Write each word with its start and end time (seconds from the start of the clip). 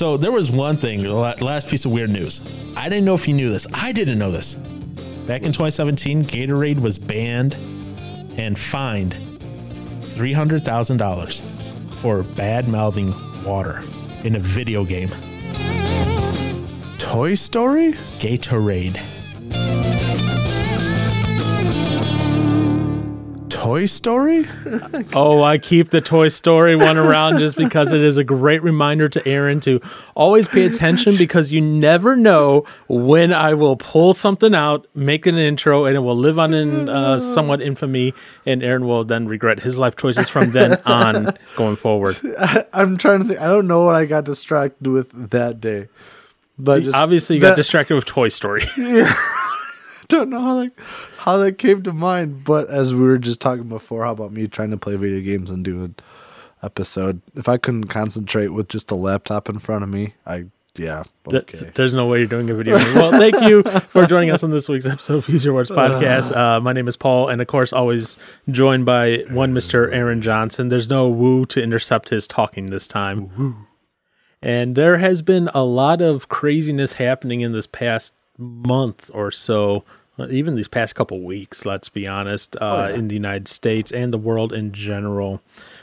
So 0.00 0.16
there 0.16 0.32
was 0.32 0.50
one 0.50 0.76
thing, 0.76 1.04
last 1.04 1.68
piece 1.68 1.84
of 1.84 1.92
weird 1.92 2.10
news. 2.10 2.40
I 2.76 2.88
didn't 2.88 3.04
know 3.04 3.14
if 3.14 3.26
you 3.28 3.34
knew 3.34 3.50
this. 3.50 3.66
I 3.74 3.92
didn't 3.92 4.18
know 4.18 4.30
this. 4.30 4.54
Back 5.26 5.42
in 5.42 5.52
2017, 5.52 6.24
Gatorade 6.24 6.80
was 6.80 6.98
banned 6.98 7.54
and 8.38 8.58
fined 8.58 9.14
$300,000 10.02 11.42
for 11.96 12.22
bad 12.22 12.68
mouthing 12.68 13.14
water 13.44 13.82
in 14.24 14.36
a 14.36 14.38
video 14.38 14.84
game. 14.84 15.10
Toy 16.98 17.34
Story? 17.34 17.94
Gatorade. 18.20 19.00
Toy 23.60 23.84
Story? 23.84 24.48
Oh, 25.12 25.42
I 25.42 25.58
keep 25.58 25.90
the 25.90 26.00
Toy 26.00 26.28
Story 26.28 26.76
one 26.76 26.96
around 26.96 27.40
just 27.40 27.58
because 27.58 27.92
it 27.92 28.02
is 28.02 28.16
a 28.16 28.24
great 28.24 28.62
reminder 28.62 29.06
to 29.10 29.28
Aaron 29.28 29.60
to 29.60 29.82
always 30.14 30.48
pay 30.48 30.64
attention 30.64 31.14
because 31.18 31.52
you 31.52 31.60
never 31.60 32.16
know 32.16 32.64
when 32.88 33.34
I 33.34 33.52
will 33.52 33.76
pull 33.76 34.14
something 34.14 34.54
out, 34.54 34.86
make 34.94 35.26
an 35.26 35.36
intro, 35.36 35.84
and 35.84 35.94
it 35.94 36.00
will 36.00 36.16
live 36.16 36.38
on 36.38 36.54
in 36.54 36.88
uh, 36.88 37.18
somewhat 37.18 37.60
infamy, 37.60 38.14
and 38.46 38.62
Aaron 38.62 38.86
will 38.86 39.04
then 39.04 39.28
regret 39.28 39.62
his 39.62 39.78
life 39.78 39.94
choices 39.94 40.30
from 40.30 40.52
then 40.52 40.80
on 40.86 41.36
going 41.56 41.76
forward. 41.76 42.16
I'm 42.72 42.96
trying 42.96 43.20
to 43.20 43.28
think. 43.28 43.40
I 43.42 43.46
don't 43.46 43.66
know 43.66 43.84
what 43.84 43.94
I 43.94 44.06
got 44.06 44.24
distracted 44.24 44.86
with 44.86 45.30
that 45.30 45.60
day. 45.60 45.88
But 46.58 46.82
just 46.82 46.96
Obviously, 46.96 47.36
you 47.36 47.42
got 47.42 47.56
distracted 47.56 47.94
with 47.94 48.06
Toy 48.06 48.28
Story. 48.28 48.66
don't 50.10 50.28
know 50.30 50.40
how 50.40 50.56
that 50.60 50.72
how 51.18 51.36
that 51.38 51.58
came 51.58 51.82
to 51.84 51.92
mind. 51.92 52.44
But 52.44 52.68
as 52.68 52.94
we 52.94 53.00
were 53.00 53.18
just 53.18 53.40
talking 53.40 53.68
before, 53.68 54.04
how 54.04 54.12
about 54.12 54.32
me 54.32 54.46
trying 54.46 54.70
to 54.70 54.76
play 54.76 54.96
video 54.96 55.20
games 55.20 55.50
and 55.50 55.64
do 55.64 55.84
an 55.84 55.94
episode? 56.62 57.20
If 57.34 57.48
I 57.48 57.56
couldn't 57.56 57.84
concentrate 57.84 58.48
with 58.48 58.68
just 58.68 58.90
a 58.90 58.94
laptop 58.94 59.48
in 59.48 59.58
front 59.58 59.84
of 59.84 59.90
me, 59.90 60.14
I 60.26 60.44
yeah 60.76 61.02
Th- 61.28 61.42
okay. 61.42 61.70
There's 61.74 61.94
no 61.94 62.06
way 62.06 62.18
you're 62.18 62.28
doing 62.28 62.48
a 62.48 62.54
video 62.54 62.78
game. 62.78 62.94
Well, 62.94 63.10
thank 63.10 63.40
you 63.42 63.62
for 63.62 64.06
joining 64.06 64.30
us 64.30 64.44
on 64.44 64.50
this 64.50 64.68
week's 64.68 64.86
episode 64.86 65.16
of 65.18 65.24
Future 65.24 65.52
Words 65.52 65.70
Podcast. 65.70 66.34
Uh, 66.34 66.60
my 66.60 66.72
name 66.72 66.86
is 66.88 66.96
Paul, 66.96 67.28
and 67.28 67.40
of 67.40 67.48
course, 67.48 67.72
always 67.72 68.16
joined 68.48 68.86
by 68.86 69.24
one 69.30 69.52
Mr. 69.52 69.92
Aaron 69.92 70.22
Johnson. 70.22 70.68
There's 70.68 70.88
no 70.88 71.08
woo 71.08 71.44
to 71.46 71.60
intercept 71.62 72.08
his 72.10 72.26
talking 72.28 72.66
this 72.66 72.86
time. 72.86 73.66
And 74.42 74.74
there 74.74 74.96
has 74.98 75.22
been 75.22 75.48
a 75.52 75.64
lot 75.64 76.00
of 76.00 76.28
craziness 76.28 76.94
happening 76.94 77.42
in 77.42 77.52
this 77.52 77.66
past 77.66 78.14
month 78.38 79.10
or 79.12 79.30
so, 79.30 79.84
even 80.28 80.54
these 80.54 80.68
past 80.68 80.94
couple 80.94 81.20
weeks, 81.22 81.64
let's 81.64 81.88
be 81.88 82.06
honest, 82.06 82.56
uh, 82.60 82.90
in 82.94 83.08
the 83.08 83.14
United 83.14 83.48
States 83.48 83.92
and 83.92 84.12
the 84.12 84.18
world 84.18 84.52
in 84.52 84.72
general. 84.72 85.40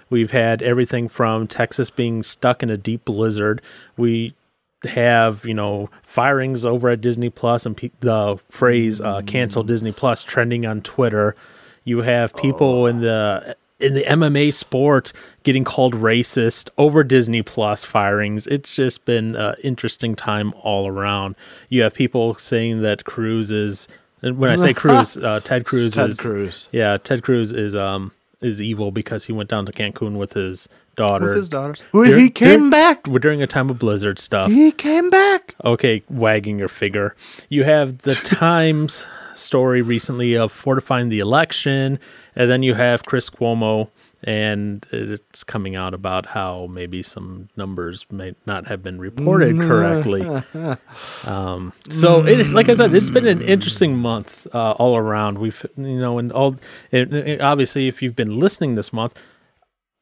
We've 0.09 0.31
had 0.31 0.61
everything 0.61 1.09
from 1.09 1.47
Texas 1.47 1.89
being 1.89 2.23
stuck 2.23 2.63
in 2.63 2.69
a 2.69 2.77
deep 2.77 3.05
blizzard. 3.05 3.61
We 3.97 4.35
have 4.83 5.43
you 5.43 5.55
know 5.55 5.89
firings 6.03 6.65
over 6.65 6.89
at 6.89 7.01
Disney 7.01 7.29
Plus 7.29 7.65
and 7.65 7.75
pe- 7.75 7.91
the 7.99 8.39
phrase 8.49 9.01
uh, 9.01 9.21
"cancel 9.25 9.63
Disney 9.63 9.91
Plus" 9.91 10.23
trending 10.23 10.65
on 10.65 10.81
Twitter. 10.81 11.35
You 11.83 12.01
have 12.01 12.35
people 12.35 12.85
in 12.85 13.01
the 13.01 13.55
in 13.79 13.93
the 13.93 14.03
MMA 14.03 14.53
sport 14.53 15.13
getting 15.43 15.63
called 15.63 15.93
racist 15.93 16.69
over 16.77 17.03
Disney 17.03 17.41
Plus 17.41 17.83
firings. 17.83 18.47
It's 18.47 18.75
just 18.75 19.05
been 19.05 19.35
an 19.35 19.55
interesting 19.63 20.15
time 20.15 20.53
all 20.61 20.87
around. 20.87 21.35
You 21.69 21.83
have 21.83 21.93
people 21.93 22.35
saying 22.35 22.81
that 22.81 23.05
Cruz 23.05 23.51
is, 23.51 23.87
and 24.21 24.37
when 24.37 24.49
I 24.49 24.55
say 24.55 24.73
Cruz, 24.75 25.17
uh, 25.17 25.39
Ted 25.43 25.65
Cruz 25.65 25.93
Ted 25.93 26.09
is 26.11 26.19
Cruz 26.19 26.67
yeah, 26.71 26.97
Ted 26.97 27.23
Cruz 27.23 27.53
is 27.53 27.75
um 27.75 28.11
is 28.41 28.61
evil 28.61 28.91
because 28.91 29.25
he 29.25 29.33
went 29.33 29.49
down 29.49 29.65
to 29.65 29.71
Cancun 29.71 30.15
with 30.17 30.33
his 30.33 30.69
daughter. 30.95 31.25
with 31.29 31.37
his 31.37 31.49
daughters. 31.49 31.81
When 31.91 32.09
Dur- 32.11 32.17
he 32.19 32.29
came 32.29 32.69
back, 32.69 33.03
during 33.03 33.41
a 33.41 33.47
time 33.47 33.69
of 33.69 33.79
blizzard 33.79 34.19
stuff. 34.19 34.51
he 34.51 34.71
came 34.71 35.09
back. 35.09 35.55
Okay, 35.65 36.03
wagging 36.09 36.59
your 36.59 36.67
finger. 36.67 37.15
You 37.49 37.63
have 37.63 37.99
the 37.99 38.13
Times 38.23 39.07
story 39.33 39.81
recently 39.81 40.35
of 40.35 40.51
fortifying 40.51 41.09
the 41.09 41.19
election, 41.19 41.99
and 42.35 42.49
then 42.51 42.61
you 42.63 42.73
have 42.75 43.05
Chris 43.05 43.29
Cuomo, 43.29 43.89
and 44.23 44.85
it's 44.91 45.43
coming 45.43 45.75
out 45.75 45.93
about 45.93 46.25
how 46.27 46.67
maybe 46.67 47.03
some 47.03 47.49
numbers 47.55 48.05
may 48.11 48.33
not 48.45 48.67
have 48.67 48.81
been 48.81 48.99
reported 48.99 49.57
correctly. 49.59 50.23
Um, 51.25 51.73
so, 51.89 52.25
it, 52.25 52.47
like 52.47 52.69
I 52.69 52.73
said, 52.73 52.93
it's 52.93 53.09
been 53.09 53.27
an 53.27 53.41
interesting 53.41 53.97
month 53.97 54.47
uh, 54.53 54.71
all 54.71 54.97
around. 54.97 55.37
We've, 55.39 55.65
you 55.77 55.99
know, 55.99 56.17
and 56.19 56.31
all, 56.31 56.55
it, 56.91 57.13
it- 57.13 57.41
obviously, 57.41 57.87
if 57.87 58.01
you've 58.01 58.15
been 58.15 58.39
listening 58.39 58.75
this 58.75 58.91
month, 58.93 59.19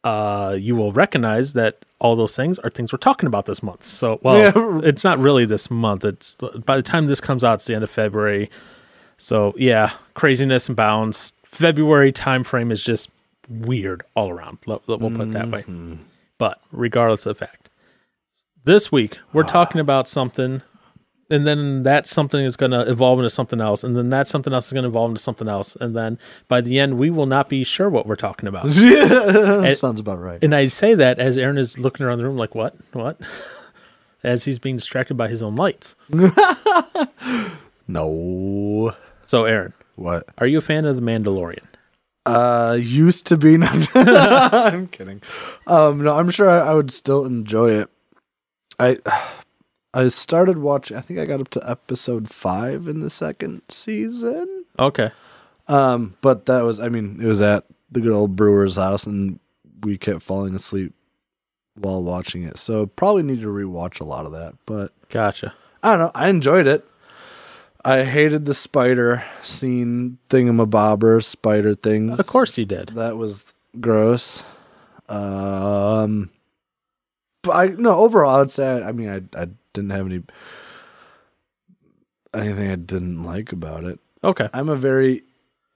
uh, 0.03 0.56
you 0.59 0.76
will 0.76 0.92
recognize 0.92 1.53
that 1.53 1.84
all 2.00 2.16
those 2.16 2.36
things 2.36 2.59
are 2.59 2.70
things 2.70 2.94
we're 2.94 2.97
talking 3.00 3.28
about 3.28 3.46
this 3.47 3.64
month. 3.64 3.86
So, 3.86 4.20
well, 4.22 4.38
Yeah. 4.38 4.88
it's 4.88 5.03
not 5.03 5.18
really 5.20 5.46
this 5.46 5.72
month. 5.72 6.06
It's 6.06 6.36
by 6.36 6.76
the 6.76 6.84
time 6.84 7.08
this 7.08 7.20
comes 7.22 7.44
out, 7.44 7.56
it's 7.56 7.66
the 7.66 7.74
end 7.76 7.84
of 7.84 7.90
February. 7.90 8.50
So, 9.18 9.53
yeah, 9.58 9.94
craziness 10.14 10.68
and 10.68 10.76
bounds. 10.76 11.34
February 11.46 12.12
time 12.12 12.44
frame 12.44 12.72
is 12.72 12.84
just 12.84 13.09
weird 13.50 14.03
all 14.16 14.29
around. 14.29 14.59
We'll 14.66 14.79
put 14.79 15.01
it 15.03 15.31
that 15.31 15.50
way. 15.50 15.61
Mm-hmm. 15.61 15.95
But 16.38 16.59
regardless 16.72 17.25
of 17.25 17.38
fact, 17.38 17.69
this 18.63 18.91
week 18.91 19.17
we're 19.33 19.44
ah. 19.44 19.47
talking 19.47 19.79
about 19.79 20.07
something, 20.07 20.61
and 21.29 21.47
then 21.47 21.84
that 21.84 22.07
something 22.07 22.44
is 22.44 22.57
going 22.57 22.72
to 22.72 22.81
evolve 22.81 23.19
into 23.19 23.29
something 23.29 23.61
else, 23.61 23.84
and 23.84 23.95
then 23.95 24.09
that 24.09 24.28
something 24.28 24.53
else 24.53 24.67
is 24.67 24.73
going 24.73 24.84
to 24.84 24.89
evolve 24.89 25.11
into 25.11 25.22
something 25.22 25.47
else, 25.47 25.75
and 25.79 25.95
then 25.95 26.19
by 26.47 26.61
the 26.61 26.79
end 26.79 26.97
we 26.97 27.09
will 27.09 27.25
not 27.25 27.50
be 27.50 27.63
sure 27.63 27.89
what 27.89 28.05
we're 28.05 28.16
talking 28.16 28.47
about. 28.47 28.66
yeah, 28.72 29.73
sounds 29.73 30.00
about 30.00 30.19
right. 30.19 30.44
And 30.44 30.53
I 30.53 30.67
say 30.67 30.95
that 30.95 31.19
as 31.19 31.38
Aaron 31.38 31.57
is 31.57 31.78
looking 31.78 32.05
around 32.05 32.17
the 32.17 32.25
room 32.25 32.38
like, 32.38 32.55
what? 32.55 32.75
What? 32.94 33.19
As 34.23 34.44
he's 34.44 34.57
being 34.57 34.78
distracted 34.78 35.13
by 35.13 35.28
his 35.28 35.44
own 35.44 35.55
lights. 35.55 35.94
No, 37.88 38.95
So, 39.25 39.45
Aaron, 39.45 39.73
what? 39.95 40.25
are 40.39 40.47
you 40.47 40.57
a 40.57 40.61
fan 40.61 40.85
of 40.85 40.95
The 40.95 41.01
Mandalorian? 41.01 41.66
Uh, 42.25 42.78
used 42.80 43.28
to 43.28 43.38
be. 43.38 43.56
I'm 43.94 44.88
kidding. 44.91 45.22
Um, 45.68 46.03
no, 46.03 46.18
I'm 46.18 46.30
sure 46.30 46.50
I, 46.50 46.72
I 46.72 46.74
would 46.74 46.91
still 46.91 47.25
enjoy 47.25 47.72
it. 47.72 47.90
I 48.80 48.97
I 49.94 50.08
started 50.09 50.58
watching. 50.58 50.97
I 50.97 51.02
think 51.02 51.19
I 51.19 51.25
got 51.25 51.40
up 51.40 51.50
to 51.50 51.69
episode 51.69 52.30
five 52.30 52.88
in 52.88 53.00
the 53.00 53.09
second 53.09 53.62
season. 53.69 54.66
Okay. 54.78 55.12
Um, 55.68 56.16
but 56.22 56.47
that 56.47 56.64
was. 56.64 56.80
I 56.80 56.90
mean, 56.90 57.19
it 57.22 57.28
was 57.28 57.41
at 57.41 57.66
the 57.91 58.02
good 58.02 58.12
old 58.12 58.35
brewer's 58.35 58.75
house, 58.75 59.06
and 59.06 59.40
we 59.81 59.97
kept 59.97 60.22
falling 60.22 60.56
asleep 60.56 60.94
while 61.75 62.03
watching 62.03 62.44
it. 62.44 62.58
So 62.58 62.88
probably 62.88 63.24
need 63.24 63.41
to 63.41 63.47
rewatch 63.47 64.00
a 64.00 64.06
lot 64.06 64.25
of 64.25 64.31
that. 64.34 64.56
But 64.66 64.91
Gotcha. 65.09 65.53
I 65.84 65.91
don't 65.91 66.00
know. 66.00 66.12
I 66.16 66.30
enjoyed 66.30 66.68
it. 66.68 66.85
I 67.85 68.03
hated 68.03 68.46
the 68.46 68.56
spider 68.56 69.23
scene 69.44 70.18
thingamabobber 70.29 71.23
spider 71.23 71.75
things. 71.75 72.19
Of 72.19 72.25
course 72.25 72.57
you 72.57 72.66
did. 72.66 72.90
That 72.96 73.16
was 73.16 73.53
gross. 73.79 74.41
Um, 75.07 76.31
but 77.44 77.51
I 77.51 77.68
no 77.68 77.94
overall, 78.00 78.41
I'd 78.41 78.50
say 78.50 78.68
I, 78.68 78.90
I 78.90 78.91
mean 78.91 79.09
I 79.09 79.41
I 79.41 79.47
didn't 79.73 79.91
have 79.91 80.07
any 80.07 80.23
anything 82.34 82.72
I 82.72 82.75
didn't 82.75 83.22
like 83.22 83.51
about 83.51 83.84
it. 83.84 84.00
Okay. 84.23 84.50
I'm 84.52 84.69
a 84.69 84.75
very 84.75 85.22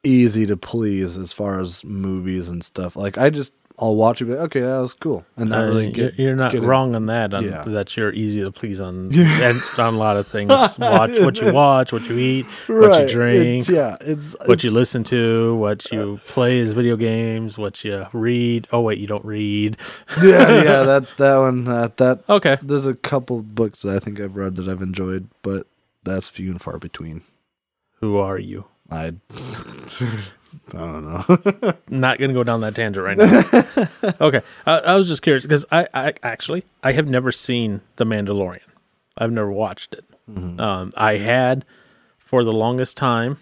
easy 0.04 0.48
to 0.48 0.58
please 0.58 1.16
as 1.16 1.32
far 1.32 1.60
as 1.60 1.86
movies 1.86 2.50
and 2.50 2.64
stuff. 2.64 2.96
Like 2.96 3.20
I 3.20 3.30
just 3.30 3.54
I'll 3.82 3.96
watch 3.96 4.22
it. 4.22 4.28
Like, 4.28 4.40
okay, 4.40 4.60
that 4.60 4.78
was 4.80 4.94
cool, 4.94 5.26
and 5.38 5.50
not 5.52 5.64
Uh, 5.64 5.68
really 5.68 5.84
you're- 5.88 5.94
get. 6.10 6.20
you're 6.20 6.36
not 6.36 6.52
get 6.52 6.64
it. 6.64 6.68
wrong 6.68 6.96
on 6.96 7.06
that. 7.06 7.34
On, 7.34 7.44
Yeah. 7.44 7.64
That 7.66 7.96
you're 7.96 8.12
easy 8.12 8.42
to 8.42 8.52
please 8.52 8.82
on 8.82 9.10
and 9.14 9.58
on 9.78 9.94
a 9.94 9.98
lot 9.98 10.18
of 10.18 10.28
things. 10.28 10.50
watch 10.50 10.78
what 10.78 11.40
you 11.42 11.54
watch, 11.54 11.94
what 11.94 12.08
you 12.10 12.18
eat, 12.18 12.46
what 12.68 13.00
you 13.02 13.08
drink, 13.08 13.62
It's, 13.62 13.70
yeah, 13.70 13.96
it's 14.02 14.36
what 14.48 14.64
you 14.64 14.72
listen 14.72 15.04
to, 15.06 15.56
what 15.56 15.90
you 15.92 16.20
play 16.28 16.60
as 16.60 16.72
video 16.72 16.98
games, 16.98 17.58
what 17.58 17.84
you 17.86 18.06
read. 18.12 18.68
Oh 18.74 18.82
wait, 18.82 18.98
you 18.98 19.08
don't 19.08 19.24
read. 19.26 19.78
Yeah, 20.22 20.62
yeah, 20.64 20.84
that 20.90 21.08
that 21.18 21.38
one 21.38 21.64
that 21.64 21.98
that 21.98 22.24
Okay. 22.30 22.58
there's 22.62 22.86
a 22.86 22.94
couple 22.96 23.42
books 23.44 23.82
that 23.84 23.96
I 23.96 24.00
think 24.00 24.20
I've 24.20 24.36
read 24.36 24.56
that 24.56 24.68
I've 24.68 24.82
enjoyed, 24.82 25.30
but 25.42 25.68
that's 26.04 26.28
few 26.28 26.52
and 26.52 26.62
far 26.62 26.78
between. 26.80 27.22
Who 28.02 28.18
are 28.18 28.38
you? 28.40 28.66
I 28.92 29.14
I 30.74 30.78
don't 30.78 31.06
know. 31.06 31.74
Not 31.90 32.20
gonna 32.20 32.34
go 32.34 32.44
down 32.44 32.62
that 32.62 32.76
tangent 32.76 33.06
right 33.06 33.18
now. 33.18 34.16
okay. 34.22 34.42
I, 34.66 34.78
I 34.80 34.96
was 34.96 35.08
just 35.08 35.22
curious 35.22 35.44
because 35.44 35.66
I, 35.72 35.88
I 35.94 36.14
actually 36.24 36.64
I 36.84 36.94
have 36.94 37.08
never 37.08 37.32
seen 37.32 37.82
The 37.98 38.06
Mandalorian. 38.06 38.62
I've 39.18 39.32
never 39.32 39.52
watched 39.52 39.94
it. 39.94 40.06
Um, 40.60 40.92
I 40.96 41.18
had 41.18 41.66
for 42.20 42.44
the 42.44 42.54
longest 42.54 42.96
time 42.96 43.40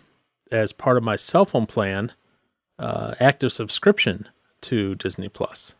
as 0.52 0.72
part 0.72 0.96
of 0.96 1.04
my 1.04 1.18
cell 1.18 1.46
phone 1.46 1.66
plan 1.66 2.14
uh, 2.80 3.16
active 3.20 3.52
subscription 3.52 4.30
to 4.62 4.96
Disney 4.96 5.28
Plus. 5.28 5.76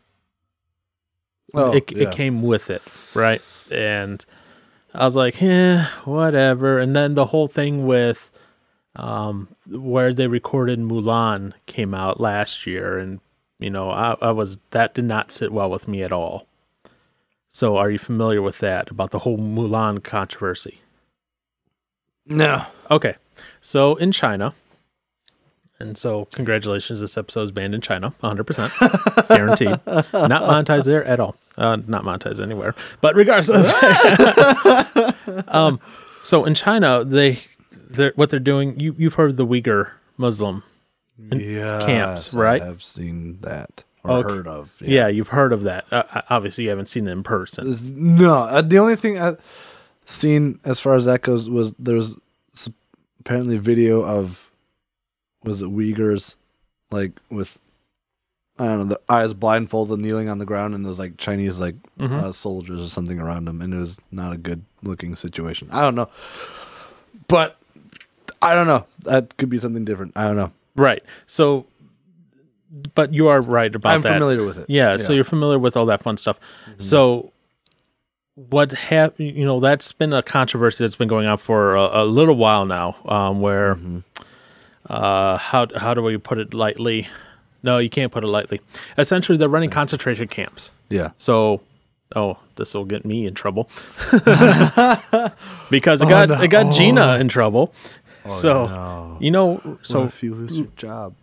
Oh, 1.54 1.72
it, 1.72 1.90
yeah. 1.90 2.08
it 2.08 2.14
came 2.14 2.42
with 2.42 2.68
it, 2.68 2.82
right? 3.14 3.40
And 3.70 4.22
I 4.92 5.04
was 5.04 5.16
like, 5.16 5.42
eh, 5.42 5.82
whatever. 6.04 6.78
And 6.78 6.94
then 6.94 7.14
the 7.14 7.26
whole 7.26 7.48
thing 7.48 7.86
with 7.86 8.30
um, 8.98 9.48
where 9.66 10.12
they 10.12 10.26
recorded 10.26 10.80
Mulan 10.80 11.52
came 11.66 11.94
out 11.94 12.20
last 12.20 12.66
year, 12.66 12.98
and 12.98 13.20
you 13.58 13.70
know, 13.70 13.90
I, 13.90 14.16
I 14.20 14.32
was 14.32 14.58
that 14.70 14.94
did 14.94 15.04
not 15.04 15.30
sit 15.30 15.52
well 15.52 15.70
with 15.70 15.88
me 15.88 16.02
at 16.02 16.12
all. 16.12 16.46
So, 17.48 17.76
are 17.76 17.90
you 17.90 17.98
familiar 17.98 18.42
with 18.42 18.58
that 18.58 18.90
about 18.90 19.10
the 19.10 19.20
whole 19.20 19.38
Mulan 19.38 20.02
controversy? 20.02 20.80
No. 22.26 22.66
Okay, 22.90 23.14
so 23.60 23.94
in 23.96 24.12
China, 24.12 24.52
and 25.78 25.96
so 25.96 26.26
congratulations, 26.26 27.00
this 27.00 27.16
episode 27.16 27.42
is 27.42 27.52
banned 27.52 27.74
in 27.74 27.80
China, 27.80 28.12
100%, 28.22 29.28
guaranteed, 29.28 29.68
not 29.68 30.42
monetized 30.42 30.86
there 30.86 31.04
at 31.04 31.20
all, 31.20 31.36
uh, 31.56 31.76
not 31.86 32.02
monetized 32.04 32.42
anywhere. 32.42 32.74
But 33.00 33.14
regardless, 33.14 33.50
um, 35.48 35.78
so 36.24 36.44
in 36.44 36.54
China, 36.54 37.04
they 37.04 37.40
they're, 37.88 38.12
what 38.16 38.30
they're 38.30 38.38
doing. 38.40 38.78
You 38.78 38.94
you've 38.98 39.14
heard 39.14 39.30
of 39.30 39.36
the 39.36 39.46
Uyghur 39.46 39.90
Muslim 40.16 40.62
Yeah. 41.18 41.84
camps, 41.84 42.32
right? 42.34 42.62
I've 42.62 42.82
seen 42.82 43.38
that 43.42 43.84
or 44.04 44.18
Okay. 44.18 44.34
heard 44.34 44.46
of. 44.48 44.80
Yeah, 44.84 45.08
you've 45.08 45.28
heard 45.28 45.52
of 45.52 45.62
that. 45.64 45.84
Uh, 45.90 46.02
uh, 46.14 46.22
obviously, 46.30 46.64
you 46.64 46.70
haven't 46.70 46.86
seen 46.88 47.08
it 47.08 47.12
in 47.12 47.22
person. 47.22 47.76
No, 48.16 48.34
uh, 48.34 48.62
the 48.62 48.78
only 48.78 48.96
thing 48.96 49.18
I've 49.18 49.38
seen 50.06 50.60
as 50.64 50.80
far 50.80 50.94
as 50.94 51.04
that 51.06 51.22
goes 51.22 51.50
was 51.50 51.74
there 51.78 51.96
was 51.96 52.16
apparently 53.20 53.56
a 53.56 53.60
video 53.60 54.02
of 54.04 54.50
was 55.44 55.60
it 55.62 55.68
Uyghurs 55.68 56.36
like 56.90 57.12
with 57.30 57.58
I 58.58 58.66
don't 58.66 58.78
know 58.78 58.84
the 58.86 59.00
eyes 59.08 59.34
blindfolded 59.34 60.00
kneeling 60.00 60.28
on 60.28 60.38
the 60.38 60.46
ground 60.46 60.74
and 60.74 60.84
there's 60.84 60.98
like 60.98 61.16
Chinese 61.18 61.58
like 61.60 61.74
Mhm. 62.00 62.12
uh, 62.14 62.32
soldiers 62.32 62.80
or 62.82 62.86
something 62.88 63.20
around 63.20 63.44
them 63.46 63.60
and 63.60 63.72
it 63.74 63.76
was 63.76 63.98
not 64.10 64.32
a 64.32 64.36
good 64.38 64.62
looking 64.82 65.14
situation. 65.14 65.68
I 65.72 65.82
don't 65.82 65.94
know, 65.94 66.08
but 67.28 67.58
I 68.42 68.54
don't 68.54 68.66
know. 68.66 68.86
That 69.04 69.36
could 69.36 69.48
be 69.50 69.58
something 69.58 69.84
different. 69.84 70.12
I 70.16 70.24
don't 70.26 70.36
know. 70.36 70.52
Right. 70.76 71.02
So, 71.26 71.66
but 72.94 73.12
you 73.12 73.28
are 73.28 73.40
right 73.40 73.74
about 73.74 73.94
I'm 73.94 74.02
that. 74.02 74.12
familiar 74.12 74.44
with 74.44 74.58
it. 74.58 74.68
Yeah, 74.68 74.96
so 74.96 75.12
you're 75.12 75.24
familiar 75.24 75.58
with 75.58 75.76
all 75.76 75.86
that 75.86 76.02
fun 76.02 76.16
stuff. 76.16 76.38
So, 76.78 77.32
what 78.34 78.70
have 78.72 79.18
you 79.18 79.44
know? 79.44 79.58
That's 79.60 79.90
been 79.92 80.12
a 80.12 80.22
controversy 80.22 80.84
that's 80.84 80.94
been 80.96 81.08
going 81.08 81.26
on 81.26 81.38
for 81.38 81.74
a, 81.74 82.02
a 82.02 82.04
little 82.04 82.36
while 82.36 82.66
now. 82.66 82.96
Um, 83.06 83.40
where, 83.40 83.76
uh, 84.88 85.36
how 85.38 85.66
how 85.76 85.94
do 85.94 86.02
we 86.02 86.16
put 86.18 86.38
it 86.38 86.54
lightly? 86.54 87.08
No, 87.64 87.78
you 87.78 87.90
can't 87.90 88.12
put 88.12 88.22
it 88.22 88.28
lightly. 88.28 88.60
Essentially, 88.96 89.36
they're 89.36 89.48
running 89.48 89.70
concentration 89.70 90.28
camps. 90.28 90.70
yeah. 90.90 91.10
So, 91.18 91.60
oh, 92.14 92.38
this 92.54 92.72
will 92.74 92.84
get 92.84 93.04
me 93.04 93.26
in 93.26 93.34
trouble 93.34 93.68
because 95.70 96.02
it 96.02 96.08
got 96.08 96.28
no. 96.28 96.40
it 96.40 96.48
got 96.48 96.72
Gina 96.72 97.18
in 97.18 97.28
trouble. 97.28 97.74
So, 98.28 98.66
no. 98.66 99.16
you 99.20 99.30
know, 99.30 99.60
So 99.64 99.78
so 99.82 100.04
if 100.04 100.22
you 100.22 100.34
lose 100.34 100.56
your 100.56 100.68
job, 100.76 101.14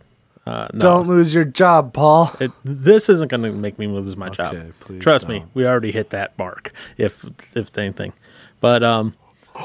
uh, 0.46 0.68
no. 0.72 0.78
don't 0.78 1.08
lose 1.08 1.34
your 1.34 1.44
job, 1.44 1.92
Paul. 1.92 2.30
It, 2.40 2.50
this 2.64 3.08
isn't 3.08 3.28
going 3.28 3.42
to 3.42 3.52
make 3.52 3.78
me 3.78 3.86
lose 3.86 4.16
my 4.16 4.28
job. 4.28 4.54
Okay, 4.54 4.72
please 4.80 5.02
Trust 5.02 5.28
me, 5.28 5.40
don't. 5.40 5.50
we 5.54 5.66
already 5.66 5.90
hit 5.92 6.10
that 6.10 6.36
mark. 6.38 6.72
If 6.96 7.24
if 7.54 7.76
anything, 7.78 8.12
but 8.60 8.82
um, 8.84 9.14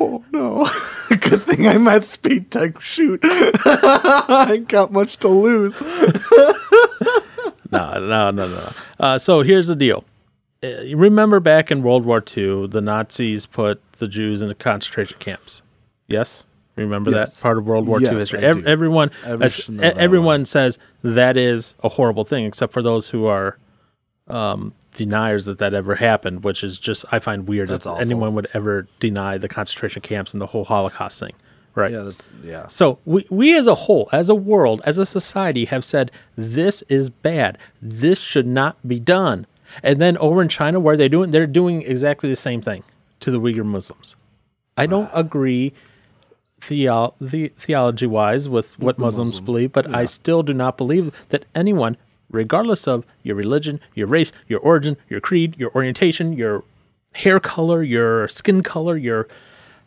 Oh 0.00 0.24
no! 0.32 0.68
Good 1.08 1.42
thing 1.44 1.68
I'm 1.68 1.86
at 1.86 2.02
speed 2.04 2.50
tech 2.50 2.80
shoot. 2.80 3.20
I 3.24 4.48
ain't 4.54 4.68
got 4.68 4.90
much 4.90 5.18
to 5.18 5.28
lose. 5.28 5.80
no, 7.70 7.92
no, 7.98 8.30
no, 8.30 8.48
no. 8.48 8.70
Uh, 8.98 9.18
so 9.18 9.42
here's 9.42 9.68
the 9.68 9.76
deal. 9.76 10.04
Uh, 10.62 10.80
you 10.80 10.96
remember 10.96 11.40
back 11.40 11.70
in 11.70 11.82
World 11.82 12.04
War 12.04 12.22
II, 12.36 12.66
the 12.68 12.80
Nazis 12.80 13.46
put 13.46 13.80
the 13.98 14.08
Jews 14.08 14.42
into 14.42 14.54
concentration 14.54 15.16
camps. 15.20 15.62
Yes, 16.14 16.44
remember 16.76 17.10
Yes. 17.10 17.34
that 17.36 17.42
part 17.42 17.58
of 17.58 17.66
World 17.66 17.86
War 17.86 17.98
II 18.00 18.04
Yes, 18.06 18.14
history. 18.14 18.40
Ev- 18.44 18.66
everyone, 18.66 19.10
as- 19.24 19.56
should 19.56 19.74
know 19.74 19.82
that 19.82 19.98
everyone 19.98 20.44
says 20.44 20.78
that 21.02 21.36
is 21.36 21.74
a 21.82 21.88
horrible 21.88 22.24
thing, 22.24 22.44
except 22.44 22.72
for 22.72 22.82
those 22.82 23.08
who 23.08 23.26
are 23.26 23.58
um, 24.28 24.72
deniers 24.94 25.44
that 25.44 25.58
that 25.58 25.74
ever 25.74 25.96
happened, 25.96 26.44
which 26.44 26.64
is 26.64 26.78
just 26.78 27.04
I 27.12 27.18
find 27.18 27.46
weird 27.46 27.68
That's 27.68 27.84
that 27.84 27.90
awful. 27.90 28.00
anyone 28.02 28.34
would 28.34 28.48
ever 28.54 28.86
deny 29.00 29.36
the 29.38 29.48
concentration 29.48 30.00
camps 30.02 30.32
and 30.32 30.40
the 30.40 30.46
whole 30.46 30.64
Holocaust 30.64 31.20
thing. 31.20 31.32
Right. 31.74 31.90
Yeah, 31.90 32.02
that's 32.04 32.28
yeah. 32.44 32.68
So 32.68 32.98
we, 33.04 33.26
we 33.30 33.56
as 33.58 33.66
a 33.66 33.74
whole, 33.74 34.08
as 34.12 34.28
a 34.30 34.34
world, 34.34 34.80
as 34.84 34.96
a 34.98 35.04
society 35.04 35.64
have 35.66 35.84
said 35.84 36.10
this 36.36 36.82
is 36.88 37.10
bad. 37.10 37.58
This 37.82 38.20
should 38.20 38.46
not 38.46 38.76
be 38.86 39.00
done. 39.00 39.46
And 39.82 40.00
then 40.00 40.16
over 40.18 40.40
in 40.40 40.48
China 40.48 40.78
where 40.78 40.96
they 40.96 41.08
doing 41.08 41.32
they're 41.32 41.48
doing 41.48 41.82
exactly 41.82 42.28
the 42.30 42.36
same 42.36 42.62
thing 42.62 42.84
to 43.20 43.30
the 43.32 43.40
Uyghur 43.40 43.64
Muslims. 43.64 44.14
I 44.78 44.86
don't 44.86 45.10
agree 45.12 45.72
theo- 46.60 47.14
the 47.20 47.48
theology 47.56 48.06
wise 48.06 48.48
with 48.48 48.78
what 48.78 48.98
Muslims 48.98 49.40
believe, 49.40 49.72
but 49.72 49.94
I 49.94 50.04
still 50.04 50.42
do 50.42 50.54
not 50.54 50.76
believe 50.76 51.14
that 51.30 51.44
anyone, 51.54 51.96
regardless 52.30 52.86
of 52.88 53.04
your 53.22 53.36
religion, 53.36 53.80
your 53.94 54.06
race, 54.06 54.32
your 54.48 54.60
origin, 54.60 54.96
your 55.08 55.20
creed, 55.20 55.56
your 55.58 55.70
orientation, 55.74 56.32
your 56.32 56.64
hair 57.12 57.38
color, 57.40 57.82
your 57.82 58.28
skin 58.28 58.62
color, 58.62 58.96
your 58.96 59.28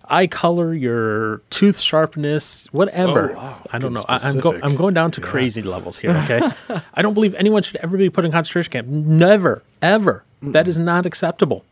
eye 0.09 0.27
color, 0.27 0.73
your 0.73 1.39
tooth 1.49 1.79
sharpness, 1.79 2.67
whatever. 2.71 3.35
I 3.71 3.77
don't 3.79 3.93
know. 3.93 4.05
I, 4.07 4.19
I'm, 4.23 4.39
go. 4.39 4.59
I'm 4.63 4.75
going 4.75 4.93
down 4.93 5.11
to 5.11 5.21
crazy 5.21 5.61
levels 5.61 5.97
here. 5.97 6.11
Okay, 6.11 6.39
I 6.93 7.01
don't 7.01 7.13
believe 7.13 7.35
anyone 7.35 7.63
should 7.63 7.75
ever 7.77 7.97
be 7.97 8.09
put 8.09 8.23
in 8.25 8.31
concentration 8.31 8.71
camp. 8.71 8.87
Never, 8.87 9.63
ever. 9.81 10.23
That 10.41 10.67
is 10.67 10.77
not 10.77 11.05
acceptable. 11.05 11.65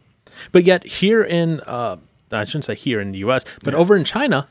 But 0.52 0.64
yet 0.66 0.86
here 0.86 1.24
in, 1.24 1.62
uh, 1.62 1.98
I 2.32 2.44
shouldn't 2.44 2.66
say 2.66 2.76
here 2.76 3.00
in 3.00 3.12
the 3.12 3.20
U.S., 3.20 3.46
but 3.64 3.74
over 3.74 3.96
in 3.96 4.04
China, 4.04 4.48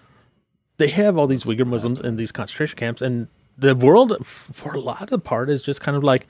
they 0.78 0.88
have 0.88 1.16
all 1.16 1.26
these 1.26 1.44
Uyghur 1.44 1.66
Muslims 1.66 2.00
in 2.00 2.16
these 2.16 2.32
concentration 2.32 2.76
camps, 2.76 3.02
and 3.02 3.28
the 3.56 3.74
world, 3.74 4.16
for 4.26 4.74
a 4.74 4.80
lot 4.80 5.02
of 5.02 5.10
the 5.10 5.18
part, 5.18 5.48
is 5.50 5.62
just 5.62 5.80
kind 5.80 5.96
of 5.96 6.04
like 6.04 6.26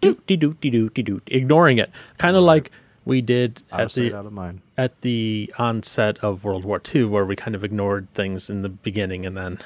doo 0.00 0.20
doo 0.26 0.36
doo 0.36 0.54
doo 0.54 0.88
doo 0.90 1.02
doo, 1.02 1.20
ignoring 1.26 1.78
it, 1.78 1.90
kind 2.18 2.36
of 2.36 2.42
like 2.44 2.70
we 3.04 3.20
did 3.20 3.62
at 3.72 3.92
the 3.92 4.14
out 4.14 4.26
of 4.26 4.32
mind. 4.32 4.60
at 4.76 5.00
the 5.00 5.52
onset 5.58 6.18
of 6.18 6.44
World 6.44 6.64
War 6.64 6.80
II, 6.94 7.04
where 7.04 7.24
we 7.24 7.34
kind 7.36 7.54
of 7.54 7.64
ignored 7.64 8.06
things 8.14 8.50
in 8.50 8.62
the 8.62 8.68
beginning, 8.68 9.24
and 9.26 9.36
then, 9.36 9.58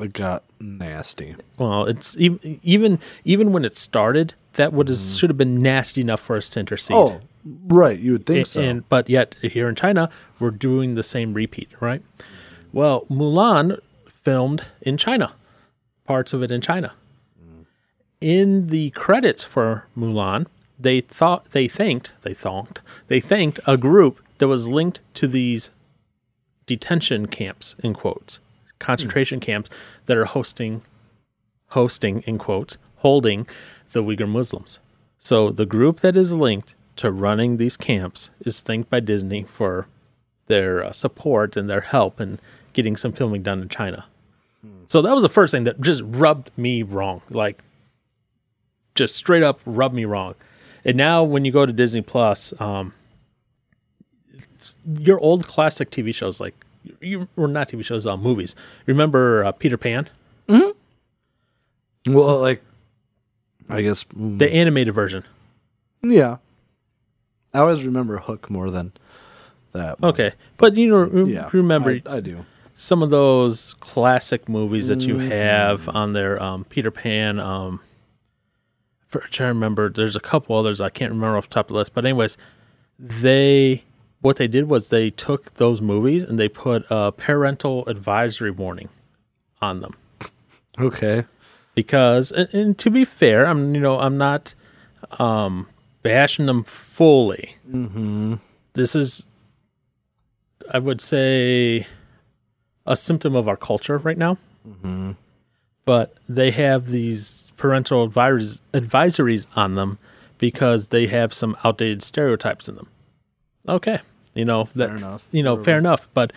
It 0.00 0.12
got 0.12 0.42
nasty. 0.60 1.36
well, 1.58 1.84
it's 1.86 2.16
even 2.18 2.60
even 2.62 2.98
even 3.24 3.52
when 3.52 3.64
it 3.64 3.76
started, 3.76 4.34
that 4.54 4.72
would 4.72 4.88
have 4.88 4.96
mm-hmm. 4.96 5.16
should 5.16 5.30
have 5.30 5.38
been 5.38 5.54
nasty 5.56 6.00
enough 6.00 6.20
for 6.20 6.36
us 6.36 6.48
to 6.50 6.60
intercede. 6.60 6.96
Oh, 6.96 7.20
right. 7.68 7.98
You 7.98 8.12
would 8.12 8.26
think 8.26 8.42
A- 8.46 8.50
so. 8.50 8.60
And 8.60 8.88
but 8.88 9.08
yet 9.08 9.36
here 9.40 9.68
in 9.68 9.74
China, 9.76 10.10
we're 10.40 10.50
doing 10.50 10.94
the 10.96 11.02
same 11.04 11.32
repeat, 11.34 11.68
right? 11.80 12.02
Well, 12.78 13.06
Mulan 13.10 13.80
filmed 14.22 14.66
in 14.80 14.98
China, 14.98 15.32
parts 16.04 16.32
of 16.32 16.44
it 16.44 16.52
in 16.52 16.60
China. 16.60 16.92
In 18.20 18.68
the 18.68 18.90
credits 18.90 19.42
for 19.42 19.86
Mulan, 19.96 20.46
they 20.78 21.00
thought 21.00 21.50
they 21.50 21.66
thanked 21.66 22.12
they 22.22 22.34
thanked 22.34 22.80
they 23.08 23.18
thanked 23.18 23.58
a 23.66 23.76
group 23.76 24.20
that 24.38 24.46
was 24.46 24.68
linked 24.68 25.00
to 25.14 25.26
these 25.26 25.70
detention 26.66 27.26
camps 27.26 27.74
in 27.82 27.94
quotes 27.94 28.38
concentration 28.78 29.40
camps 29.40 29.70
that 30.06 30.16
are 30.16 30.26
hosting 30.26 30.82
hosting 31.70 32.22
in 32.28 32.38
quotes 32.38 32.78
holding 32.98 33.48
the 33.90 34.04
Uyghur 34.04 34.28
Muslims. 34.28 34.78
So 35.18 35.50
the 35.50 35.66
group 35.66 35.98
that 35.98 36.16
is 36.16 36.32
linked 36.32 36.76
to 36.98 37.10
running 37.10 37.56
these 37.56 37.76
camps 37.76 38.30
is 38.46 38.60
thanked 38.60 38.88
by 38.88 39.00
Disney 39.00 39.42
for 39.52 39.88
their 40.46 40.84
uh, 40.84 40.92
support 40.92 41.56
and 41.56 41.68
their 41.68 41.80
help 41.80 42.20
in 42.20 42.38
getting 42.78 42.96
some 42.96 43.10
filming 43.10 43.42
done 43.42 43.60
in 43.60 43.68
China. 43.68 44.04
So 44.86 45.02
that 45.02 45.12
was 45.12 45.22
the 45.22 45.28
first 45.28 45.50
thing 45.50 45.64
that 45.64 45.80
just 45.80 46.00
rubbed 46.04 46.52
me 46.56 46.84
wrong, 46.84 47.22
like 47.28 47.60
just 48.94 49.16
straight 49.16 49.42
up 49.42 49.58
rubbed 49.66 49.96
me 49.96 50.04
wrong. 50.04 50.36
And 50.84 50.96
now 50.96 51.24
when 51.24 51.44
you 51.44 51.50
go 51.50 51.66
to 51.66 51.72
Disney 51.72 52.02
Plus, 52.02 52.52
um, 52.60 52.92
your 54.98 55.18
old 55.18 55.46
classic 55.48 55.90
TV 55.90 56.14
shows 56.14 56.40
like 56.40 56.54
you 57.00 57.26
or 57.36 57.48
not 57.48 57.68
TV 57.68 57.84
shows, 57.84 58.06
uh, 58.06 58.16
movies. 58.16 58.54
Remember 58.86 59.44
uh, 59.44 59.50
Peter 59.52 59.76
Pan, 59.76 60.08
Mm-hmm. 60.48 62.14
well, 62.14 62.38
like, 62.40 62.62
I 63.68 63.82
guess. 63.82 64.04
mm, 64.04 64.38
the 64.38 64.48
animated 64.52 64.94
version? 64.94 65.24
yeah. 66.02 66.36
I 67.54 67.58
always 67.60 67.82
remember 67.84 68.18
Hook 68.18 68.48
more 68.50 68.70
than 68.70 68.92
that. 69.72 69.98
one. 70.00 70.10
Okay, 70.10 70.32
but 70.58 70.76
you 70.76 70.88
know, 70.88 71.26
Yeah. 71.26 71.48
remember 71.52 71.98
I, 72.06 72.16
I 72.16 72.20
do. 72.20 72.44
Some 72.80 73.02
of 73.02 73.10
those 73.10 73.74
classic 73.80 74.48
movies 74.48 74.88
that 74.88 75.02
you 75.02 75.14
Mm-hmm. 75.16 75.30
have 75.30 75.88
on 75.90 76.12
there. 76.14 76.40
Um, 76.42 76.64
Peter 76.64 76.90
Pan. 76.90 77.38
Um, 77.40 77.80
for, 79.08 79.20
trying 79.20 79.30
to 79.48 79.54
remember, 79.54 79.90
there's 79.90 80.16
a 80.16 80.20
couple 80.20 80.54
others 80.56 80.80
I 80.80 80.88
can't 80.90 81.10
remember 81.10 81.36
off 81.38 81.48
the 81.48 81.54
top 81.54 81.66
of 81.66 81.74
the 81.74 81.78
list. 81.78 81.92
But 81.94 82.04
anyways, 82.06 82.36
they 82.98 83.82
what 84.20 84.36
they 84.36 84.48
did 84.48 84.68
was 84.68 84.88
they 84.88 85.10
took 85.10 85.54
those 85.54 85.80
movies 85.80 86.22
and 86.22 86.38
they 86.38 86.48
put 86.48 86.84
a 86.90 87.12
parental 87.12 87.86
advisory 87.86 88.50
warning 88.50 88.88
on 89.62 89.80
them 89.80 89.94
Okay. 90.78 91.24
because 91.74 92.32
and, 92.32 92.48
and 92.52 92.78
to 92.78 92.90
be 92.90 93.04
fair 93.04 93.46
i'm 93.46 93.74
you 93.76 93.80
know 93.80 94.00
i'm 94.00 94.18
not 94.18 94.54
um 95.20 95.68
bashing 96.02 96.46
them 96.46 96.64
fully 96.64 97.54
Mm-hmm. 97.70 98.34
this 98.72 98.96
is 98.96 99.28
i 100.72 100.80
would 100.80 101.00
say 101.00 101.86
a 102.88 102.96
symptom 102.96 103.36
of 103.36 103.46
our 103.46 103.56
culture 103.56 103.98
right 103.98 104.18
now. 104.18 104.36
But 105.84 106.14
they 106.28 106.50
have 106.50 106.88
these 106.88 107.52
parental 107.56 108.08
advis- 108.10 108.60
advisories 108.74 109.46
on 109.56 109.74
them 109.76 109.98
because 110.38 110.88
they 110.88 111.06
have 111.06 111.32
some 111.32 111.56
outdated 111.64 112.02
stereotypes 112.02 112.68
in 112.68 112.74
them. 112.76 112.88
Okay, 113.68 114.00
you 114.34 114.44
know 114.44 114.68
that. 114.74 114.90
enough. 114.90 115.26
You 115.30 115.42
know, 115.42 115.62
fair 115.62 115.78
enough. 115.78 116.08
But 116.14 116.32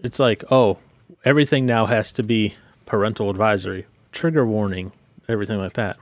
it's 0.00 0.18
like, 0.18 0.44
oh, 0.50 0.78
everything 1.24 1.64
now 1.66 1.86
has 1.86 2.12
to 2.12 2.22
be 2.22 2.54
parental 2.86 3.30
advisory, 3.30 3.86
trigger 4.12 4.44
warning, 4.46 4.92
everything 5.28 5.58
like 5.58 5.72
that. 5.74 5.96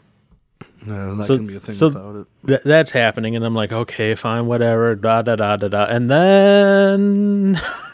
No, 0.85 1.15
that 1.15 1.25
So- 1.25 1.37
can 1.37 1.47
be 1.47 1.57
a 1.57 1.61
thing 1.61 1.75
so- 1.77 1.87
without 1.89 2.17
it. 2.17 2.27
Th- 2.49 2.61
that's 2.65 2.91
happening, 2.91 3.37
and 3.37 3.45
I'm 3.45 3.55
like, 3.55 3.71
okay, 3.73 4.17
fine, 4.17 4.47
whatever, 4.47 4.97
da 4.97 5.23
da 5.23 5.37
da 5.37 5.57
da 5.57 5.69
da, 5.69 5.85
and 5.85 6.11
then 6.11 7.61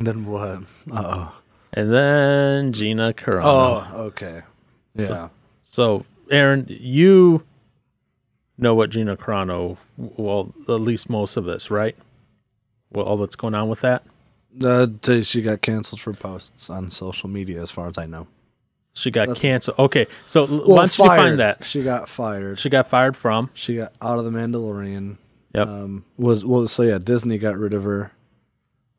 Then 0.00 0.24
what? 0.24 0.62
Uh 0.90 1.02
oh. 1.04 1.32
and 1.74 1.92
then 1.92 2.72
Gina 2.72 3.12
Carano. 3.12 3.42
oh. 3.44 4.02
Okay. 4.06 4.42
Yeah. 4.94 5.28
So, 5.62 6.04
Aaron, 6.30 6.66
you 6.68 7.42
know 8.58 8.74
what 8.74 8.90
Gina 8.90 9.16
Carano, 9.16 9.76
well, 9.96 10.52
at 10.68 10.72
least 10.80 11.08
most 11.08 11.36
of 11.36 11.44
this, 11.44 11.70
right? 11.70 11.96
Well, 12.92 13.06
all 13.06 13.16
that's 13.18 13.36
going 13.36 13.54
on 13.54 13.68
with 13.68 13.80
that. 13.80 14.02
Uh, 14.62 14.88
she 15.22 15.42
got 15.42 15.62
canceled 15.62 16.00
for 16.00 16.12
posts 16.12 16.70
on 16.70 16.90
social 16.90 17.28
media, 17.28 17.62
as 17.62 17.70
far 17.70 17.86
as 17.86 17.96
I 17.98 18.06
know. 18.06 18.26
She 18.94 19.10
got 19.12 19.28
That's- 19.28 19.40
canceled. 19.40 19.78
Okay, 19.78 20.08
so 20.26 20.44
l 20.44 20.66
why 20.66 20.82
don't 20.82 20.98
you 20.98 21.04
define 21.04 21.36
that? 21.36 21.64
She 21.64 21.82
got 21.84 22.08
fired. 22.08 22.58
She 22.58 22.68
got 22.68 22.88
fired 22.88 23.16
from. 23.16 23.48
She 23.54 23.76
got 23.76 23.92
out 24.02 24.18
of 24.18 24.24
the 24.24 24.32
Mandalorian. 24.32 25.16
Yep. 25.54 25.66
Um, 25.66 26.04
was 26.16 26.44
well, 26.44 26.66
so 26.66 26.82
yeah, 26.82 26.98
Disney 26.98 27.38
got 27.38 27.56
rid 27.56 27.72
of 27.74 27.84
her. 27.84 28.10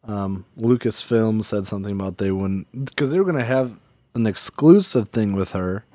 Um, 0.04 0.46
Lucasfilm 0.58 1.44
said 1.44 1.66
something 1.68 1.92
about 1.94 2.18
they 2.18 2.32
wouldn't 2.32 2.68
because 2.86 3.12
they 3.12 3.20
were 3.20 3.26
gonna 3.26 3.44
have 3.46 3.78
an 4.16 4.26
exclusive 4.28 5.10
thing 5.10 5.34
with 5.34 5.52
her. 5.52 5.86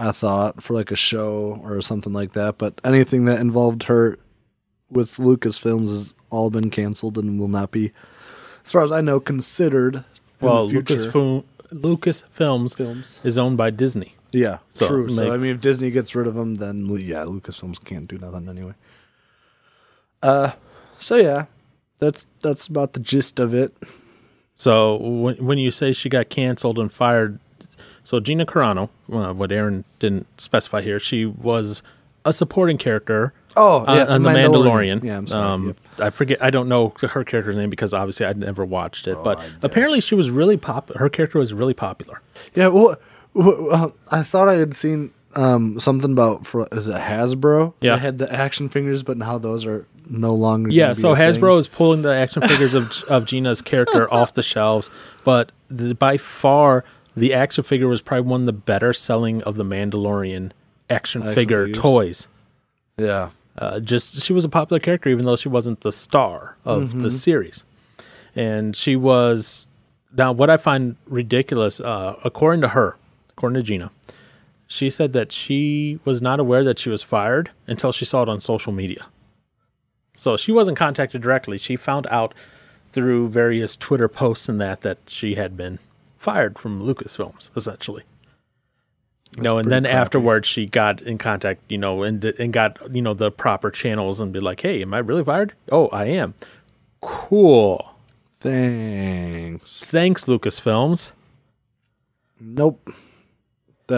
I 0.00 0.10
thought 0.10 0.62
for 0.62 0.74
like 0.74 0.90
a 0.90 0.96
show 0.96 1.60
or 1.62 1.80
something 1.80 2.12
like 2.12 2.32
that, 2.32 2.58
but 2.58 2.80
anything 2.84 3.24
that 3.26 3.40
involved 3.40 3.84
her 3.84 4.18
with 4.90 5.16
Lucasfilms 5.16 5.88
has 5.88 6.14
all 6.30 6.50
been 6.50 6.70
canceled 6.70 7.16
and 7.18 7.38
will 7.38 7.46
not 7.48 7.70
be, 7.70 7.92
as 8.64 8.72
far 8.72 8.82
as 8.82 8.90
I 8.90 9.00
know, 9.00 9.20
considered. 9.20 10.04
well. 10.40 10.68
Lucasfilm, 10.68 11.44
Lucasfilms 11.72 12.74
films. 12.76 13.20
is 13.22 13.38
owned 13.38 13.56
by 13.56 13.70
Disney. 13.70 14.16
Yeah, 14.32 14.58
So, 14.70 14.88
true. 14.88 15.08
So 15.10 15.32
I 15.32 15.36
mean, 15.36 15.54
if 15.54 15.60
Disney 15.60 15.90
gets 15.90 16.14
rid 16.14 16.26
of 16.26 16.34
them, 16.34 16.56
then 16.56 16.86
yeah, 16.98 17.24
Lucasfilms 17.24 17.82
can't 17.84 18.08
do 18.08 18.18
nothing 18.18 18.48
anyway. 18.48 18.74
Uh, 20.22 20.52
so 20.98 21.16
yeah, 21.16 21.46
that's 22.02 22.26
that's 22.42 22.66
about 22.66 22.92
the 22.92 23.00
gist 23.00 23.38
of 23.38 23.54
it. 23.54 23.72
So 24.56 24.96
when 24.96 25.36
when 25.36 25.58
you 25.58 25.70
say 25.70 25.92
she 25.92 26.08
got 26.08 26.28
canceled 26.28 26.78
and 26.78 26.92
fired, 26.92 27.38
so 28.04 28.20
Gina 28.20 28.44
Carano, 28.44 28.88
uh, 29.12 29.32
what 29.32 29.50
Aaron 29.52 29.84
didn't 29.98 30.26
specify 30.40 30.82
here, 30.82 31.00
she 31.00 31.24
was 31.26 31.82
a 32.24 32.32
supporting 32.32 32.78
character 32.78 33.32
Oh, 33.56 33.84
on, 33.86 33.96
yeah, 33.96 34.04
on 34.06 34.22
the 34.22 34.30
Mandalorian. 34.30 35.02
Yeah, 35.04 35.18
I'm 35.18 35.26
sorry. 35.26 35.44
Um, 35.46 35.66
yep. 35.66 35.76
I 36.00 36.10
forget. 36.10 36.42
I 36.42 36.50
don't 36.50 36.68
know 36.68 36.92
her 37.00 37.22
character's 37.24 37.56
name 37.56 37.68
because 37.70 37.92
obviously 37.92 38.24
I'd 38.26 38.38
never 38.38 38.64
watched 38.64 39.06
it. 39.06 39.16
but 39.22 39.38
Oh, 39.38 39.40
I 39.40 39.44
get 39.44 39.52
it. 39.52 39.58
apparently 39.64 40.00
she 40.00 40.14
was 40.14 40.30
really 40.30 40.56
pop. 40.56 40.88
Her 40.94 41.08
character 41.10 41.38
was 41.38 41.52
really 41.52 41.74
popular. 41.74 42.20
Yeah, 42.54 42.68
well, 42.68 42.96
well, 43.34 43.62
well, 43.62 43.94
I 44.10 44.22
thought 44.22 44.48
I 44.48 44.54
had 44.54 44.74
seen 44.74 45.10
um 45.34 45.78
something 45.80 46.12
about 46.12 46.46
for 46.46 46.68
is 46.72 46.88
it 46.88 46.96
Hasbro? 46.96 47.74
Yeah. 47.80 47.96
they 47.96 48.00
had 48.02 48.18
the 48.18 48.32
action 48.32 48.68
figures, 48.68 49.02
but 49.02 49.16
now 49.16 49.38
those 49.38 49.64
are 49.66 49.86
no 50.08 50.34
longer. 50.34 50.70
Yeah. 50.70 50.92
So 50.92 51.12
a 51.12 51.16
thing. 51.16 51.26
Hasbro 51.26 51.58
is 51.58 51.68
pulling 51.68 52.02
the 52.02 52.14
action 52.14 52.42
figures 52.42 52.74
of 52.74 52.92
of 53.08 53.24
Gina's 53.26 53.62
character 53.62 54.12
off 54.12 54.34
the 54.34 54.42
shelves, 54.42 54.90
but 55.24 55.52
the, 55.70 55.94
by 55.94 56.16
far 56.18 56.84
the 57.16 57.34
action 57.34 57.62
figure 57.64 57.88
was 57.88 58.00
probably 58.00 58.28
one 58.30 58.40
of 58.40 58.46
the 58.46 58.52
better 58.52 58.92
selling 58.92 59.42
of 59.42 59.56
the 59.56 59.64
Mandalorian 59.64 60.52
action, 60.90 61.22
Action 61.22 61.34
figure 61.34 61.66
figures. 61.66 61.82
toys. 61.82 62.26
Yeah, 62.98 63.30
uh, 63.58 63.80
just 63.80 64.20
she 64.22 64.32
was 64.32 64.44
a 64.44 64.48
popular 64.48 64.80
character 64.80 65.08
even 65.10 65.24
though 65.24 65.36
she 65.36 65.48
wasn't 65.48 65.80
the 65.80 65.92
star 65.92 66.56
of 66.64 67.00
the 67.00 67.10
series 67.10 67.64
and 68.34 68.74
she 68.76 68.96
was 68.96 69.66
now 70.16 70.32
what 70.32 70.48
i 70.50 70.56
find 70.56 70.96
ridiculous 71.06 71.80
uh, 71.80 72.14
according 72.24 72.60
to 72.62 72.68
her 72.68 72.96
according 73.30 73.54
to 73.56 73.62
gina 73.62 73.90
she 74.72 74.88
said 74.88 75.12
that 75.12 75.32
she 75.32 75.98
was 76.04 76.22
not 76.22 76.40
aware 76.40 76.64
that 76.64 76.78
she 76.78 76.88
was 76.88 77.02
fired 77.02 77.50
until 77.66 77.92
she 77.92 78.04
saw 78.04 78.22
it 78.22 78.28
on 78.28 78.40
social 78.40 78.72
media 78.72 79.06
so 80.16 80.36
she 80.36 80.52
wasn't 80.52 80.76
contacted 80.76 81.20
directly 81.22 81.58
she 81.58 81.76
found 81.76 82.06
out 82.08 82.34
through 82.92 83.28
various 83.28 83.76
twitter 83.76 84.08
posts 84.08 84.48
and 84.48 84.60
that 84.60 84.80
that 84.80 84.98
she 85.06 85.34
had 85.34 85.56
been 85.56 85.78
fired 86.16 86.58
from 86.58 86.82
lucasfilms 86.82 87.50
essentially 87.56 88.04
you 89.36 89.42
know, 89.42 89.56
and 89.56 89.70
then 89.72 89.84
crappy. 89.84 89.96
afterwards 89.96 90.46
she 90.46 90.66
got 90.66 91.00
in 91.00 91.16
contact, 91.16 91.62
you 91.70 91.78
know, 91.78 92.02
and 92.02 92.22
and 92.22 92.52
got 92.52 92.78
you 92.94 93.00
know 93.00 93.14
the 93.14 93.30
proper 93.30 93.70
channels 93.70 94.20
and 94.20 94.30
be 94.30 94.40
like, 94.40 94.60
"Hey, 94.60 94.82
am 94.82 94.92
I 94.92 94.98
really 94.98 95.24
fired? 95.24 95.54
Oh, 95.70 95.88
I 95.88 96.04
am. 96.04 96.34
Cool. 97.00 97.94
thanks. 98.40 99.82
Thanks, 99.84 100.26
Lucasfilms. 100.26 101.12
Nope, 102.40 102.90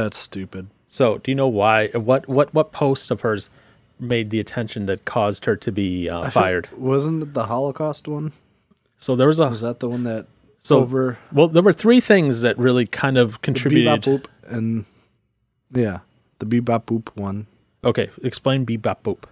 that's 0.02 0.18
stupid. 0.18 0.68
So, 0.88 1.18
do 1.18 1.30
you 1.30 1.34
know 1.34 1.48
why? 1.48 1.88
What 1.88 2.28
what 2.28 2.52
what 2.54 2.72
post 2.72 3.10
of 3.10 3.22
hers 3.22 3.48
made 4.00 4.30
the 4.30 4.40
attention 4.40 4.86
that 4.86 5.04
caused 5.04 5.44
her 5.44 5.56
to 5.56 5.72
be 5.72 6.08
uh, 6.08 6.20
I 6.20 6.22
feel- 6.24 6.30
fired? 6.30 6.68
Wasn't 6.76 7.22
it 7.22 7.34
the 7.34 7.46
Holocaust 7.46 8.06
one? 8.08 8.32
So 8.98 9.16
there 9.16 9.26
was 9.26 9.40
a 9.40 9.48
Was 9.48 9.60
that 9.62 9.80
the 9.80 9.88
one 9.88 10.04
that 10.04 10.26
so 10.60 10.78
over 10.78 11.18
well, 11.32 11.48
there 11.48 11.62
were 11.62 11.72
three 11.72 12.00
things 12.00 12.40
that 12.42 12.56
really 12.58 12.86
kind 12.86 13.18
of 13.18 13.42
contributed. 13.42 14.02
Bebop 14.02 14.04
Boop 14.20 14.24
and 14.56 14.84
yeah, 15.72 15.98
the 16.38 16.46
Bebop 16.46 16.84
Boop 16.84 17.08
one. 17.16 17.46
Okay, 17.84 18.08
explain 18.22 18.64
bebop 18.64 18.96
boop. 19.04 19.24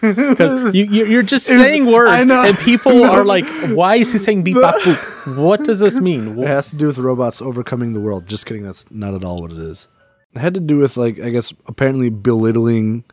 Because 0.00 0.72
you, 0.74 0.84
you're 1.04 1.24
just 1.24 1.48
was- 1.48 1.58
saying 1.58 1.86
words, 1.86 2.12
I 2.12 2.22
know. 2.22 2.44
and 2.44 2.56
people 2.58 3.04
are 3.10 3.24
like, 3.24 3.44
"Why 3.74 3.96
is 3.96 4.12
he 4.12 4.18
saying 4.18 4.44
bebop 4.44 4.74
boop? 4.74 5.36
What 5.44 5.64
does 5.64 5.80
this 5.80 5.98
mean?" 5.98 6.38
It 6.38 6.46
has 6.46 6.70
to 6.70 6.76
do 6.76 6.86
with 6.86 6.98
robots 6.98 7.42
overcoming 7.42 7.94
the 7.94 8.00
world. 8.00 8.28
Just 8.28 8.46
kidding. 8.46 8.62
That's 8.62 8.84
not 8.92 9.14
at 9.14 9.24
all 9.24 9.40
what 9.42 9.50
it 9.50 9.58
is. 9.58 9.88
It 10.34 10.38
had 10.40 10.54
to 10.54 10.60
do 10.60 10.78
with 10.78 10.96
like 10.96 11.20
I 11.20 11.30
guess 11.30 11.52
apparently 11.66 12.10
belittling, 12.10 13.04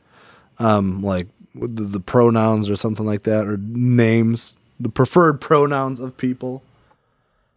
um, 0.59 1.01
like 1.01 1.27
the, 1.53 1.83
the 1.83 1.99
pronouns 1.99 2.69
or 2.69 2.75
something 2.75 3.05
like 3.05 3.23
that, 3.23 3.47
or 3.47 3.57
names, 3.57 4.55
the 4.79 4.89
preferred 4.89 5.39
pronouns 5.39 5.99
of 5.99 6.15
people. 6.17 6.61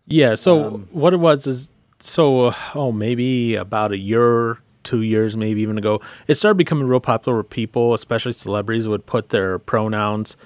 Yeah. 0.07 0.35
So 0.35 0.65
Um, 0.65 0.89
what 0.93 1.13
it 1.13 1.19
was 1.19 1.47
is 1.47 1.71
so 2.01 2.47
uh, 2.47 2.55
oh 2.75 2.93
maybe 2.93 3.57
about 3.57 3.93
a 3.93 3.99
year, 3.99 4.59
two 4.85 5.03
years, 5.03 5.37
maybe 5.37 5.61
even 5.61 5.77
ago, 5.77 6.01
it 6.29 6.37
started 6.37 6.57
becoming 6.57 6.87
real 6.87 7.01
popular 7.01 7.37
where 7.37 7.45
people, 7.45 7.93
especially 7.95 8.33
celebrities, 8.33 8.89
would 8.89 9.05
put 9.05 9.31
their 9.31 9.59
pronouns 9.59 10.37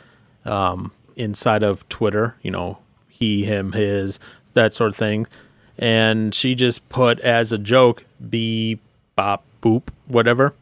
um, 0.44 0.90
inside 1.16 1.62
of 1.62 1.88
Twitter. 1.88 2.34
You 2.42 2.50
know, 2.50 2.78
he, 3.08 3.44
him, 3.44 3.72
his, 3.72 4.18
that 4.54 4.74
sort 4.74 4.90
of 4.90 4.96
thing. 4.96 5.26
And 5.78 6.34
she 6.34 6.54
just 6.54 6.88
put 6.88 7.20
as 7.20 7.52
a 7.52 7.58
joke, 7.58 8.04
"beep, 8.28 8.80
bop, 9.22 9.44
boop, 9.62 9.88
whatever." 10.06 10.54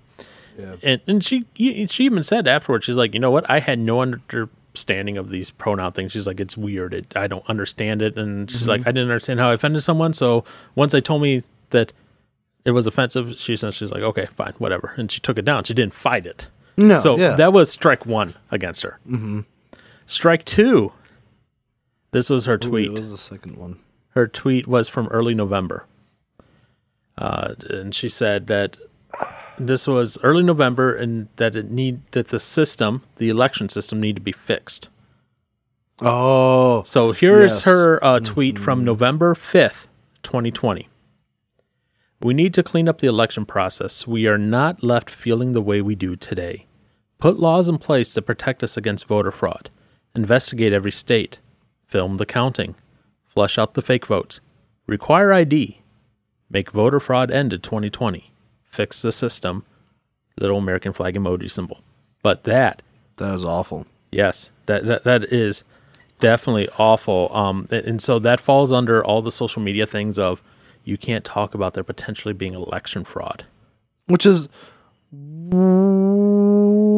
Yeah. 0.58 0.76
and 0.82 1.00
and 1.06 1.24
she 1.24 1.46
she 1.56 2.04
even 2.04 2.22
said 2.22 2.46
afterwards, 2.46 2.84
she's 2.84 2.96
like, 2.96 3.14
you 3.14 3.20
know 3.20 3.30
what? 3.30 3.48
I 3.48 3.60
had 3.60 3.78
no 3.78 4.02
understanding 4.02 5.16
of 5.16 5.30
these 5.30 5.50
pronoun 5.50 5.92
things. 5.92 6.12
She's 6.12 6.26
like, 6.26 6.40
it's 6.40 6.56
weird. 6.56 6.92
It, 6.92 7.06
I 7.16 7.26
don't 7.26 7.48
understand 7.48 8.02
it. 8.02 8.16
And 8.18 8.50
she's 8.50 8.68
like, 8.68 8.82
I 8.82 8.92
didn't 8.92 9.04
understand 9.10 9.40
how 9.40 9.50
I 9.50 9.54
offended 9.54 9.82
someone. 9.82 10.12
So 10.12 10.44
once 10.74 10.92
they 10.92 11.00
told 11.00 11.22
me 11.22 11.42
that 11.70 11.92
it 12.66 12.72
was 12.72 12.86
offensive, 12.86 13.38
she 13.38 13.56
said 13.56 13.72
she's 13.72 13.90
like, 13.90 14.02
okay, 14.02 14.28
fine, 14.36 14.52
whatever. 14.58 14.92
And 14.98 15.10
she 15.10 15.20
took 15.20 15.38
it 15.38 15.46
down. 15.46 15.64
She 15.64 15.72
didn't 15.72 15.94
fight 15.94 16.26
it. 16.26 16.46
No, 16.76 16.98
so 16.98 17.16
yeah. 17.16 17.36
that 17.36 17.54
was 17.54 17.70
strike 17.70 18.04
one 18.04 18.34
against 18.50 18.82
her. 18.82 18.98
Mm-hmm. 19.08 19.40
Strike 20.04 20.44
two. 20.44 20.92
This 22.10 22.28
was 22.28 22.44
her 22.44 22.54
Ooh, 22.54 22.58
tweet 22.58 22.86
It 22.86 22.92
was 22.92 23.10
the 23.10 23.16
second 23.16 23.56
one. 23.56 23.78
her 24.10 24.26
tweet 24.26 24.66
was 24.66 24.88
from 24.88 25.06
early 25.08 25.32
November. 25.34 25.86
Uh, 27.20 27.54
and 27.68 27.94
she 27.94 28.08
said 28.08 28.46
that 28.48 28.76
this 29.58 29.86
was 29.86 30.18
early 30.22 30.42
November 30.42 30.94
and 30.94 31.28
that 31.36 31.54
it 31.54 31.70
need 31.70 32.00
that 32.12 32.28
the 32.28 32.38
system, 32.40 33.02
the 33.16 33.28
election 33.28 33.68
system, 33.68 34.00
need 34.00 34.16
to 34.16 34.22
be 34.22 34.32
fixed. 34.32 34.88
Oh, 36.00 36.82
So 36.84 37.12
here 37.12 37.42
is 37.42 37.56
Yes. 37.56 37.60
her 37.62 38.02
uh, 38.04 38.20
tweet 38.20 38.58
from 38.58 38.84
November 38.84 39.34
fifth, 39.34 39.88
twenty 40.22 40.50
twenty. 40.50 40.88
We 42.22 42.32
need 42.34 42.54
to 42.54 42.62
clean 42.62 42.88
up 42.88 42.98
the 42.98 43.06
election 43.06 43.44
process. 43.46 44.06
We 44.06 44.26
are 44.26 44.38
not 44.38 44.82
left 44.82 45.10
feeling 45.10 45.52
the 45.52 45.60
way 45.62 45.80
we 45.82 45.94
do 45.94 46.16
today. 46.16 46.66
Put 47.18 47.38
laws 47.38 47.68
in 47.68 47.78
place 47.78 48.14
to 48.14 48.22
protect 48.22 48.62
us 48.62 48.76
against 48.78 49.06
voter 49.06 49.30
fraud. 49.30 49.68
Investigate 50.14 50.72
every 50.72 50.90
state. 50.92 51.38
Film 51.86 52.16
the 52.16 52.26
counting. 52.26 52.74
Flush 53.26 53.58
out 53.58 53.74
the 53.74 53.82
fake 53.82 54.06
votes. 54.06 54.40
Require 54.86 55.32
ID. 55.32 55.79
Make 56.50 56.70
voter 56.72 56.98
fraud 57.00 57.30
end 57.30 57.52
in 57.52 57.60
2020. 57.60 58.30
Fix 58.64 59.02
the 59.02 59.12
system. 59.12 59.64
Little 60.38 60.58
American 60.58 60.92
flag 60.92 61.14
emoji 61.14 61.50
symbol. 61.50 61.80
But 62.22 62.44
that. 62.44 62.82
That 63.16 63.34
is 63.34 63.44
awful. 63.44 63.86
Yes, 64.10 64.50
that 64.66 64.86
that 64.86 65.04
that 65.04 65.24
is 65.32 65.62
definitely 66.18 66.68
awful. 66.78 67.30
Um, 67.34 67.66
and, 67.70 67.84
and 67.84 68.02
so 68.02 68.18
that 68.18 68.40
falls 68.40 68.72
under 68.72 69.04
all 69.04 69.22
the 69.22 69.30
social 69.30 69.62
media 69.62 69.86
things 69.86 70.18
of 70.18 70.42
you 70.84 70.96
can't 70.98 71.24
talk 71.24 71.54
about 71.54 71.74
there 71.74 71.84
potentially 71.84 72.34
being 72.34 72.54
election 72.54 73.04
fraud. 73.04 73.44
which 74.06 74.26
is 74.26 74.48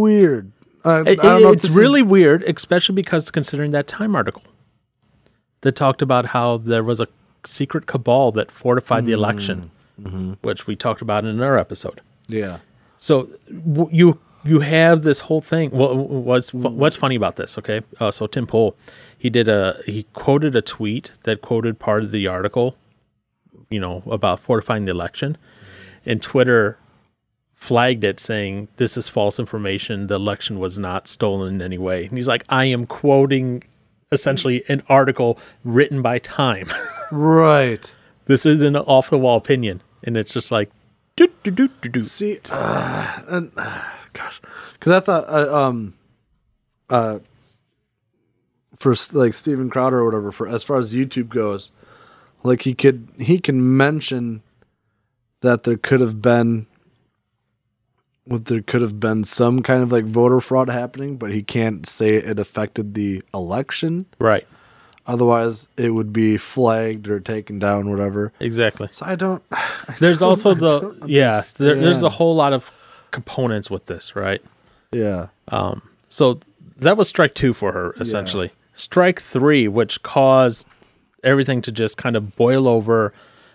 weird. 0.03 0.53
I, 0.85 0.99
I 1.01 1.15
don't 1.15 1.43
know 1.43 1.53
it's 1.53 1.63
this 1.63 1.71
is- 1.71 1.77
really 1.77 2.03
weird, 2.03 2.43
especially 2.45 2.95
because 2.95 3.31
considering 3.31 3.71
that 3.73 3.87
Time 3.87 4.15
article 4.17 4.43
that 5.61 5.77
talked 5.77 6.03
about 6.03 6.27
how 6.27 6.57
there 6.59 6.83
was 6.83 7.01
a 7.01 7.07
secret 7.45 7.87
cabal 7.87 8.33
that 8.33 8.51
fortified 8.51 9.07
the 9.07 9.13
election, 9.13 9.71
Mm-hmm. 10.01 10.33
which 10.43 10.67
we 10.67 10.75
talked 10.75 11.03
about 11.03 11.25
in 11.25 11.31
another 11.31 11.59
episode. 11.59 12.01
yeah. 12.27 12.59
So 12.99 13.29
w- 13.49 13.89
you 13.93 14.19
you 14.45 14.61
have 14.61 15.03
this 15.03 15.21
whole 15.21 15.41
thing. 15.41 15.71
Well, 15.71 15.95
what's 15.97 16.51
fu- 16.51 16.59
what's 16.59 16.97
funny 16.97 17.15
about 17.17 17.37
this? 17.37 17.59
Okay, 17.59 17.83
uh, 18.01 18.11
so 18.11 18.27
Tim 18.27 18.47
Pool, 18.47 18.75
he 19.19 19.29
did 19.31 19.49
a 19.49 19.81
he 19.87 20.05
quoted 20.15 20.55
a 20.57 20.63
tweet 20.63 21.11
that 21.25 21.43
quoted 21.43 21.79
part 21.79 22.03
of 22.05 22.11
the 22.13 22.27
article, 22.27 22.77
you 23.71 23.79
know, 23.81 24.03
about 24.07 24.41
fortifying 24.41 24.85
the 24.87 24.93
election, 24.93 25.37
and 26.07 26.23
Twitter 26.23 26.79
flagged 27.55 28.03
it 28.05 28.19
saying 28.19 28.69
this 28.77 28.97
is 28.97 29.09
false 29.09 29.39
information. 29.39 30.07
The 30.09 30.15
election 30.17 30.59
was 30.59 30.79
not 30.79 31.07
stolen 31.09 31.55
in 31.57 31.63
any 31.63 31.79
way. 31.79 32.07
And 32.07 32.17
he's 32.17 32.27
like, 32.29 32.45
I 32.49 32.65
am 32.67 32.87
quoting 32.87 33.63
essentially 34.13 34.63
an 34.69 34.83
article 34.89 35.39
written 35.65 36.03
by 36.03 36.19
Time. 36.19 36.71
Right. 37.11 37.93
this 38.27 38.47
is 38.47 38.63
an 38.63 38.77
off 38.77 39.11
the 39.11 39.19
wall 39.19 39.37
opinion, 39.37 39.83
and 40.05 40.17
it's 40.17 40.33
just 40.33 40.51
like. 40.51 40.71
Do, 41.17 41.29
do, 41.43 41.51
do, 41.51 41.69
do, 41.83 41.89
do. 41.89 42.03
See, 42.05 42.41
uh, 42.51 43.23
and 43.27 43.53
uh, 43.57 43.83
gosh, 44.15 44.41
because 44.75 44.93
I 44.93 45.01
thought, 45.01 45.25
uh, 45.29 45.55
um, 45.55 45.95
uh, 46.89 47.19
for 48.79 48.95
like 49.13 49.35
Steven 49.35 49.69
Crowder 49.69 50.01
or 50.01 50.05
whatever, 50.07 50.33
for 50.33 50.49
as 50.49 50.63
far 50.63 50.79
as 50.79 50.95
YouTube 50.95 51.29
goes, 51.29 51.71
like 52.43 52.63
he 52.63 52.75
could 52.75 53.09
he 53.19 53.39
can 53.39 53.77
mention 53.77 54.43
that 55.41 55.65
there 55.65 55.77
could 55.77 56.01
have 56.01 56.23
been, 56.23 56.67
what 58.25 58.45
there 58.47 58.63
could 58.63 58.81
have 58.83 59.01
been 59.01 59.25
some 59.25 59.63
kind 59.63 59.83
of 59.83 59.91
like 59.93 60.05
voter 60.05 60.41
fraud 60.41 60.69
happening, 60.69 61.17
but 61.17 61.31
he 61.33 61.43
can't 61.43 61.87
say 61.89 62.15
it 62.15 62.39
affected 62.39 62.95
the 62.95 63.23
election. 63.35 64.07
Right. 64.19 64.47
Otherwise, 65.07 65.67
it 65.77 65.91
would 65.91 66.13
be 66.13 66.37
flagged 66.37 67.09
or 67.09 67.19
taken 67.19 67.59
down, 67.59 67.91
whatever. 67.91 68.33
Exactly. 68.39 68.89
So 68.93 69.05
I 69.05 69.17
don't. 69.17 69.43
I 69.53 69.95
There's 69.99 70.21
don't- 70.21 70.29
also 70.29 70.55
the 70.55 70.97
yeah. 71.07 71.43
There, 71.59 71.75
there's 71.77 72.03
a 72.05 72.09
whole 72.09 72.35
lot 72.37 72.53
of 72.53 72.71
components 73.11 73.69
with 73.71 73.87
this, 73.87 74.15
right? 74.17 74.43
yeah. 74.93 75.29
Um. 75.49 75.83
So 76.09 76.39
that 76.79 76.97
was 76.97 77.09
strike 77.09 77.35
two 77.35 77.53
for 77.53 77.73
her 77.73 77.95
essentially. 77.99 78.53
Strike 78.75 79.21
three, 79.21 79.67
which 79.69 80.03
caused 80.03 80.67
everything 81.25 81.63
to 81.63 81.73
just 81.73 81.97
kind 81.97 82.17
of 82.17 82.37
boil 82.37 82.67
over, 82.69 83.13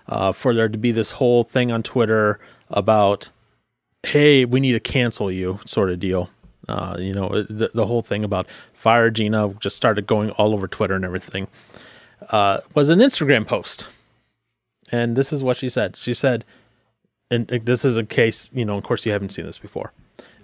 uh, 0.07 0.31
for 0.31 0.53
there 0.53 0.67
to 0.69 0.77
be 0.77 0.91
this 0.91 1.11
whole 1.11 1.43
thing 1.43 1.71
on 1.71 1.83
Twitter 1.83 2.39
about, 2.69 3.29
hey, 4.03 4.45
we 4.45 4.59
need 4.59 4.73
to 4.73 4.79
cancel 4.79 5.31
you, 5.31 5.59
sort 5.65 5.89
of 5.89 5.99
deal. 5.99 6.29
Uh, 6.67 6.97
you 6.99 7.13
know, 7.13 7.43
the, 7.43 7.71
the 7.73 7.85
whole 7.85 8.01
thing 8.01 8.23
about 8.23 8.47
fire 8.73 9.09
Gina 9.09 9.53
just 9.59 9.75
started 9.77 10.05
going 10.05 10.31
all 10.31 10.53
over 10.53 10.67
Twitter 10.67 10.95
and 10.95 11.05
everything. 11.05 11.47
Uh, 12.29 12.59
was 12.73 12.89
an 12.89 12.99
Instagram 12.99 13.45
post, 13.45 13.87
and 14.91 15.15
this 15.15 15.31
is 15.31 15.43
what 15.43 15.57
she 15.57 15.69
said. 15.69 15.95
She 15.95 16.13
said, 16.13 16.43
and 17.29 17.51
uh, 17.51 17.59
this 17.63 17.85
is 17.85 17.97
a 17.97 18.03
case, 18.03 18.49
you 18.53 18.65
know, 18.65 18.77
of 18.77 18.83
course, 18.83 19.05
you 19.05 19.11
haven't 19.11 19.31
seen 19.31 19.45
this 19.45 19.57
before. 19.57 19.93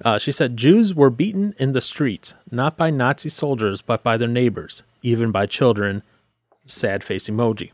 Uh, 0.03 0.17
she 0.17 0.31
said 0.31 0.57
Jews 0.57 0.93
were 0.93 1.09
beaten 1.09 1.55
in 1.57 1.73
the 1.73 1.81
streets, 1.81 2.33
not 2.51 2.77
by 2.77 2.89
Nazi 2.89 3.29
soldiers, 3.29 3.81
but 3.81 4.03
by 4.03 4.17
their 4.17 4.27
neighbors, 4.27 4.83
even 5.01 5.31
by 5.31 5.45
children. 5.45 6.03
Sad 6.65 7.03
face 7.03 7.29
emoji. 7.29 7.71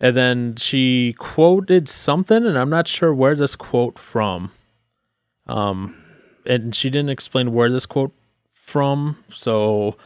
And 0.00 0.16
then 0.16 0.56
she 0.56 1.14
quoted 1.18 1.88
something, 1.88 2.46
and 2.46 2.58
I'm 2.58 2.70
not 2.70 2.88
sure 2.88 3.12
where 3.12 3.34
this 3.34 3.54
quote 3.54 3.98
from. 3.98 4.50
Um, 5.46 6.02
and 6.46 6.74
she 6.74 6.88
didn't 6.88 7.10
explain 7.10 7.52
where 7.52 7.70
this 7.70 7.86
quote 7.86 8.12
from, 8.54 9.22
so 9.30 9.96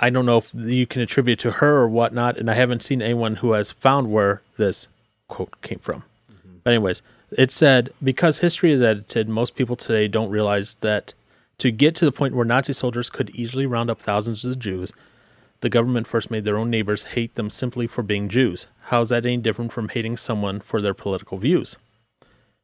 I 0.00 0.10
don't 0.10 0.26
know 0.26 0.38
if 0.38 0.50
you 0.54 0.86
can 0.86 1.02
attribute 1.02 1.38
to 1.40 1.52
her 1.52 1.76
or 1.76 1.88
whatnot. 1.88 2.36
And 2.36 2.50
I 2.50 2.54
haven't 2.54 2.82
seen 2.82 3.00
anyone 3.00 3.36
who 3.36 3.52
has 3.52 3.70
found 3.70 4.10
where 4.10 4.42
this 4.56 4.88
quote 5.28 5.60
came 5.62 5.78
from. 5.78 6.02
But 6.64 6.72
anyways, 6.72 7.02
it 7.30 7.52
said 7.52 7.92
because 8.02 8.38
history 8.38 8.72
is 8.72 8.82
edited, 8.82 9.28
most 9.28 9.54
people 9.54 9.76
today 9.76 10.08
don't 10.08 10.30
realize 10.30 10.74
that 10.80 11.14
to 11.58 11.70
get 11.70 11.94
to 11.96 12.04
the 12.04 12.12
point 12.12 12.34
where 12.34 12.44
Nazi 12.44 12.72
soldiers 12.72 13.08
could 13.08 13.30
easily 13.30 13.66
round 13.66 13.88
up 13.88 14.00
thousands 14.00 14.44
of 14.44 14.58
Jews, 14.58 14.92
the 15.66 15.70
government 15.70 16.06
first 16.06 16.30
made 16.30 16.44
their 16.44 16.58
own 16.58 16.70
neighbors 16.70 17.02
hate 17.02 17.34
them 17.34 17.50
simply 17.50 17.88
for 17.88 18.04
being 18.04 18.28
Jews. 18.28 18.68
How 18.82 19.00
is 19.00 19.08
that 19.08 19.26
any 19.26 19.38
different 19.38 19.72
from 19.72 19.88
hating 19.88 20.16
someone 20.16 20.60
for 20.60 20.80
their 20.80 20.94
political 20.94 21.38
views? 21.38 21.74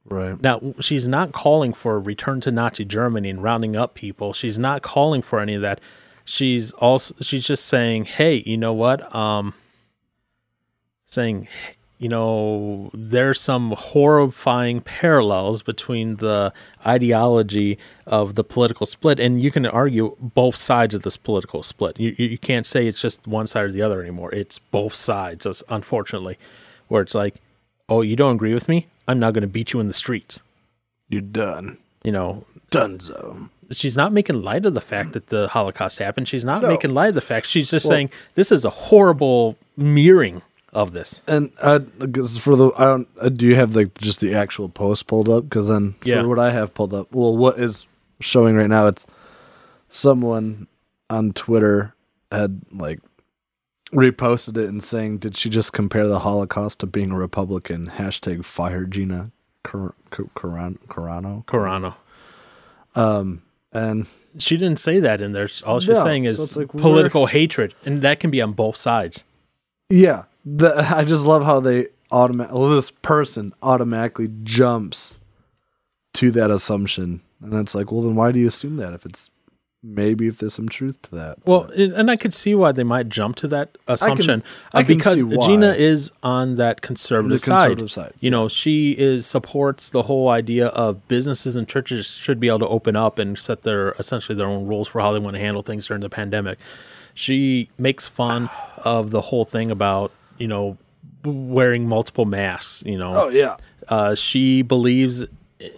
Right. 0.04 0.40
Now, 0.40 0.74
she's 0.78 1.08
not 1.08 1.32
calling 1.32 1.72
for 1.72 1.96
a 1.96 1.98
return 1.98 2.40
to 2.42 2.52
Nazi 2.52 2.84
Germany 2.84 3.28
and 3.28 3.42
rounding 3.42 3.74
up 3.74 3.96
people. 3.96 4.32
She's 4.32 4.56
not 4.56 4.82
calling 4.82 5.20
for 5.20 5.40
any 5.40 5.54
of 5.54 5.62
that. 5.62 5.80
She's 6.24 6.70
also 6.70 7.16
she's 7.20 7.44
just 7.44 7.66
saying, 7.66 8.04
"Hey, 8.04 8.44
you 8.46 8.56
know 8.56 8.72
what? 8.72 9.12
Um 9.12 9.54
saying, 11.06 11.48
you 12.02 12.08
know, 12.08 12.90
there's 12.94 13.40
some 13.40 13.70
horrifying 13.78 14.80
parallels 14.80 15.62
between 15.62 16.16
the 16.16 16.52
ideology 16.84 17.78
of 18.06 18.34
the 18.34 18.42
political 18.42 18.86
split 18.86 19.20
and 19.20 19.40
you 19.40 19.50
can 19.52 19.64
argue 19.66 20.16
both 20.18 20.56
sides 20.56 20.94
of 20.96 21.02
this 21.02 21.16
political 21.16 21.62
split. 21.62 21.98
You 22.00 22.14
you 22.18 22.38
can't 22.38 22.66
say 22.66 22.86
it's 22.88 23.00
just 23.00 23.24
one 23.26 23.46
side 23.46 23.64
or 23.66 23.72
the 23.72 23.82
other 23.82 24.02
anymore. 24.02 24.34
It's 24.34 24.58
both 24.58 24.94
sides, 24.96 25.46
unfortunately, 25.68 26.36
where 26.88 27.02
it's 27.02 27.14
like, 27.14 27.36
"Oh, 27.88 28.02
you 28.02 28.16
don't 28.16 28.34
agree 28.34 28.54
with 28.54 28.68
me? 28.68 28.88
I'm 29.06 29.20
now 29.20 29.30
going 29.30 29.42
to 29.42 29.54
beat 29.58 29.72
you 29.72 29.78
in 29.80 29.86
the 29.86 29.94
streets." 30.04 30.40
You're 31.08 31.20
done. 31.20 31.78
you 32.04 32.10
know, 32.10 32.44
Dunzo. 32.72 33.48
she's 33.70 33.96
not 33.96 34.12
making 34.12 34.42
light 34.42 34.66
of 34.66 34.74
the 34.74 34.80
fact 34.80 35.12
that 35.12 35.28
the 35.28 35.46
Holocaust 35.46 35.98
happened. 35.98 36.26
She's 36.26 36.44
not 36.44 36.62
No. 36.62 36.68
making 36.68 36.90
light 36.94 37.10
of 37.10 37.14
the 37.14 37.20
fact. 37.20 37.46
She's 37.46 37.70
just 37.70 37.86
Well- 37.86 37.92
saying 37.96 38.10
this 38.34 38.50
is 38.50 38.64
a 38.64 38.70
horrible 38.70 39.56
mirroring 39.76 40.42
of 40.72 40.92
this. 40.92 41.20
And 41.26 41.52
uh, 41.61 41.80
for 42.40 42.56
the 42.56 42.70
I 42.78 42.85
don't 42.85 43.08
uh, 43.20 43.28
do 43.28 43.46
you 43.46 43.56
have 43.56 43.76
like 43.76 43.96
just 43.98 44.20
the 44.20 44.35
actual 44.35 44.68
post 44.68 45.06
pulled 45.06 45.28
up? 45.28 45.44
Because 45.44 45.68
then 45.68 45.92
for 46.00 46.08
Yeah. 46.08 46.22
what 46.22 46.38
I 46.38 46.50
have 46.50 46.72
pulled 46.74 46.94
up, 46.94 47.14
well, 47.14 47.37
what 47.37 47.58
is 47.58 47.87
showing 48.20 48.56
right 48.56 48.68
now? 48.70 48.87
It's 48.87 49.06
someone 49.88 50.66
on 51.11 51.32
Twitter 51.32 51.94
had 52.30 52.61
like 52.72 53.00
reposted 53.94 54.56
it 54.56 54.68
and 54.68 54.82
saying, 54.82 55.18
"Did 55.18 55.37
she 55.37 55.50
just 55.50 55.72
compare 55.74 56.08
the 56.08 56.20
Holocaust 56.20 56.80
to 56.80 56.87
being 56.87 57.11
a 57.11 57.18
Republican?" 57.18 57.92
Hashtag 57.96 58.44
fire 58.44 58.85
Gina 58.87 59.30
Car- 59.64 59.94
Car- 60.11 60.26
Caran- 60.35 60.78
Carano. 60.88 61.44
Corano. 61.44 61.94
Um, 62.94 63.42
and 63.72 64.06
She 64.38 64.56
didn't 64.56 64.78
say 64.80 65.00
that 65.00 65.20
in 65.20 65.32
there. 65.32 65.48
All 65.66 65.80
she's 65.80 65.94
No, 65.96 66.02
saying 66.02 66.24
is 66.24 66.40
it's 66.40 66.56
like, 66.56 66.68
political 66.68 67.26
hatred, 67.26 67.74
and 67.85 68.00
that 68.02 68.20
can 68.20 68.30
be 68.30 68.40
on 68.40 68.52
both 68.52 68.76
sides. 68.76 69.24
Yeah, 69.90 70.24
the, 70.44 70.74
I 70.96 71.05
just 71.05 71.24
love 71.24 71.44
how 71.44 71.61
they 71.61 71.88
automatic. 72.11 72.55
Well, 72.55 72.70
this 72.70 72.90
person 72.90 73.55
automatically 73.62 74.28
jumps 74.42 75.16
to 76.14 76.31
that 76.33 76.50
assumption, 76.50 77.22
and 77.40 77.55
it's 77.55 77.74
like, 77.74 77.90
well, 77.90 78.02
then 78.02 78.14
why 78.14 78.33
do 78.33 78.40
you 78.40 78.46
assume 78.46 78.76
that 78.76 78.92
if 78.92 79.07
it's 79.07 79.31
maybe 79.85 80.28
if 80.28 80.38
there's 80.38 80.55
some 80.55 80.68
truth 80.68 81.00
to 81.02 81.11
that? 81.16 81.38
Well, 81.44 81.64
and 81.76 81.92
and 81.92 82.11
I 82.11 82.16
could 82.16 82.33
see 82.33 82.55
why 82.55 82.72
they 82.72 82.85
might 82.85 83.09
jump 83.09 83.37
to 83.37 83.48
that 83.48 83.76
assumption 83.88 84.44
I 84.72 84.83
can 84.83 84.96
because 84.96 85.20
see 85.20 85.24
why. 85.24 85.46
Gina 85.46 85.72
is 85.72 86.12
on 86.22 86.57
that 86.57 86.83
conservative, 86.83 87.42
conservative 87.42 87.90
side, 87.90 88.12
You 88.20 88.31
know, 88.31 88.48
she 88.48 88.92
is 88.92 89.26
supports 89.26 89.90
the 89.90 90.02
whole 90.02 90.28
idea 90.28 90.68
of 90.68 91.07
businesses 91.09 91.57
and 91.57 91.66
churches 91.66 92.07
should 92.07 92.38
be 92.38 92.48
able 92.48 92.61
to 92.61 92.68
open 92.68 92.94
up 92.96 93.18
and 93.18 93.38
set 93.38 93.62
their 93.62 93.92
essentially 93.92 94.37
their 94.37 94.48
own 94.48 94.66
rules 94.66 94.88
for 94.88 95.00
how 95.00 95.12
they 95.12 95.18
want 95.18 95.35
to 95.35 95.40
handle 95.40 95.62
things 95.62 95.87
during 95.87 96.02
the 96.02 96.11
pandemic. 96.11 96.59
She 97.14 97.68
makes 97.78 98.09
fun 98.09 98.48
of 98.78 99.11
the 99.11 99.20
whole 99.20 99.44
thing 99.44 99.70
about 99.70 100.12
you 100.42 100.48
know 100.48 100.76
wearing 101.24 101.88
multiple 101.88 102.24
masks. 102.24 102.83
You 102.85 102.98
know, 102.98 103.12
oh 103.14 103.28
yeah, 103.28 103.57
uh, 103.88 104.16
she 104.16 104.62
believes, 104.62 105.24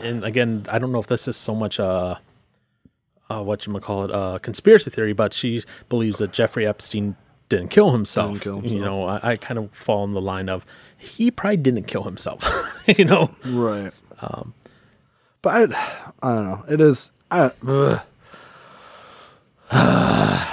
and 0.00 0.24
again, 0.24 0.64
I 0.70 0.79
don't 0.79 0.90
know 0.90 1.00
if 1.00 1.07
this 1.07 1.29
is 1.29 1.37
so 1.37 1.55
much 1.55 1.79
a, 1.79 2.18
uh, 3.31 3.42
what 3.42 3.66
you 3.66 3.72
call 3.81 4.05
it, 4.07 4.11
a 4.11 4.40
conspiracy 4.40 4.90
theory, 4.90 5.12
but 5.12 5.35
she 5.35 5.62
believes 5.90 6.18
that 6.18 6.33
Jeffrey 6.33 6.66
Epstein 6.66 7.14
didn't 7.50 7.68
kill 7.68 7.90
himself. 7.92 8.33
Didn't 8.33 8.42
kill 8.42 8.64
You 8.64 8.81
know, 8.81 9.05
I, 9.05 9.33
I 9.33 9.37
kind 9.37 9.59
of 9.59 9.70
fall 9.74 10.03
in 10.05 10.12
the 10.12 10.22
line 10.22 10.48
of 10.48 10.64
he 10.96 11.31
probably 11.31 11.59
didn't 11.59 11.85
kill 11.85 12.05
himself. 12.05 12.42
you 12.98 13.05
know, 13.05 13.35
right. 13.44 13.92
Um, 14.22 14.55
but 15.42 15.72
I, 15.72 16.03
I 16.22 16.35
don't 16.35 16.44
know. 16.44 16.64
It 16.70 16.81
is. 16.81 17.11
I, 17.31 17.50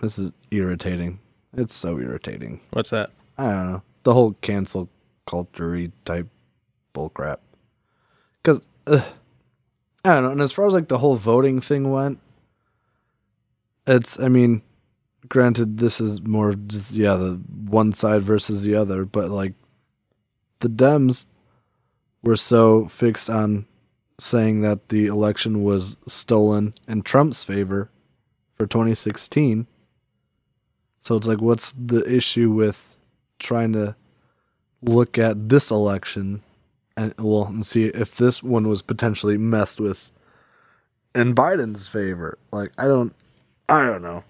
this 0.00 0.18
is 0.18 0.32
irritating. 0.52 1.18
It's 1.56 1.74
so 1.74 1.98
irritating. 1.98 2.60
what's 2.70 2.90
that? 2.90 3.10
I 3.38 3.50
don't 3.50 3.72
know 3.72 3.82
the 4.06 4.14
whole 4.14 4.34
cancel 4.40 4.88
culture 5.26 5.88
type 6.04 6.28
bullcrap. 6.94 7.38
Because 8.40 8.62
I 8.86 9.02
don't 10.04 10.22
know, 10.22 10.30
and 10.30 10.40
as 10.40 10.52
far 10.52 10.68
as 10.68 10.72
like 10.72 10.86
the 10.86 10.98
whole 10.98 11.16
voting 11.16 11.60
thing 11.60 11.90
went, 11.90 12.20
it's 13.84 14.18
I 14.20 14.28
mean, 14.28 14.62
granted, 15.28 15.78
this 15.78 16.00
is 16.00 16.22
more 16.22 16.54
just 16.54 16.92
yeah 16.92 17.16
the 17.16 17.40
one 17.68 17.92
side 17.92 18.22
versus 18.22 18.62
the 18.62 18.76
other, 18.76 19.04
but 19.04 19.28
like 19.28 19.54
the 20.60 20.68
Dems 20.68 21.24
were 22.22 22.36
so 22.36 22.86
fixed 22.86 23.28
on 23.28 23.66
saying 24.20 24.62
that 24.62 24.88
the 24.88 25.06
election 25.06 25.64
was 25.64 25.96
stolen 26.06 26.74
in 26.86 27.02
Trump's 27.02 27.42
favor 27.42 27.90
for 28.54 28.68
2016. 28.68 29.66
So 31.06 31.14
it's 31.14 31.28
like, 31.28 31.40
what's 31.40 31.72
the 31.74 32.02
issue 32.12 32.50
with 32.50 32.84
trying 33.38 33.72
to 33.74 33.94
look 34.82 35.18
at 35.18 35.48
this 35.48 35.70
election 35.70 36.42
and 36.96 37.14
well 37.16 37.44
and 37.44 37.64
see 37.64 37.84
if 37.84 38.16
this 38.16 38.42
one 38.42 38.68
was 38.68 38.82
potentially 38.82 39.38
messed 39.38 39.78
with 39.78 40.10
in 41.14 41.32
Biden's 41.32 41.86
favor? 41.86 42.38
Like, 42.50 42.72
I 42.76 42.88
don't, 42.88 43.14
I 43.68 43.86
don't 43.86 44.02
know. 44.02 44.24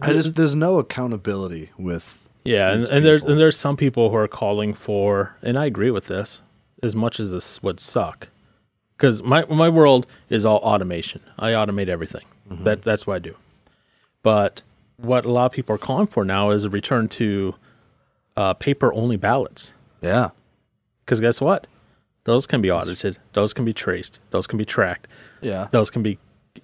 I 0.00 0.12
just 0.12 0.34
there's 0.34 0.56
no 0.56 0.80
accountability 0.80 1.70
with 1.78 2.26
Yeah, 2.42 2.72
and, 2.72 2.82
and 2.88 3.04
there's 3.04 3.22
and 3.22 3.38
there's 3.38 3.56
some 3.56 3.76
people 3.76 4.10
who 4.10 4.16
are 4.16 4.26
calling 4.26 4.74
for, 4.74 5.36
and 5.42 5.56
I 5.56 5.66
agree 5.66 5.92
with 5.92 6.06
this, 6.06 6.42
as 6.82 6.96
much 6.96 7.20
as 7.20 7.30
this 7.30 7.62
would 7.62 7.78
suck, 7.78 8.26
because 8.96 9.22
my 9.22 9.44
my 9.44 9.68
world 9.68 10.08
is 10.28 10.44
all 10.44 10.58
automation. 10.58 11.20
I 11.38 11.50
automate 11.50 11.86
everything. 11.86 12.24
Mm-hmm. 12.50 12.64
That 12.64 12.82
that's 12.82 13.06
what 13.06 13.14
I 13.14 13.18
do. 13.20 13.36
But 14.24 14.62
what 14.96 15.24
a 15.24 15.30
lot 15.30 15.46
of 15.46 15.52
people 15.52 15.74
are 15.74 15.78
calling 15.78 16.06
for 16.06 16.24
now 16.24 16.50
is 16.50 16.64
a 16.64 16.70
return 16.70 17.08
to 17.08 17.54
uh, 18.36 18.54
paper 18.54 18.92
only 18.94 19.16
ballots. 19.16 19.72
yeah. 20.00 20.30
Because 21.04 21.20
guess 21.20 21.40
what? 21.40 21.66
Those 22.24 22.46
can 22.46 22.62
be 22.62 22.70
audited. 22.70 23.18
Those 23.32 23.52
can 23.52 23.64
be 23.64 23.72
traced. 23.72 24.20
Those 24.30 24.46
can 24.46 24.56
be 24.56 24.64
tracked. 24.64 25.08
Yeah. 25.40 25.66
Those 25.72 25.90
can 25.90 26.02
be 26.04 26.16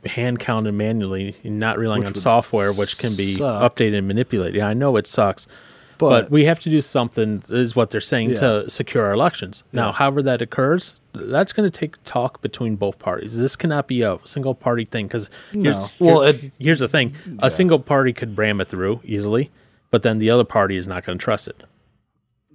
hand 0.06 0.38
counted 0.38 0.72
manually, 0.72 1.34
not 1.42 1.76
relying 1.76 2.02
Which 2.02 2.10
on 2.10 2.14
software, 2.14 2.72
which 2.72 2.98
can 2.98 3.16
be 3.16 3.34
suck. 3.34 3.74
updated 3.74 3.98
and 3.98 4.06
manipulated. 4.08 4.54
Yeah, 4.54 4.68
I 4.68 4.74
know 4.74 4.96
it 4.96 5.08
sucks, 5.08 5.48
but, 5.98 6.08
But, 6.24 6.30
we 6.30 6.44
have 6.44 6.60
to 6.60 6.70
do 6.70 6.80
something. 6.80 7.42
Is 7.48 7.74
what 7.76 7.90
they're 7.90 8.00
saying 8.00 8.30
Yeah. 8.30 8.40
to 8.40 8.70
secure 8.70 9.04
our 9.04 9.12
elections. 9.12 9.64
Now, 9.72 9.88
Yeah. 9.88 9.92
however 9.94 10.22
that 10.22 10.40
occurs, 10.40 10.94
that's 11.14 11.52
going 11.52 11.68
to 11.70 11.76
take 11.76 11.96
talk 12.04 12.40
between 12.40 12.76
both 12.76 12.98
parties. 12.98 13.38
This 13.38 13.56
cannot 13.56 13.86
be 13.88 14.02
a 14.02 14.18
single 14.24 14.54
party 14.54 14.84
thing 14.84 15.06
because 15.08 15.28
No. 15.52 15.90
Well, 15.98 16.22
it- 16.22 16.52
here's 16.58 16.80
the 16.80 16.88
thing: 16.88 17.14
a 17.40 17.50
single 17.50 17.78
party 17.80 18.12
could 18.12 18.38
ram 18.38 18.60
it 18.60 18.68
through 18.68 19.00
easily, 19.04 19.50
but 19.90 20.02
then 20.02 20.18
the 20.18 20.30
other 20.30 20.44
party 20.44 20.76
is 20.76 20.86
not 20.86 21.04
going 21.04 21.18
to 21.18 21.22
trust 21.24 21.48
it. 21.48 21.62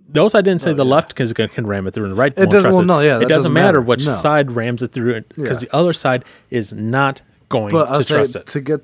Those 0.10 0.36
I 0.36 0.42
didn't 0.42 0.62
say 0.62 0.72
oh, 0.72 0.76
the 0.76 0.86
left 0.86 1.16
can, 1.16 1.28
can 1.34 1.66
ram 1.66 1.88
it 1.88 1.94
through 1.94 2.04
and 2.06 2.12
the 2.14 2.16
right 2.18 2.36
won't 2.38 2.50
doesn't- 2.52 2.62
trust 2.64 2.76
well, 2.76 2.84
it. 2.84 2.86
no, 2.86 3.00
yeah, 3.00 3.06
it 3.18 3.22
doesn't, 3.22 3.30
doesn't 3.30 3.54
matter, 3.54 3.66
matter. 3.68 3.82
which 3.82 4.06
No. 4.06 4.12
side 4.12 4.52
rams 4.52 4.84
it 4.84 4.92
through 4.92 5.22
because 5.36 5.64
Yeah. 5.64 5.70
the 5.70 5.76
other 5.76 5.94
side 5.94 6.24
is 6.52 6.72
not 6.74 7.22
going 7.50 7.72
but 7.72 7.86
to 7.86 7.92
I'll 7.92 8.04
trust 8.04 8.36
it. 8.36 8.46
to 8.48 8.62
get 8.62 8.82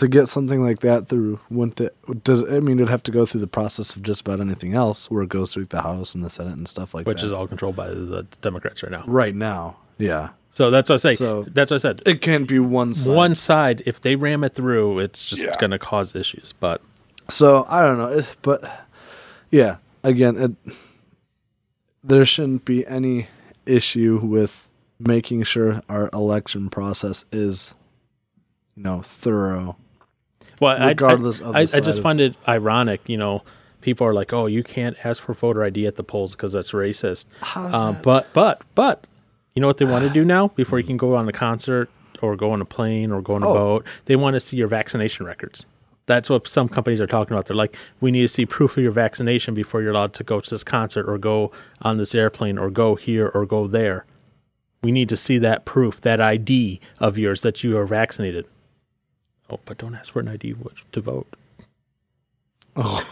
to 0.00 0.08
get 0.08 0.26
something 0.26 0.60
like 0.60 0.80
that 0.80 1.08
through, 1.08 1.38
wouldn't 1.50 1.80
it? 1.80 1.96
Does 2.24 2.42
I 2.52 2.60
mean 2.60 2.78
it'd 2.78 2.88
have 2.88 3.02
to 3.04 3.10
go 3.10 3.24
through 3.26 3.40
the 3.42 3.46
process 3.46 3.94
of 3.96 4.02
just 4.02 4.22
about 4.22 4.40
anything 4.40 4.74
else, 4.74 5.10
where 5.10 5.22
it 5.22 5.28
goes 5.28 5.52
through 5.54 5.66
the 5.66 5.80
House 5.82 6.14
and 6.14 6.24
the 6.24 6.30
Senate 6.30 6.56
and 6.56 6.66
stuff 6.68 6.92
like 6.94 7.04
that. 7.04 7.08
which 7.10 7.22
is 7.22 7.32
all 7.32 7.46
controlled 7.46 7.76
by 7.76 7.88
the 7.88 8.26
Democrats 8.42 8.82
right 8.82 8.92
now. 8.92 9.04
right 9.06 9.34
now. 9.34 9.76
Yeah, 9.98 10.30
So 10.50 10.70
that's 10.70 10.88
what 10.88 10.94
I 10.94 11.10
say. 11.10 11.14
So- 11.16 11.44
that's 11.52 11.70
what 11.70 11.76
I 11.76 11.78
said. 11.78 12.02
it 12.06 12.22
can't 12.22 12.48
be 12.48 12.58
one 12.58 12.94
side. 12.94 13.14
One 13.14 13.34
side, 13.34 13.82
if 13.86 14.00
they 14.00 14.16
ram 14.16 14.42
it 14.44 14.54
through, 14.54 14.98
it's 15.00 15.26
just 15.26 15.42
Yeah. 15.42 15.54
going 15.60 15.70
to 15.72 15.78
cause 15.78 16.14
issues. 16.14 16.52
But 16.58 16.80
So 17.28 17.66
I 17.68 17.82
don't 17.82 17.98
know, 17.98 18.08
it, 18.08 18.36
but 18.42 18.64
yeah, 19.50 19.76
again, 20.02 20.36
it, 20.38 20.74
there 22.02 22.24
shouldn't 22.24 22.64
be 22.64 22.86
any 22.86 23.28
issue 23.66 24.18
with 24.22 24.66
making 24.98 25.42
sure 25.42 25.82
our 25.90 26.08
election 26.14 26.70
process 26.70 27.24
is, 27.30 27.74
you 28.74 28.82
know, 28.82 29.02
thorough. 29.02 29.76
Well, 30.60 30.80
I- 30.80 30.88
Regardless 30.88 31.40
I, 31.40 31.44
of 31.44 31.52
the 31.52 31.58
I, 31.58 31.62
I 31.62 31.80
just 31.80 31.98
of- 31.98 32.02
find 32.02 32.20
it 32.20 32.34
ironic. 32.46 33.00
You 33.06 33.16
know, 33.16 33.42
people 33.80 34.06
are 34.06 34.14
like, 34.14 34.32
"Oh, 34.32 34.46
you 34.46 34.62
can't 34.62 34.96
ask 35.04 35.22
for 35.22 35.34
voter 35.34 35.64
ID 35.64 35.86
at 35.86 35.96
the 35.96 36.04
polls 36.04 36.32
because 36.32 36.52
that's 36.52 36.72
racist." 36.72 37.26
How's 37.40 37.72
Uh, 37.74 37.92
that? 37.92 38.02
but 38.02 38.32
but 38.32 38.62
but 38.74 39.06
you 39.54 39.60
know 39.60 39.66
what 39.66 39.78
they 39.78 39.84
want 39.84 40.06
to 40.06 40.12
do 40.12 40.24
now? 40.36 40.48
Before 40.48 40.78
you 40.78 40.86
can 40.86 40.96
go 40.96 41.16
on 41.16 41.28
a 41.28 41.32
concert 41.32 41.90
or 42.22 42.36
go 42.36 42.52
on 42.52 42.60
a 42.60 42.64
plane 42.66 43.10
or 43.10 43.22
go 43.22 43.34
on 43.34 43.42
a 43.42 43.48
Oh. 43.48 43.54
boat, 43.54 43.86
they 44.04 44.14
want 44.16 44.34
to 44.34 44.40
see 44.40 44.56
your 44.56 44.68
vaccination 44.68 45.24
records. 45.26 45.64
That's 46.06 46.28
what 46.28 46.46
some 46.48 46.68
companies 46.68 47.00
are 47.00 47.06
talking 47.06 47.32
about. 47.34 47.46
They're 47.46 47.56
like, 47.56 47.76
we 48.00 48.10
need 48.10 48.22
to 48.22 48.28
see 48.28 48.44
proof 48.44 48.76
of 48.76 48.82
your 48.82 48.90
vaccination 48.92 49.54
before 49.54 49.80
you're 49.80 49.92
allowed 49.92 50.12
to 50.14 50.24
go 50.24 50.40
to 50.40 50.50
this 50.50 50.64
concert 50.64 51.08
or 51.08 51.18
go 51.18 51.52
on 51.82 51.98
this 51.98 52.14
airplane 52.16 52.58
or 52.58 52.68
go 52.68 52.96
here 52.96 53.30
or 53.32 53.46
go 53.46 53.66
there. 53.68 54.04
We 54.82 54.90
need 54.92 55.08
to 55.10 55.16
see 55.16 55.38
that 55.38 55.64
proof, 55.64 56.00
that 56.00 56.20
ID 56.20 56.80
of 56.98 57.16
yours 57.16 57.42
that 57.42 57.62
you 57.62 57.78
are 57.78 57.86
vaccinated. 57.86 58.44
Oh, 59.50 59.58
but 59.64 59.78
don't 59.78 59.94
ask 59.94 60.12
for 60.12 60.20
an 60.20 60.28
ID 60.28 60.54
to 60.92 61.00
vote. 61.00 61.26
Oh. 62.76 63.04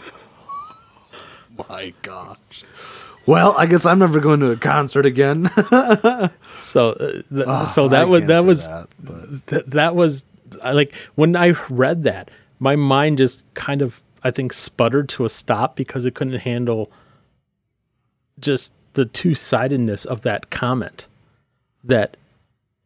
My 1.69 1.93
gosh. 2.01 2.63
Well, 3.25 3.53
I 3.57 3.65
guess 3.65 3.85
I'm 3.85 3.99
never 3.99 4.19
going 4.19 4.39
to 4.39 4.51
a 4.51 4.55
concert 4.55 5.05
again. 5.05 5.49
So, 6.59 6.91
uh, 6.91 7.11
th- 7.33 7.45
Ah, 7.47 7.65
so 7.65 7.85
I 7.85 7.87
that 7.89 8.09
was 8.09 8.25
that 8.27 8.45
was 8.45 8.67
that, 8.67 8.87
th- 9.47 9.65
that 9.67 9.95
was 9.95 10.25
I 10.61 10.73
like 10.73 10.93
when 11.15 11.35
I 11.35 11.51
read 11.69 12.03
that, 12.03 12.29
my 12.59 12.75
mind 12.75 13.17
just 13.17 13.43
kind 13.53 13.81
of 13.81 14.01
I 14.23 14.31
think 14.31 14.51
sputtered 14.53 15.07
to 15.09 15.25
a 15.25 15.29
stop 15.29 15.75
because 15.77 16.05
it 16.05 16.15
couldn't 16.15 16.39
handle 16.39 16.91
just 18.39 18.73
the 18.93 19.05
two 19.05 19.33
sidedness 19.33 20.03
of 20.05 20.21
that 20.21 20.49
comment. 20.49 21.07
That, 21.85 22.17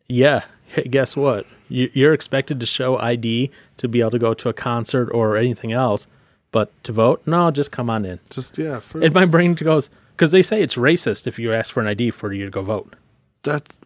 yeah, 0.07 0.43
hey, 0.67 0.83
guess 0.83 1.15
what? 1.15 1.45
You, 1.69 1.89
you're 1.93 2.13
expected 2.13 2.59
to 2.59 2.65
show 2.65 2.97
ID 2.99 3.49
to 3.77 3.87
be 3.87 3.99
able 4.01 4.11
to 4.11 4.19
go 4.19 4.33
to 4.33 4.49
a 4.49 4.53
concert 4.53 5.09
or 5.11 5.37
anything 5.37 5.71
else, 5.71 6.07
but 6.51 6.71
to 6.83 6.91
vote, 6.91 7.21
no, 7.25 7.49
just 7.51 7.71
come 7.71 7.89
on 7.89 8.05
in. 8.05 8.19
just 8.29 8.57
yeah, 8.57 8.79
for, 8.79 9.01
And 9.01 9.13
my 9.13 9.25
brain 9.25 9.53
goes 9.55 9.89
because 10.11 10.31
they 10.31 10.43
say 10.43 10.61
it's 10.61 10.75
racist 10.75 11.25
if 11.27 11.39
you 11.39 11.53
ask 11.53 11.73
for 11.73 11.81
an 11.81 11.87
ID 11.87 12.11
for 12.11 12.31
you 12.33 12.45
to 12.45 12.51
go 12.51 12.61
vote. 12.61 12.95
That's 13.43 13.79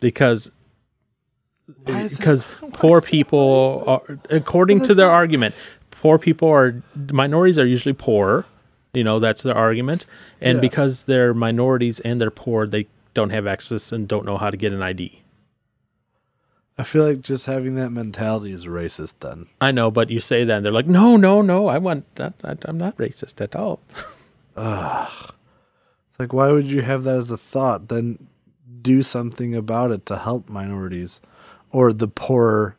because 0.00 0.50
that- 1.84 2.10
because 2.16 2.46
poor 2.72 3.00
people 3.00 3.84
are 3.86 4.18
according 4.30 4.82
to 4.84 4.94
their 4.94 5.10
argument 5.10 5.54
poor 5.90 6.18
people 6.18 6.48
are 6.48 6.82
minorities 7.12 7.58
are 7.58 7.66
usually 7.66 7.92
poor 7.92 8.46
you 8.94 9.04
know 9.04 9.18
that's 9.18 9.42
their 9.42 9.54
argument. 9.56 10.06
And 10.40 10.56
Yeah. 10.56 10.60
because 10.62 11.04
they're 11.04 11.34
minorities 11.34 12.00
and 12.00 12.20
they're 12.20 12.30
poor 12.30 12.66
they 12.66 12.86
don't 13.14 13.30
have 13.30 13.46
access 13.46 13.92
and 13.92 14.08
don't 14.08 14.24
know 14.24 14.38
how 14.38 14.48
to 14.50 14.56
get 14.56 14.72
an 14.72 14.80
id 14.82 15.20
I 16.78 16.84
feel 16.84 17.04
like 17.04 17.20
just 17.22 17.46
having 17.46 17.74
that 17.74 17.90
mentality 17.90 18.52
is 18.52 18.66
racist. 18.66 19.14
Then 19.20 19.46
i 19.60 19.72
know 19.72 19.90
but 19.90 20.10
you 20.10 20.20
say 20.20 20.44
that 20.44 20.56
and 20.58 20.64
they're 20.64 20.72
like 20.72 20.86
no 20.86 21.16
no 21.16 21.42
no 21.42 21.66
i 21.66 21.78
want 21.78 22.04
that 22.16 22.34
I, 22.44 22.54
i'm 22.66 22.78
not 22.78 22.96
racist 22.96 23.40
at 23.40 23.56
all 23.56 23.80
Ugh. 24.58 25.32
it's 26.10 26.18
like, 26.18 26.32
why 26.32 26.50
would 26.50 26.66
you 26.66 26.82
have 26.82 27.04
that 27.04 27.16
as 27.16 27.30
a 27.30 27.36
thought? 27.38 27.88
Then 27.88 28.26
do 28.82 29.02
something 29.02 29.54
about 29.54 29.92
it 29.92 30.04
to 30.06 30.18
help 30.18 30.48
minorities 30.48 31.20
or 31.70 31.92
the 31.92 32.08
poorer 32.08 32.76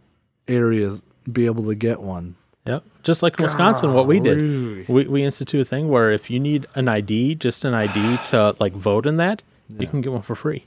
areas 0.47 1.01
be 1.31 1.45
able 1.45 1.65
to 1.67 1.75
get 1.75 2.01
one. 2.01 2.35
Yep. 2.65 2.83
Just 3.03 3.23
like 3.23 3.39
in 3.39 3.43
Wisconsin, 3.43 3.93
what 3.93 4.07
we 4.07 4.19
did. 4.19 4.87
We, 4.89 5.05
we 5.05 5.23
institute 5.23 5.61
a 5.61 5.65
thing 5.65 5.87
where 5.89 6.11
if 6.11 6.29
you 6.29 6.39
need 6.39 6.67
an 6.75 6.87
ID, 6.89 7.35
just 7.35 7.63
an 7.63 7.73
ID 7.73 8.17
to 8.25 8.55
like 8.59 8.73
vote 8.73 9.05
in 9.05 9.17
that, 9.17 9.41
you 9.69 9.87
can 9.87 10.01
get 10.01 10.11
one 10.11 10.21
for 10.21 10.35
free. 10.35 10.65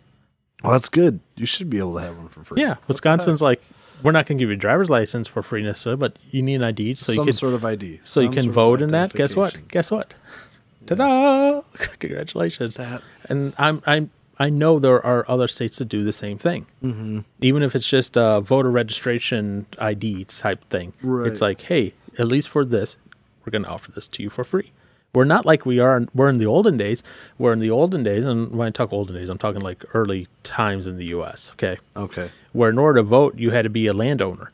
Well, 0.63 0.73
that's 0.73 0.89
good. 0.89 1.21
You 1.37 1.47
should 1.47 1.69
be 1.71 1.79
able 1.79 1.95
to 1.97 2.01
have 2.03 2.17
one 2.17 2.29
for 2.29 2.45
free. 2.45 2.63
Yeah. 2.63 2.77
Wisconsin's 2.89 3.43
like, 3.43 3.63
we're 4.03 4.13
not 4.13 4.27
going 4.27 4.39
to 4.39 4.43
give 4.43 4.49
you 4.49 4.55
a 4.55 4.59
driver's 4.59 4.91
license 4.91 5.29
for 5.29 5.43
free 5.43 5.63
necessarily, 5.63 5.99
but 5.99 6.17
you 6.31 6.43
need 6.43 6.57
an 6.57 6.63
ID 6.65 6.95
so 6.95 7.13
you 7.13 7.25
can 7.25 7.33
sort 7.33 7.55
of 7.55 7.65
ID. 7.65 8.01
so 8.05 8.21
you 8.21 8.31
can 8.31 8.51
vote 8.51 8.83
in 8.83 8.91
that. 8.91 9.13
Guess 9.13 9.37
what? 9.37 9.57
Guess 9.69 9.91
what? 9.91 10.15
Ta-da! 10.87 11.63
Congratulations. 11.99 12.75
That- 12.77 13.03
And 13.29 13.55
I'm 13.59 13.83
I'm 13.87 14.11
I 14.39 14.49
know 14.51 14.79
there 14.81 15.05
are 15.07 15.25
other 15.31 15.47
states 15.47 15.79
that 15.79 15.85
do 15.85 16.03
the 16.05 16.13
same 16.13 16.37
thing. 16.39 16.67
Mm-hmm. 16.83 17.21
Even 17.41 17.63
if 17.63 17.77
it's 17.77 17.87
just 17.89 18.17
a 18.17 18.41
voter 18.41 18.71
registration 18.71 19.67
ID 19.79 20.25
type 20.25 20.69
thing, 20.71 20.93
Right. 21.03 21.31
it's 21.31 21.41
like, 21.41 21.61
hey, 21.61 21.95
at 22.19 22.27
least 22.27 22.49
for 22.49 22.65
this, 22.65 22.97
we're 23.45 23.51
going 23.53 23.63
to 23.63 23.69
offer 23.69 23.93
this 23.93 24.09
to 24.09 24.23
you 24.23 24.31
for 24.31 24.43
free. 24.43 24.73
We're 25.15 25.25
not 25.25 25.45
like 25.45 25.67
we 25.67 25.79
are. 25.79 26.07
We're 26.15 26.31
in 26.31 26.39
the 26.39 26.47
olden 26.47 26.77
days. 26.79 27.03
We're 27.39 27.53
in 27.53 27.59
the 27.59 27.71
olden 27.71 28.03
days, 28.03 28.25
and 28.25 28.51
when 28.51 28.69
I 28.69 28.71
talk 28.71 28.93
olden 28.93 29.15
days, 29.15 29.29
I'm 29.29 29.39
talking 29.39 29.61
like 29.61 29.85
early 29.95 30.27
times 30.43 30.87
in 30.87 30.97
the 30.97 31.05
U.S. 31.07 31.51
Okay, 31.55 31.79
Okay. 31.97 32.31
where 32.53 32.71
in 32.71 32.79
order 32.79 33.01
to 33.01 33.03
vote, 33.03 33.37
you 33.37 33.51
had 33.51 33.63
to 33.63 33.71
be 33.71 33.87
a 33.87 33.93
landowner. 33.93 34.53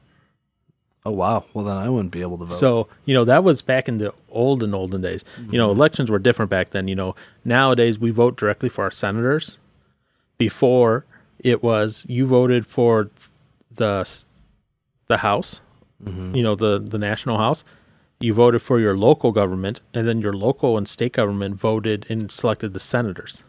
Oh 1.08 1.12
wow. 1.12 1.44
Well, 1.54 1.64
then 1.64 1.76
I 1.76 1.88
wouldn't 1.88 2.10
be 2.10 2.20
able 2.20 2.38
to 2.38 2.44
vote. 2.44 2.54
So, 2.54 2.88
you 3.04 3.14
know, 3.14 3.24
that 3.24 3.44
was 3.44 3.62
back 3.62 3.88
in 3.88 3.98
the 3.98 4.12
olden, 4.30 4.74
olden 4.74 5.00
days. 5.00 5.24
You 5.50 5.56
know, 5.56 5.70
mm-hmm. 5.70 5.78
elections 5.78 6.10
were 6.10 6.18
different 6.18 6.50
back 6.50 6.70
then. 6.70 6.88
You 6.88 6.96
know, 6.96 7.14
nowadays 7.44 7.98
we 7.98 8.10
vote 8.10 8.36
directly 8.36 8.68
for 8.68 8.84
our 8.84 8.90
senators. 8.90 9.58
Before 10.36 11.06
it 11.38 11.62
was 11.62 12.04
you 12.08 12.26
voted 12.26 12.66
for 12.66 13.10
the 13.74 14.06
the 15.06 15.16
House, 15.18 15.60
mm-hmm. 16.04 16.34
you 16.34 16.42
know, 16.42 16.54
the 16.54 16.78
the 16.78 16.98
national 16.98 17.38
House. 17.38 17.64
You 18.20 18.34
voted 18.34 18.62
for 18.62 18.80
your 18.80 18.96
local 18.96 19.30
government, 19.30 19.80
and 19.94 20.08
then 20.08 20.20
your 20.20 20.32
local 20.32 20.76
and 20.76 20.88
state 20.88 21.12
government 21.12 21.54
voted 21.54 22.04
and 22.08 22.32
selected 22.32 22.72
the 22.72 22.80
senators. 22.80 23.44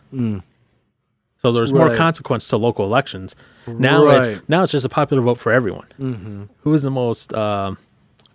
So 1.42 1.52
there's 1.54 1.72
more 1.74 1.96
consequence 1.96 2.48
to 2.50 2.58
local 2.58 2.86
elections. 2.86 3.36
Now 3.66 4.06
Right. 4.06 4.28
it's 4.30 4.42
now 4.50 4.64
it's 4.64 4.72
just 4.72 4.86
a 4.86 4.90
popular 4.90 5.24
vote 5.24 5.40
for 5.40 5.52
everyone. 5.52 6.50
Who 6.62 6.74
is 6.74 6.84
the 6.84 6.92
most 6.92 7.34
um, 7.34 7.78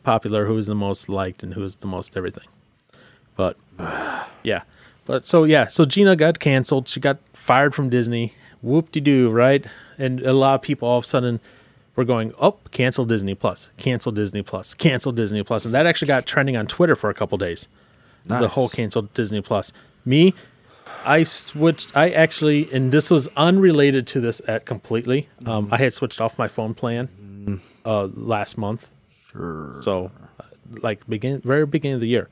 popular, 0.03 0.47
who 0.47 0.57
is 0.59 0.67
the 0.67 0.75
most 0.75 1.09
liked, 1.09 1.43
and 1.43 1.55
who 1.55 1.63
is 1.63 1.77
the 1.77 1.87
most 1.87 2.17
everything. 2.17 2.45
But 3.37 3.57
yeah, 4.43 4.63
but 5.05 5.27
so 5.27 5.45
yeah, 5.45 5.69
so 5.69 5.85
Gina 5.85 6.17
got 6.17 6.41
canceled. 6.41 6.89
She 6.89 6.99
got 6.99 7.19
fired 7.33 7.75
from 7.75 7.91
Disney. 7.91 8.35
Whoop 8.63 8.91
de 8.91 9.01
doo, 9.01 9.31
right? 9.31 9.65
And 9.99 10.21
a 10.23 10.33
lot 10.33 10.55
of 10.55 10.63
people 10.63 10.89
all 10.89 10.99
of 10.99 11.05
a 11.05 11.07
sudden 11.07 11.39
were 11.97 12.05
going, 12.05 12.33
"Oh, 12.41 12.57
cancel 12.71 13.05
Disney 13.05 13.35
Plus, 13.35 13.71
cancel 13.77 14.13
Disney 14.13 14.43
Plus, 14.43 14.75
cancel 14.75 15.13
Disney 15.13 15.43
Plus," 15.43 15.65
and 15.65 15.75
that 15.75 15.87
actually 15.87 16.09
got 16.09 16.27
trending 16.27 16.57
on 16.57 16.67
Twitter 16.67 16.97
for 16.97 17.11
a 17.11 17.15
couple 17.15 17.39
days. 17.39 17.69
The 18.27 18.49
whole 18.49 18.69
canceled 18.71 19.13
Disney 19.13 19.43
Plus. 19.43 19.71
Me, 20.07 20.33
I 21.05 21.25
switched. 21.25 21.95
I 21.95 22.11
actually, 22.11 22.73
and 22.73 22.91
this 22.91 23.11
was 23.11 23.29
unrelated 23.37 24.07
to 24.09 24.21
this 24.21 24.41
at 24.49 24.65
completely. 24.65 25.29
Um, 25.45 25.69
I 25.71 25.77
had 25.77 25.93
switched 25.93 26.21
off 26.21 26.39
my 26.39 26.49
phone 26.49 26.73
plan 26.75 27.61
uh, 27.85 28.09
last 28.15 28.57
month. 28.57 28.89
Sure. 29.31 29.79
So, 29.83 30.11
uh, 30.41 30.45
like 30.83 31.07
begin 31.09 31.43
very 31.43 31.67
beginning 31.67 31.97
of 31.97 32.01
the 32.01 32.09
year, 32.09 32.29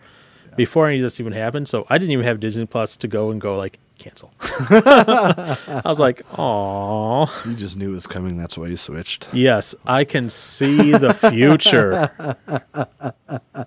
before 0.57 0.89
any 0.89 0.99
of 0.99 1.03
this 1.03 1.21
even 1.21 1.33
happened. 1.33 1.69
So 1.69 1.87
I 1.91 1.99
didn't 1.99 2.13
even 2.13 2.25
have 2.25 2.41
Disney 2.41 2.67
Plus 2.67 2.97
to 2.99 3.09
go 3.09 3.31
and 3.31 3.41
go 3.41 3.57
like 3.57 3.79
cancel. 4.03 4.33
I 4.41 5.83
was 5.85 6.01
like, 6.01 6.23
oh 6.39 7.33
You 7.47 7.55
just 7.55 7.77
knew 7.77 7.91
it 7.91 7.95
was 7.95 8.07
coming. 8.07 8.37
That's 8.37 8.59
why 8.59 8.67
you 8.67 8.77
switched. 8.77 9.29
yes, 9.33 9.75
I 9.87 10.05
can 10.05 10.29
see 10.29 10.93
the 10.93 11.15
future. 11.15 12.37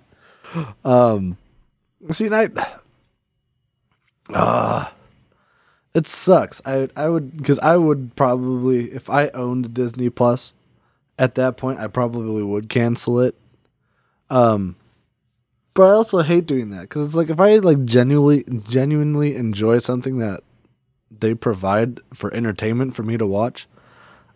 Um, 0.84 1.36
see, 2.10 2.26
and 2.26 2.34
I, 2.34 2.48
ah, 4.32 4.92
it 5.92 6.06
sucks. 6.06 6.62
I 6.64 6.88
I 6.96 7.08
would 7.08 7.36
because 7.36 7.58
I 7.58 7.76
would 7.76 8.14
probably 8.16 8.90
if 8.92 9.10
I 9.10 9.28
owned 9.30 9.74
Disney 9.74 10.08
Plus, 10.08 10.52
at 11.18 11.34
that 11.34 11.56
point 11.58 11.78
I 11.78 11.88
probably 11.88 12.42
would 12.42 12.68
cancel 12.70 13.20
it. 13.20 13.34
Um, 14.30 14.76
but 15.76 15.84
I 15.90 15.92
also 15.92 16.22
hate 16.22 16.46
doing 16.46 16.70
that 16.70 16.82
because 16.82 17.06
it's 17.06 17.14
like 17.14 17.30
if 17.30 17.38
I 17.38 17.56
like 17.58 17.84
genuinely 17.84 18.44
genuinely 18.68 19.36
enjoy 19.36 19.78
something 19.78 20.18
that 20.18 20.40
they 21.20 21.34
provide 21.34 22.00
for 22.12 22.32
entertainment 22.34 22.94
for 22.96 23.02
me 23.04 23.16
to 23.16 23.26
watch, 23.26 23.66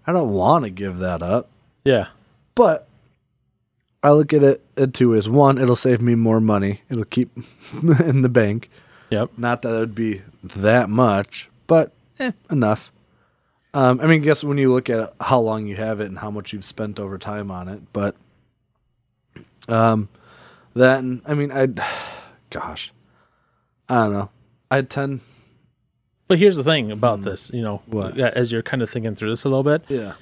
I 0.06 0.12
don't 0.12 0.30
want 0.32 0.64
to 0.64 0.70
give 0.70 0.98
that 0.98 1.22
up. 1.22 1.48
yeah, 1.84 2.06
But 2.54 2.86
I 4.02 4.12
look 4.12 4.32
at 4.32 4.42
it 4.42 4.64
in 4.78 4.92
two 4.92 5.10
ways. 5.10 5.28
One, 5.28 5.58
it'll 5.58 5.76
save 5.76 6.00
me 6.00 6.14
more 6.14 6.40
money. 6.40 6.80
It'll 6.88 7.04
keep 7.04 7.30
in 7.82 8.22
the 8.22 8.28
bank. 8.30 8.70
yep, 9.10 9.30
Not 9.36 9.60
that 9.62 9.74
it 9.74 9.78
would 9.78 9.94
be 9.94 10.22
that 10.56 10.88
much, 10.88 11.50
but 11.66 11.92
eh, 12.18 12.32
enough. 12.50 12.90
Um, 13.74 14.00
I 14.00 14.06
mean, 14.06 14.22
I 14.22 14.24
guess 14.24 14.42
when 14.42 14.56
you 14.58 14.72
look 14.72 14.88
at 14.88 15.12
how 15.20 15.40
long 15.40 15.66
you 15.66 15.76
have 15.76 16.00
it 16.00 16.06
and 16.06 16.18
how 16.18 16.30
much 16.30 16.52
you've 16.52 16.64
spent 16.64 16.98
over 16.98 17.18
time 17.18 17.50
on 17.50 17.68
it, 17.68 17.80
but 17.92 18.16
um, 19.68 20.08
that 20.74 21.00
and 21.00 21.22
I 21.26 21.34
mean, 21.34 21.52
I, 21.52 21.66
gosh, 22.50 22.92
I 23.88 24.04
don't 24.04 24.12
know. 24.12 24.30
I 24.70 24.82
tend, 24.82 25.20
But 26.28 26.38
here's 26.38 26.56
the 26.56 26.64
thing 26.64 26.92
about 26.92 27.18
hmm. 27.18 27.24
this, 27.24 27.50
you 27.52 27.62
know, 27.62 27.82
What? 27.86 28.18
as 28.18 28.52
you're 28.52 28.62
kind 28.62 28.82
of 28.82 28.90
thinking 28.90 29.14
through 29.16 29.30
this 29.30 29.44
a 29.44 29.48
little 29.48 29.64
bit, 29.64 29.82
yeah, 29.88 30.14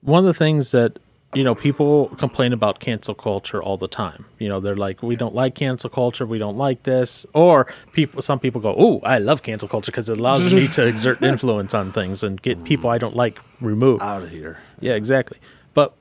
one 0.00 0.18
of 0.18 0.26
the 0.26 0.34
things 0.34 0.72
that 0.72 0.98
you 1.34 1.42
know 1.42 1.54
people 1.54 2.08
complain 2.18 2.52
about 2.52 2.78
cancel 2.80 3.14
culture 3.14 3.62
all 3.62 3.76
the 3.76 3.88
time. 3.88 4.24
You 4.38 4.48
know 4.48 4.60
they're 4.60 4.76
like 4.76 5.02
we 5.02 5.16
don't 5.16 5.34
like 5.34 5.54
cancel 5.54 5.88
culture 5.88 6.26
we 6.26 6.38
don't 6.38 6.58
like 6.58 6.82
this. 6.82 7.24
Or 7.32 7.72
people 7.92 8.20
some 8.22 8.38
people 8.38 8.60
go 8.60 8.74
oh 8.76 9.00
i 9.04 9.18
love 9.18 9.42
cancel 9.42 9.68
culture 9.68 9.90
because 9.90 10.08
it 10.08 10.18
allows 10.18 10.52
me 10.52 10.68
to 10.68 10.86
exert 10.86 11.22
influence 11.32 11.74
on 11.74 11.92
things 11.92 12.22
and 12.22 12.40
get 12.42 12.62
people 12.64 12.90
i 12.90 12.98
don't 12.98 13.16
like 13.16 13.36
mm. 13.36 13.42
removed. 13.60 14.02
Out 14.02 14.22
of 14.22 14.30
here. 14.30 14.58
yeah 14.80 14.92
exactly. 14.92 15.38
But 15.74 15.94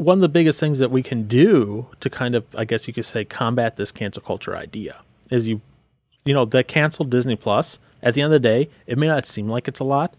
one 0.00 0.18
of 0.18 0.22
the 0.22 0.28
biggest 0.28 0.58
things 0.58 0.78
that 0.78 0.90
we 0.90 1.02
can 1.02 1.28
do 1.28 1.86
to 2.00 2.08
kind 2.10 2.34
of 2.34 2.44
i 2.56 2.64
guess 2.64 2.88
you 2.88 2.94
could 2.94 3.04
say 3.04 3.24
combat 3.24 3.76
this 3.76 3.92
cancel 3.92 4.22
culture 4.22 4.56
idea 4.56 4.96
is 5.30 5.46
you 5.46 5.60
you 6.24 6.34
know 6.34 6.44
the 6.44 6.64
cancel 6.64 7.04
disney 7.04 7.36
plus 7.36 7.78
at 8.02 8.14
the 8.14 8.22
end 8.22 8.32
of 8.32 8.42
the 8.42 8.48
day 8.48 8.68
it 8.86 8.96
may 8.96 9.06
not 9.06 9.26
seem 9.26 9.48
like 9.48 9.68
it's 9.68 9.80
a 9.80 9.84
lot 9.84 10.14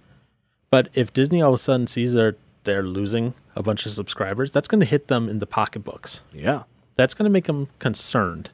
but 0.72 0.88
if 0.94 1.14
Disney 1.14 1.42
all 1.42 1.50
of 1.50 1.56
a 1.56 1.62
sudden 1.62 1.86
sees 1.86 2.14
they're 2.14 2.38
they're 2.64 2.84
losing 2.84 3.34
a 3.56 3.62
bunch 3.62 3.86
of 3.86 3.92
subscribers, 3.92 4.52
that's 4.52 4.68
going 4.68 4.80
to 4.80 4.86
hit 4.86 5.08
them 5.08 5.28
in 5.28 5.40
the 5.40 5.46
pocketbooks. 5.46 6.22
Yeah. 6.34 6.64
That's 6.96 7.14
going 7.14 7.26
to 7.26 7.30
make 7.30 7.46
them 7.46 7.68
concerned. 7.80 8.50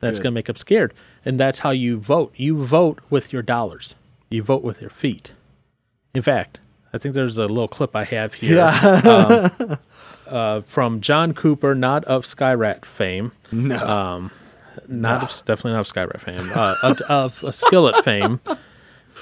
That's 0.00 0.18
Good. 0.18 0.24
going 0.24 0.32
to 0.32 0.34
make 0.34 0.46
them 0.46 0.56
scared. 0.56 0.92
And 1.24 1.40
that's 1.40 1.60
how 1.60 1.70
you 1.70 1.98
vote. 1.98 2.34
You 2.36 2.62
vote 2.62 2.98
with 3.10 3.32
your 3.32 3.42
dollars. 3.42 3.94
You 4.28 4.42
vote 4.42 4.62
with 4.62 4.80
your 4.80 4.90
feet. 4.90 5.32
In 6.14 6.20
fact, 6.20 6.58
I 6.92 6.98
think 6.98 7.14
there's 7.14 7.38
a 7.38 7.46
little 7.46 7.68
clip 7.68 7.96
I 7.96 8.04
have 8.04 8.34
here 8.34 8.60
um, 8.60 9.78
uh, 10.26 10.62
from 10.62 11.00
John 11.00 11.34
Cooper, 11.34 11.74
not 11.74 12.04
of 12.04 12.24
Skyrat 12.24 12.84
fame, 12.84 13.32
No. 13.52 13.76
um, 13.86 14.30
not 14.88 15.22
of, 15.22 15.30
definitely 15.44 15.72
not 15.72 15.80
of 15.80 15.86
Skyrat 15.92 16.20
fame, 16.20 16.50
uh, 16.54 16.74
of, 16.82 17.00
of 17.02 17.44
a 17.44 17.52
Skillet 17.52 18.04
fame. 18.04 18.40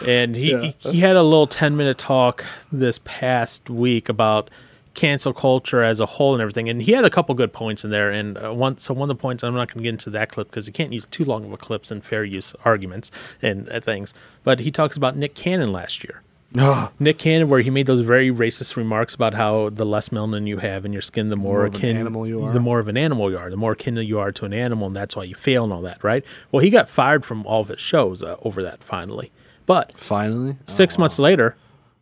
And 0.07 0.35
he, 0.35 0.51
Yeah. 0.53 0.73
he 0.81 0.91
he 0.93 1.01
had 1.01 1.17
a 1.17 1.23
little 1.23 1.47
ten 1.47 1.77
minute 1.77 1.99
talk 1.99 2.45
this 2.73 2.99
past 3.05 3.69
week 3.69 4.09
about 4.09 4.49
cancel 4.95 5.33
culture 5.33 5.83
as 5.83 6.01
a 6.01 6.07
whole 6.07 6.33
and 6.35 6.41
everything. 6.43 6.69
And 6.69 6.81
he 6.83 6.93
had 6.93 7.05
a 7.05 7.11
couple 7.11 7.35
good 7.35 7.53
points 7.53 7.85
in 7.85 7.91
there. 7.91 8.11
And 8.11 8.39
uh, 8.43 8.53
one 8.55 8.79
so 8.79 8.95
one 8.95 9.11
of 9.11 9.17
the 9.17 9.21
points 9.21 9.43
I'm 9.45 9.55
not 9.55 9.69
going 9.69 9.79
to 9.79 9.83
get 9.83 9.91
into 9.91 10.11
that 10.11 10.31
clip 10.31 10.49
because 10.51 10.67
you 10.67 10.73
can't 10.73 10.93
use 10.95 11.07
too 11.07 11.25
long 11.25 11.45
of 11.45 11.53
a 11.53 11.57
clips 11.59 11.91
in 11.93 12.01
fair 12.01 12.25
use 12.25 12.55
arguments 12.65 13.11
and 13.43 13.69
uh, 13.69 13.81
things. 13.81 14.15
But 14.45 14.61
he 14.61 14.71
talks 14.71 14.97
about 14.97 15.17
Nick 15.17 15.35
Cannon 15.35 15.73
last 15.73 16.03
year. 16.05 16.23
Nick 16.99 17.19
Cannon, 17.19 17.49
where 17.49 17.61
he 17.61 17.71
made 17.71 17.87
those 17.87 18.01
very 18.01 18.31
racist 18.31 18.77
remarks 18.77 19.15
about 19.15 19.33
how 19.35 19.71
the 19.71 19.85
less 19.85 20.11
melanin 20.11 20.47
you 20.47 20.59
have 20.59 20.85
in 20.85 20.93
your 20.93 21.01
skin, 21.03 21.29
the 21.31 21.37
more, 21.37 21.59
More 21.59 21.67
of 21.67 21.75
an 21.83 21.97
animal 21.97 22.27
you 22.27 22.45
are. 22.45 22.53
the 22.53 22.61
more 22.61 22.79
of 22.79 22.89
an 22.89 22.97
animal 22.97 23.31
you 23.31 23.39
are, 23.39 23.49
the 23.51 23.57
more 23.57 23.73
akin 23.73 23.97
you 23.97 24.19
are 24.19 24.33
to 24.33 24.45
an 24.45 24.53
animal, 24.53 24.87
and 24.89 24.97
that's 24.97 25.17
why 25.17 25.25
you 25.25 25.35
fail 25.35 25.65
and 25.65 25.73
all 25.73 25.83
that, 25.83 26.03
right? 26.05 26.25
Well, 26.51 26.63
he 26.63 26.71
got 26.71 26.89
fired 26.89 27.25
from 27.25 27.47
all 27.47 27.63
of 27.63 27.69
his 27.69 27.81
shows 27.81 28.23
uh, 28.23 28.37
over 28.43 28.63
that 28.63 28.83
finally, 28.85 29.33
but 29.67 29.93
finally. 29.97 30.57
six 30.67 30.99
months 30.99 31.19
later, 31.19 31.57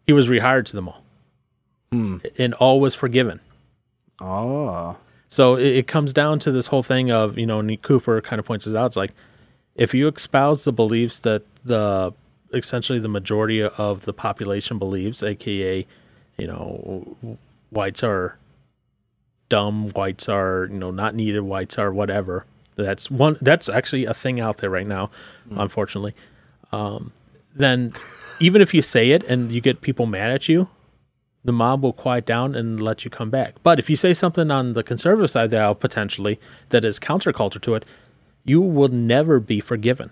he 0.07 0.13
was 0.13 0.29
rehired 0.29 0.65
to 0.67 0.73
them 0.75 0.89
all, 0.89 1.03
Hmm. 1.93 2.17
and 2.39 2.55
all 2.55 2.81
was 2.81 2.95
forgiven. 2.95 3.41
Oh. 4.21 4.97
So 5.29 5.55
it, 5.57 5.67
it 5.77 5.87
comes 5.87 6.13
down 6.13 6.41
to 6.41 6.51
this 6.53 6.67
whole 6.67 6.83
thing 6.83 7.11
of 7.11 7.39
you 7.39 7.47
know, 7.47 7.61
Nick 7.61 7.83
Cooper 7.83 8.21
kind 8.21 8.39
of 8.41 8.47
points 8.47 8.65
this 8.65 8.75
out. 8.75 8.87
It's 8.87 8.97
like 8.97 9.13
if 9.77 9.95
you 9.95 10.09
espouse 10.09 10.65
the 10.65 10.73
beliefs 10.73 11.21
that 11.21 11.43
the 11.65 12.13
essentially 12.53 12.99
the 12.99 13.09
majority 13.09 13.63
of 13.63 14.05
the 14.05 14.13
population 14.13 14.79
believes, 14.79 15.23
aka 15.23 15.87
you 16.39 16.47
know, 16.47 17.39
whites 17.71 18.03
are 18.03 18.39
dumb, 19.49 19.91
whites 19.91 20.29
are 20.29 20.69
you 20.71 20.79
know 20.79 20.91
not 20.91 21.15
needed, 21.15 21.43
whites 21.43 21.79
are 21.79 21.93
whatever. 21.93 22.47
That's 22.77 23.11
one. 23.11 23.37
That's 23.41 23.69
actually 23.69 24.07
a 24.07 24.15
thing 24.15 24.41
out 24.41 24.59
there 24.59 24.71
right 24.71 24.87
now, 24.87 25.11
unfortunately. 25.51 26.15
Um, 26.73 27.13
then 27.55 27.93
even 28.39 28.63
if 28.63 28.73
you 28.73 28.81
say 28.81 29.11
it 29.11 29.23
and 29.25 29.53
you 29.53 29.61
get 29.61 29.83
people 29.83 30.07
mad 30.07 30.31
at 30.31 30.49
you, 30.49 30.69
the 31.45 31.53
mob 31.53 31.83
will 31.83 31.93
quiet 31.93 32.25
down 32.25 32.55
and 32.55 32.81
let 32.81 33.05
you 33.05 33.11
come 33.11 33.29
back. 33.31 33.57
But 33.63 33.79
if 33.79 33.91
you 33.91 33.97
say 33.97 34.15
something 34.15 34.51
on 34.51 34.73
the 34.75 34.83
conservative 34.83 35.31
side 35.31 35.53
aisle, 35.53 35.75
potentially, 35.75 36.39
that 36.71 36.85
is 36.85 36.99
counterculture 36.99 37.61
to 37.63 37.75
it, 37.75 37.85
you 38.45 38.61
will 38.61 38.89
never 38.89 39.41
be 39.41 39.61
forgiven. 39.61 40.11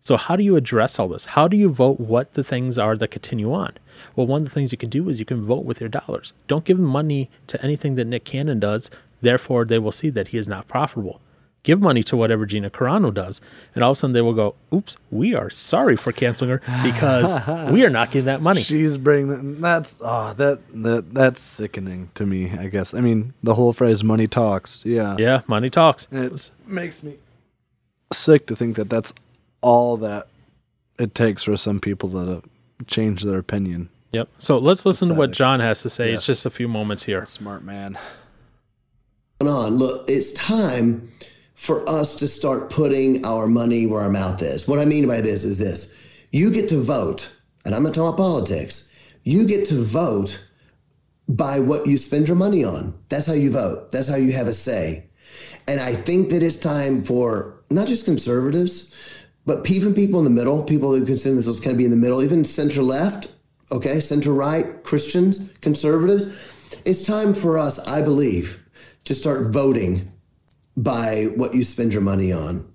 So, 0.00 0.16
how 0.16 0.36
do 0.36 0.42
you 0.42 0.56
address 0.56 0.98
all 0.98 1.08
this? 1.08 1.26
How 1.26 1.48
do 1.48 1.56
you 1.56 1.68
vote 1.68 2.00
what 2.00 2.34
the 2.34 2.44
things 2.44 2.78
are 2.78 2.96
that 2.96 3.08
continue 3.10 3.52
on? 3.52 3.74
Well, 4.16 4.26
one 4.26 4.42
of 4.42 4.44
the 4.48 4.54
things 4.54 4.72
you 4.72 4.78
can 4.78 4.90
do 4.90 5.08
is 5.08 5.18
you 5.18 5.24
can 5.26 5.44
vote 5.44 5.64
with 5.64 5.80
your 5.80 5.88
dollars. 5.88 6.32
Don't 6.46 6.64
give 6.64 6.78
money 6.78 7.30
to 7.48 7.62
anything 7.62 7.96
that 7.96 8.06
Nick 8.06 8.24
Cannon 8.24 8.60
does, 8.60 8.90
therefore, 9.20 9.64
they 9.64 9.78
will 9.78 9.92
see 9.92 10.08
that 10.10 10.28
he 10.28 10.38
is 10.38 10.48
not 10.48 10.68
profitable. 10.68 11.20
Give 11.64 11.80
money 11.80 12.04
to 12.04 12.16
whatever 12.16 12.46
Gina 12.46 12.70
Carano 12.70 13.12
does, 13.12 13.40
and 13.74 13.82
all 13.82 13.90
of 13.90 13.96
a 13.96 13.98
sudden 13.98 14.14
they 14.14 14.20
will 14.22 14.32
go, 14.32 14.54
Oops, 14.72 14.96
we 15.10 15.34
are 15.34 15.50
sorry 15.50 15.96
for 15.96 16.12
canceling 16.12 16.50
her 16.50 16.62
because 16.84 17.36
we 17.72 17.84
are 17.84 17.90
not 17.90 18.12
getting 18.12 18.26
that 18.26 18.40
money. 18.40 18.62
She's 18.62 18.96
bringing 18.96 19.60
that's 19.60 20.00
oh 20.02 20.32
that 20.34 20.60
that 20.82 21.12
that's 21.12 21.42
sickening 21.42 22.10
to 22.14 22.24
me. 22.24 22.50
I 22.52 22.68
guess. 22.68 22.94
I 22.94 23.00
mean, 23.00 23.34
the 23.42 23.54
whole 23.54 23.72
phrase 23.72 24.04
"money 24.04 24.28
talks." 24.28 24.82
Yeah, 24.86 25.16
Yeah, 25.18 25.42
money 25.48 25.68
talks. 25.68 26.06
it 26.12 26.50
makes 26.64 27.02
me 27.02 27.16
sick 28.12 28.46
to 28.46 28.56
think 28.56 28.76
that 28.76 28.88
that's 28.88 29.12
all 29.60 29.96
that 29.98 30.28
it 30.98 31.14
takes 31.14 31.42
for 31.42 31.56
some 31.56 31.80
people 31.80 32.10
to 32.10 32.42
change 32.86 33.22
their 33.22 33.38
opinion. 33.38 33.88
Yep. 34.12 34.28
So 34.38 34.58
let's 34.58 34.86
listen 34.86 35.08
to 35.08 35.14
what 35.14 35.32
John 35.32 35.60
has 35.60 35.82
to 35.82 35.90
say. 35.90 36.10
Yes. 36.10 36.18
It's 36.18 36.26
just 36.26 36.46
a 36.46 36.50
few 36.50 36.68
moments 36.68 37.02
here. 37.02 37.24
Smart 37.26 37.62
man. 37.62 37.98
on. 39.40 39.76
Look, 39.76 40.08
it's 40.08 40.32
time 40.32 41.10
for 41.54 41.88
us 41.88 42.14
to 42.14 42.28
start 42.28 42.70
putting 42.70 43.24
our 43.26 43.46
money 43.46 43.86
where 43.86 44.00
our 44.00 44.08
mouth 44.08 44.40
is. 44.42 44.66
What 44.66 44.78
I 44.78 44.84
mean 44.84 45.06
by 45.06 45.20
this 45.20 45.44
is 45.44 45.58
this 45.58 45.94
you 46.30 46.50
get 46.50 46.68
to 46.70 46.80
vote, 46.80 47.30
and 47.64 47.74
I'm 47.74 47.82
not 47.82 47.94
talking 47.94 48.14
about 48.14 48.16
politics, 48.16 48.90
you 49.24 49.46
get 49.46 49.66
to 49.68 49.82
vote 49.82 50.44
by 51.28 51.58
what 51.58 51.86
you 51.86 51.98
spend 51.98 52.28
your 52.28 52.36
money 52.36 52.64
on. 52.64 52.98
That's 53.08 53.26
how 53.26 53.34
you 53.34 53.50
vote, 53.50 53.92
that's 53.92 54.08
how 54.08 54.16
you 54.16 54.32
have 54.32 54.46
a 54.46 54.54
say. 54.54 55.04
And 55.66 55.80
I 55.80 55.94
think 55.94 56.30
that 56.30 56.42
it's 56.42 56.56
time 56.56 57.04
for 57.04 57.60
not 57.70 57.88
just 57.88 58.06
conservatives, 58.06 58.94
but 59.48 59.68
even 59.70 59.94
people 59.94 60.18
in 60.18 60.24
the 60.24 60.30
middle, 60.30 60.62
people 60.62 60.94
who 60.94 61.06
consider 61.06 61.34
themselves 61.34 61.58
kind 61.58 61.72
of 61.72 61.78
be 61.78 61.86
in 61.86 61.90
the 61.90 61.96
middle, 61.96 62.22
even 62.22 62.44
center 62.44 62.82
left, 62.82 63.32
okay, 63.72 63.98
center 63.98 64.30
right, 64.30 64.84
Christians, 64.84 65.54
conservatives. 65.62 66.36
It's 66.84 67.02
time 67.02 67.32
for 67.32 67.56
us, 67.56 67.78
I 67.78 68.02
believe, 68.02 68.62
to 69.04 69.14
start 69.14 69.50
voting 69.50 70.12
by 70.76 71.30
what 71.34 71.54
you 71.54 71.64
spend 71.64 71.94
your 71.94 72.02
money 72.02 72.30
on. 72.30 72.70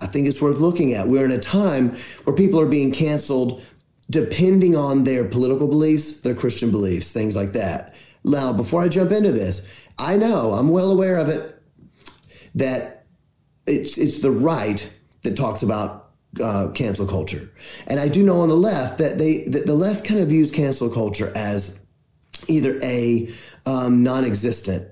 I 0.00 0.06
think 0.06 0.26
it's 0.26 0.40
worth 0.40 0.56
looking 0.56 0.94
at. 0.94 1.08
We're 1.08 1.26
in 1.26 1.30
a 1.30 1.38
time 1.38 1.94
where 2.24 2.34
people 2.34 2.58
are 2.58 2.66
being 2.66 2.90
canceled 2.90 3.62
depending 4.08 4.74
on 4.74 5.04
their 5.04 5.28
political 5.28 5.68
beliefs, 5.68 6.22
their 6.22 6.34
Christian 6.34 6.70
beliefs, 6.70 7.12
things 7.12 7.36
like 7.36 7.52
that. 7.52 7.94
Now, 8.24 8.54
before 8.54 8.80
I 8.80 8.88
jump 8.88 9.12
into 9.12 9.32
this, 9.32 9.70
I 9.98 10.16
know, 10.16 10.52
I'm 10.52 10.70
well 10.70 10.90
aware 10.90 11.18
of 11.18 11.28
it, 11.28 11.62
that 12.54 13.04
it's, 13.66 13.98
it's 13.98 14.20
the 14.20 14.30
right 14.30 14.90
that 15.22 15.36
talks 15.36 15.62
about 15.62 15.97
uh, 16.42 16.68
cancel 16.74 17.06
culture. 17.06 17.50
And 17.86 17.98
I 17.98 18.08
do 18.08 18.22
know 18.22 18.40
on 18.40 18.48
the 18.48 18.56
left 18.56 18.98
that 18.98 19.18
they 19.18 19.44
that 19.44 19.66
the 19.66 19.74
left 19.74 20.04
kind 20.04 20.20
of 20.20 20.28
views 20.28 20.50
cancel 20.50 20.88
culture 20.88 21.32
as 21.34 21.84
either 22.46 22.78
A, 22.82 23.28
um, 23.66 24.02
non 24.02 24.24
existent 24.24 24.88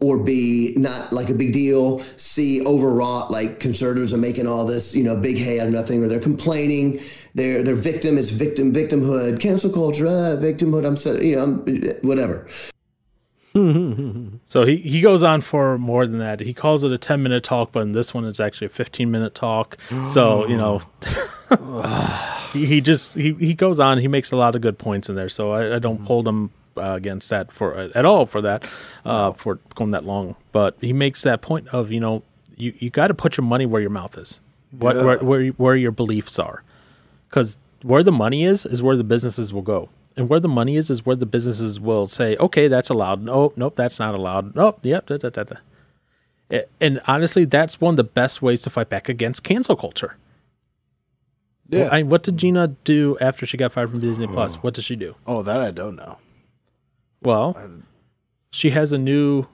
or 0.00 0.18
B, 0.18 0.74
not 0.76 1.12
like 1.12 1.28
a 1.28 1.34
big 1.34 1.52
deal, 1.52 2.02
C, 2.16 2.64
overwrought, 2.64 3.30
like 3.30 3.58
conservatives 3.58 4.12
are 4.12 4.18
making 4.18 4.46
all 4.46 4.64
this, 4.64 4.94
you 4.94 5.02
know, 5.02 5.16
big 5.16 5.38
hay 5.38 5.58
out 5.60 5.66
of 5.66 5.72
nothing, 5.72 6.04
or 6.04 6.08
they're 6.08 6.20
complaining, 6.20 7.00
their 7.34 7.62
their 7.62 7.74
victim 7.74 8.16
is 8.16 8.30
victim, 8.30 8.72
victimhood, 8.72 9.40
cancel 9.40 9.70
culture, 9.70 10.06
uh, 10.06 10.36
victimhood, 10.36 10.86
I'm 10.86 10.96
so, 10.96 11.18
you 11.20 11.36
know, 11.36 11.42
I'm, 11.42 11.56
whatever. 12.02 12.46
So 14.48 14.64
he, 14.64 14.76
he 14.78 15.00
goes 15.02 15.22
on 15.22 15.42
for 15.42 15.76
more 15.78 16.06
than 16.06 16.18
that. 16.20 16.40
He 16.40 16.54
calls 16.54 16.82
it 16.82 16.90
a 16.90 16.96
10 16.98 17.22
minute 17.22 17.44
talk, 17.44 17.70
but 17.72 17.80
in 17.80 17.92
this 17.92 18.14
one, 18.14 18.24
it's 18.24 18.40
actually 18.40 18.66
a 18.68 18.70
15 18.70 19.10
minute 19.10 19.34
talk. 19.34 19.76
So, 20.06 20.46
you 20.46 20.56
know, 20.56 20.80
he, 22.52 22.66
he 22.66 22.80
just, 22.80 23.14
he, 23.14 23.34
he 23.34 23.54
goes 23.54 23.80
on. 23.80 23.98
He 23.98 24.08
makes 24.08 24.32
a 24.32 24.36
lot 24.36 24.54
of 24.56 24.62
good 24.62 24.78
points 24.78 25.08
in 25.08 25.16
there. 25.16 25.28
So 25.28 25.52
I, 25.52 25.76
I 25.76 25.78
don't 25.78 26.00
hold 26.00 26.26
him 26.26 26.50
uh, 26.76 26.92
against 26.94 27.28
that 27.30 27.52
for 27.52 27.74
at 27.94 28.04
all 28.04 28.24
for 28.26 28.40
that, 28.42 28.66
uh, 29.04 29.32
for 29.32 29.56
going 29.74 29.90
that 29.92 30.04
long. 30.04 30.34
But 30.52 30.76
he 30.80 30.92
makes 30.92 31.22
that 31.22 31.42
point 31.42 31.68
of, 31.68 31.90
you 31.92 32.00
know, 32.00 32.22
you, 32.56 32.72
you 32.78 32.90
got 32.90 33.08
to 33.08 33.14
put 33.14 33.36
your 33.36 33.44
money 33.44 33.66
where 33.66 33.80
your 33.80 33.90
mouth 33.90 34.16
is, 34.18 34.40
what, 34.70 34.96
Yeah. 34.96 35.02
where, 35.04 35.18
where, 35.18 35.46
where 35.48 35.76
your 35.76 35.92
beliefs 35.92 36.38
are. 36.38 36.62
Because 37.28 37.58
where 37.82 38.02
the 38.02 38.12
money 38.12 38.44
is, 38.44 38.64
is 38.66 38.80
where 38.82 38.96
the 38.96 39.04
businesses 39.04 39.52
will 39.52 39.62
go. 39.62 39.88
And 40.18 40.28
where 40.28 40.40
the 40.40 40.48
money 40.48 40.76
is, 40.76 40.90
is 40.90 41.06
where 41.06 41.16
the 41.16 41.24
businesses 41.26 41.78
will 41.80 42.06
say, 42.06 42.36
okay, 42.36 42.66
that's 42.68 42.90
allowed. 42.90 43.22
Nope, 43.22 43.54
nope, 43.56 43.76
that's 43.76 43.98
not 43.98 44.14
allowed. 44.14 44.54
Nope, 44.56 44.80
yep, 44.82 45.06
da, 45.06 45.16
da, 45.16 45.30
da. 45.30 46.60
And 46.80 47.00
honestly, 47.06 47.44
that's 47.44 47.80
one 47.80 47.92
of 47.92 47.96
the 47.96 48.04
best 48.04 48.42
ways 48.42 48.62
to 48.62 48.70
fight 48.70 48.88
back 48.90 49.08
against 49.08 49.42
cancel 49.44 49.76
culture. 49.76 50.16
Yeah. 51.68 51.88
I, 51.92 52.02
what 52.02 52.22
did 52.22 52.36
Gina 52.36 52.68
do 52.84 53.16
after 53.20 53.46
she 53.46 53.56
got 53.56 53.72
fired 53.72 53.90
from 53.90 54.00
Disney 54.00 54.26
Plus? 54.26 54.54
Hmm. 54.54 54.60
What 54.62 54.74
did 54.74 54.84
she 54.84 54.96
do? 54.96 55.14
oh, 55.26 55.42
that 55.42 55.60
I 55.60 55.70
don't 55.70 55.96
know. 55.96 56.18
Well, 57.22 57.56
she 58.50 58.70
has 58.70 58.92
a 58.92 58.98
new. 58.98 59.46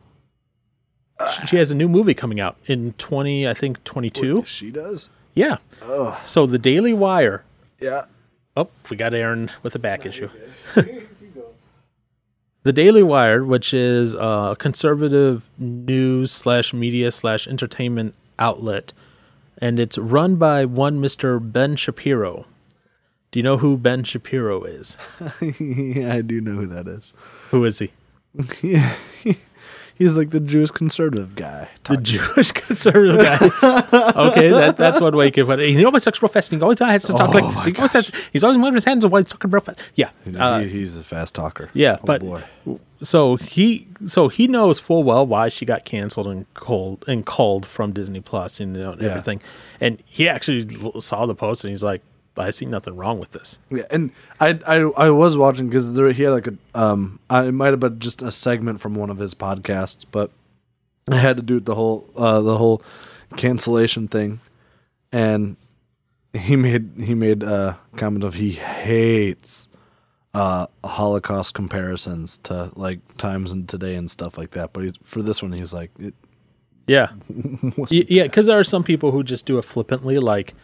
Ah. 1.18 1.44
She 1.48 1.56
has 1.56 1.70
a 1.70 1.74
new 1.74 1.88
movie 1.88 2.14
coming 2.14 2.38
out 2.40 2.56
in 2.66 2.92
twenty, 2.94 3.48
I 3.48 3.54
think 3.54 3.82
twenty 3.84 4.10
two. 4.10 4.44
She 4.46 4.70
does. 4.70 5.08
Yeah. 5.34 5.56
Oh, 5.82 6.20
So 6.26 6.46
the 6.46 6.58
Daily 6.58 6.92
Wire. 6.92 7.42
yeah. 7.80 8.02
Oh, 8.56 8.68
we 8.88 8.96
got 8.96 9.14
Aaron 9.14 9.50
with 9.62 9.74
a 9.74 9.78
back 9.78 10.06
issue. 10.06 10.30
the 12.62 12.72
Daily 12.72 13.02
Wire, 13.02 13.44
which 13.44 13.74
is 13.74 14.14
a 14.14 14.56
conservative 14.58 15.48
news 15.58 16.30
slash 16.30 16.72
media 16.72 17.10
slash 17.10 17.48
entertainment 17.48 18.14
outlet, 18.38 18.92
and 19.58 19.80
it's 19.80 19.98
run 19.98 20.36
by 20.36 20.64
one 20.64 21.00
Mister 21.00 21.40
Ben 21.40 21.76
Shapiro. 21.76 22.46
Do 23.32 23.40
you 23.40 23.42
know 23.42 23.58
who 23.58 23.76
Ben 23.76 24.04
Shapiro 24.04 24.62
is? 24.62 24.96
yeah, 25.58 26.14
I 26.14 26.20
do 26.20 26.40
know 26.40 26.52
who 26.52 26.66
that 26.66 26.86
is. 26.86 27.12
Who 27.50 27.64
is 27.64 27.80
he? 27.80 27.90
Yeah. 28.62 28.94
He's 29.96 30.14
like 30.14 30.30
the 30.30 30.40
Jewish 30.40 30.70
conservative 30.72 31.36
guy. 31.36 31.68
The 31.84 31.96
Jewish 31.96 32.50
conservative 32.66 33.18
guy. 33.18 33.36
okay, 34.28 34.50
that, 34.50 34.76
that's 34.76 35.00
one 35.00 35.16
way 35.16 35.26
you 35.26 35.32
can 35.32 35.46
put 35.46 35.60
it. 35.60 35.70
He 35.70 35.84
always 35.84 36.02
talks 36.04 36.20
real 36.20 36.28
fast. 36.28 36.52
And 36.52 36.60
he 36.60 36.62
always 36.62 36.80
has 36.80 37.04
to 37.04 37.12
talk 37.12 37.32
like 37.32 37.44
this. 37.44 37.60
He 37.60 37.74
always 37.76 37.92
has, 37.92 38.10
he's 38.32 38.42
always 38.42 38.58
moving 38.58 38.74
his 38.74 38.84
hands 38.84 39.06
while 39.06 39.22
he's 39.22 39.30
talking 39.30 39.50
real 39.50 39.60
fast. 39.60 39.82
Yeah. 39.94 40.10
Uh, 40.36 40.60
he, 40.60 40.68
he's 40.68 40.96
a 40.96 41.04
fast 41.04 41.34
talker. 41.34 41.70
yeah, 41.74 41.98
Oh, 42.00 42.06
but 42.06 42.20
boy. 42.22 42.42
so 43.02 43.36
he 43.36 43.86
so 44.06 44.28
he 44.28 44.48
knows 44.48 44.78
full 44.80 45.04
well 45.04 45.26
why 45.26 45.48
she 45.48 45.64
got 45.64 45.84
canceled 45.84 46.26
and 46.26 46.52
called 46.54 47.04
and 47.06 47.24
called 47.24 47.64
from 47.64 47.92
Disney 47.92 48.20
Plus 48.20 48.58
and, 48.60 48.74
you 48.76 48.82
know, 48.82 48.92
and 48.92 49.02
Yeah. 49.02 49.10
everything. 49.10 49.40
And 49.80 50.02
he 50.06 50.28
actually 50.28 50.76
saw 51.00 51.26
the 51.26 51.34
post 51.36 51.62
and 51.64 51.70
he's 51.70 51.84
like, 51.84 52.02
I 52.42 52.50
see 52.50 52.66
nothing 52.66 52.96
wrong 52.96 53.18
with 53.18 53.30
this. 53.32 53.58
Yeah, 53.70 53.84
and 53.90 54.10
I 54.40 54.58
I, 54.66 54.76
I 55.06 55.10
was 55.10 55.38
watching 55.38 55.68
because 55.68 55.92
there 55.92 56.10
he 56.12 56.22
had 56.24 56.32
like 56.32 56.46
a 56.48 56.56
um 56.74 57.20
I, 57.30 57.46
it 57.46 57.52
might 57.52 57.68
have 57.68 57.80
been 57.80 57.98
just 58.00 58.22
a 58.22 58.30
segment 58.30 58.80
from 58.80 58.94
one 58.94 59.10
of 59.10 59.18
his 59.18 59.34
podcasts, 59.34 60.04
but 60.10 60.30
I 61.10 61.16
had 61.16 61.36
to 61.36 61.42
do 61.42 61.60
the 61.60 61.74
whole 61.74 62.08
uh 62.16 62.40
the 62.40 62.56
whole 62.56 62.82
cancellation 63.36 64.08
thing, 64.08 64.40
and 65.12 65.56
he 66.32 66.56
made 66.56 66.90
he 66.98 67.14
made 67.14 67.42
a 67.42 67.78
comment 67.96 68.24
of 68.24 68.34
he 68.34 68.50
hates 68.52 69.68
uh 70.34 70.66
Holocaust 70.82 71.54
comparisons 71.54 72.38
to 72.38 72.72
like 72.74 72.98
times 73.16 73.52
and 73.52 73.68
today 73.68 73.94
and 73.94 74.10
stuff 74.10 74.36
like 74.36 74.50
that. 74.52 74.72
But 74.72 74.84
he's, 74.84 74.94
for 75.04 75.22
this 75.22 75.42
one, 75.42 75.52
he's 75.52 75.72
like, 75.72 75.90
it, 76.00 76.14
Yeah. 76.88 77.10
Yeah, 77.90 78.24
because 78.24 78.46
there 78.46 78.58
are 78.58 78.64
some 78.64 78.82
people 78.82 79.12
who 79.12 79.22
just 79.22 79.46
do 79.46 79.58
it 79.58 79.64
flippantly, 79.64 80.18
like, 80.18 80.54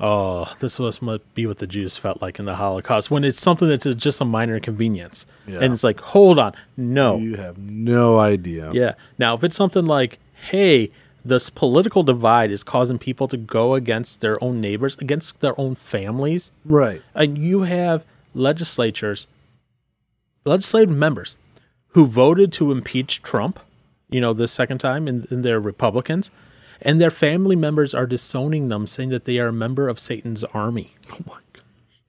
oh, 0.00 0.52
this 0.60 0.78
must 0.78 1.00
be 1.34 1.46
what 1.46 1.58
the 1.58 1.66
Jews 1.66 1.96
felt 1.96 2.20
like 2.20 2.38
in 2.38 2.44
the 2.44 2.56
Holocaust, 2.56 3.10
when 3.10 3.24
it's 3.24 3.40
something 3.40 3.68
that's 3.68 3.86
just 3.94 4.20
a 4.20 4.24
minor 4.24 4.56
inconvenience. 4.56 5.26
Yeah. 5.46 5.60
And 5.60 5.72
it's 5.72 5.84
like, 5.84 6.00
hold 6.00 6.38
on, 6.38 6.54
no. 6.76 7.16
you 7.16 7.36
have 7.36 7.56
no 7.58 8.18
idea. 8.18 8.70
Yeah. 8.72 8.94
Now, 9.18 9.34
if 9.34 9.44
it's 9.44 9.56
something 9.56 9.86
like, 9.86 10.18
hey, 10.50 10.90
this 11.24 11.50
political 11.50 12.02
divide 12.02 12.50
is 12.50 12.62
causing 12.62 12.98
people 12.98 13.26
to 13.28 13.36
go 13.36 13.74
against 13.74 14.20
their 14.20 14.42
own 14.44 14.60
neighbors, 14.60 14.96
against 14.98 15.40
their 15.40 15.58
own 15.60 15.74
families, 15.74 16.50
Right. 16.64 17.02
and 17.14 17.36
you 17.38 17.62
have 17.62 18.04
legislatures, 18.34 19.26
legislative 20.44 20.94
members 20.94 21.34
who 21.88 22.06
voted 22.06 22.52
to 22.52 22.70
impeach 22.70 23.22
Trump, 23.22 23.58
you 24.10 24.20
know, 24.20 24.32
the 24.32 24.46
second 24.46 24.78
time, 24.78 25.08
and, 25.08 25.26
and 25.32 25.44
they're 25.44 25.58
Republicans, 25.58 26.30
and 26.82 27.00
their 27.00 27.10
family 27.10 27.56
members 27.56 27.94
are 27.94 28.06
disowning 28.06 28.68
them, 28.68 28.86
saying 28.86 29.10
that 29.10 29.24
they 29.24 29.38
are 29.38 29.48
a 29.48 29.52
member 29.52 29.88
of 29.88 29.98
Satan's 29.98 30.44
army. 30.44 30.94
Oh 31.12 31.18
my 31.26 31.34
god. 31.52 31.64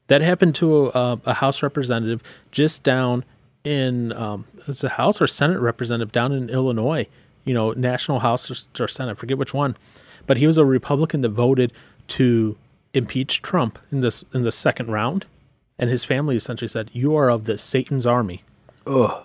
That 0.07 0.21
happened 0.21 0.55
to 0.55 0.87
a, 0.87 1.19
a 1.25 1.33
House 1.35 1.61
representative 1.61 2.23
just 2.51 2.81
down 2.83 3.23
in 3.63 4.13
um, 4.13 4.45
it's 4.67 4.83
a 4.83 4.89
House 4.89 5.21
or 5.21 5.27
Senate 5.27 5.59
representative 5.59 6.11
down 6.11 6.31
in 6.31 6.49
Illinois. 6.49 7.07
You 7.43 7.53
know, 7.53 7.71
National 7.73 8.19
House 8.19 8.49
or, 8.49 8.83
or 8.83 8.87
Senate, 8.87 9.11
I 9.11 9.15
forget 9.15 9.37
which 9.37 9.53
one, 9.53 9.77
but 10.25 10.37
he 10.37 10.47
was 10.47 10.57
a 10.57 10.65
Republican 10.65 11.21
that 11.21 11.29
voted 11.29 11.73
to 12.09 12.57
impeach 12.93 13.41
Trump 13.41 13.77
in 13.91 14.01
this 14.01 14.23
in 14.33 14.43
the 14.43 14.51
second 14.51 14.91
round, 14.91 15.25
and 15.77 15.89
his 15.89 16.05
family 16.05 16.35
essentially 16.35 16.67
said, 16.67 16.89
"You 16.93 17.15
are 17.15 17.29
of 17.29 17.45
the 17.45 17.57
Satan's 17.57 18.05
army. 18.05 18.43
Ugh. 18.85 19.23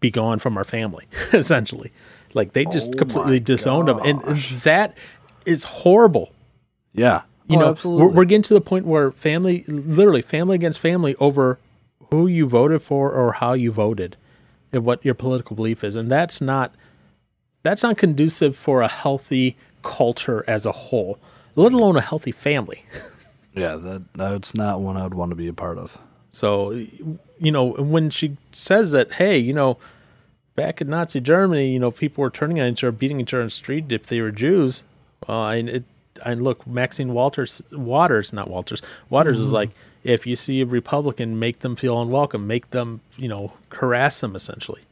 Be 0.00 0.10
gone 0.10 0.38
from 0.38 0.56
our 0.56 0.64
family." 0.64 1.06
essentially, 1.32 1.92
like 2.34 2.52
they 2.52 2.64
just 2.66 2.94
Oh 2.94 2.98
completely 2.98 3.40
disowned 3.40 3.88
him, 3.88 3.98
and, 4.04 4.20
that 4.62 4.94
is 5.46 5.64
horrible. 5.64 6.32
Yeah. 6.92 7.22
you 7.48 7.56
Oh, 7.58 7.60
know 7.60 7.96
we're, 7.96 8.08
we're 8.08 8.24
getting 8.24 8.42
to 8.42 8.54
the 8.54 8.60
point 8.60 8.84
where 8.86 9.10
family 9.12 9.64
literally 9.68 10.22
family 10.22 10.54
against 10.56 10.78
family 10.80 11.14
over 11.16 11.58
who 12.10 12.26
you 12.26 12.46
voted 12.46 12.82
for 12.82 13.10
or 13.12 13.32
how 13.32 13.52
you 13.54 13.70
voted 13.72 14.16
and 14.72 14.84
what 14.84 15.04
your 15.04 15.14
political 15.14 15.54
belief 15.56 15.82
is. 15.84 15.96
And 15.96 16.10
that's 16.10 16.40
not 16.40 16.74
that's 17.62 17.82
not 17.82 17.96
conducive 17.98 18.56
for 18.56 18.82
a 18.82 18.88
healthy 18.88 19.56
culture 19.82 20.44
as 20.46 20.66
a 20.66 20.72
whole 20.72 21.18
let 21.54 21.72
alone 21.72 21.96
a 21.96 22.00
healthy 22.00 22.32
family. 22.32 22.84
Yeah, 23.54 23.74
that 23.76 24.04
that's 24.14 24.54
not 24.54 24.80
one 24.82 24.96
I'd 24.96 25.14
want 25.14 25.30
to 25.30 25.34
be 25.34 25.48
a 25.48 25.52
part 25.52 25.78
of. 25.78 25.96
so 26.30 26.70
you 27.40 27.50
know 27.50 27.72
when 27.72 28.10
she 28.10 28.36
says 28.52 28.92
that 28.92 29.10
hey 29.12 29.36
you 29.38 29.52
know 29.52 29.78
back 30.58 30.80
in 30.80 30.88
nazi 30.88 31.20
germany 31.20 31.68
you 31.70 31.78
know 31.78 31.90
people 31.90 32.20
were 32.22 32.30
turning 32.30 32.58
on 32.60 32.66
each 32.72 32.82
other 32.82 32.90
beating 32.92 33.20
each 33.20 33.32
other 33.32 33.42
in 33.42 33.46
the 33.46 33.50
street 33.50 33.84
if 33.90 34.04
they 34.06 34.20
were 34.20 34.30
jews. 34.32 34.82
Uh, 35.28 35.48
and 35.58 35.68
it 35.68 35.84
and 36.24 36.42
look 36.42 36.66
maxine 36.66 37.12
walters 37.12 37.62
waters 37.70 38.32
not 38.32 38.48
walters 38.50 38.80
waters 39.08 39.38
was 39.38 39.52
like 39.52 39.70
if 40.02 40.26
you 40.26 40.34
see 40.36 40.60
a 40.60 40.66
republican 40.66 41.38
make 41.38 41.60
them 41.60 41.76
feel 41.76 42.00
unwelcome 42.02 42.46
make 42.46 42.70
them 42.70 43.00
you 43.16 43.28
know 43.28 43.52
harass 43.70 44.20
them 44.20 44.34
essentially. 44.34 44.82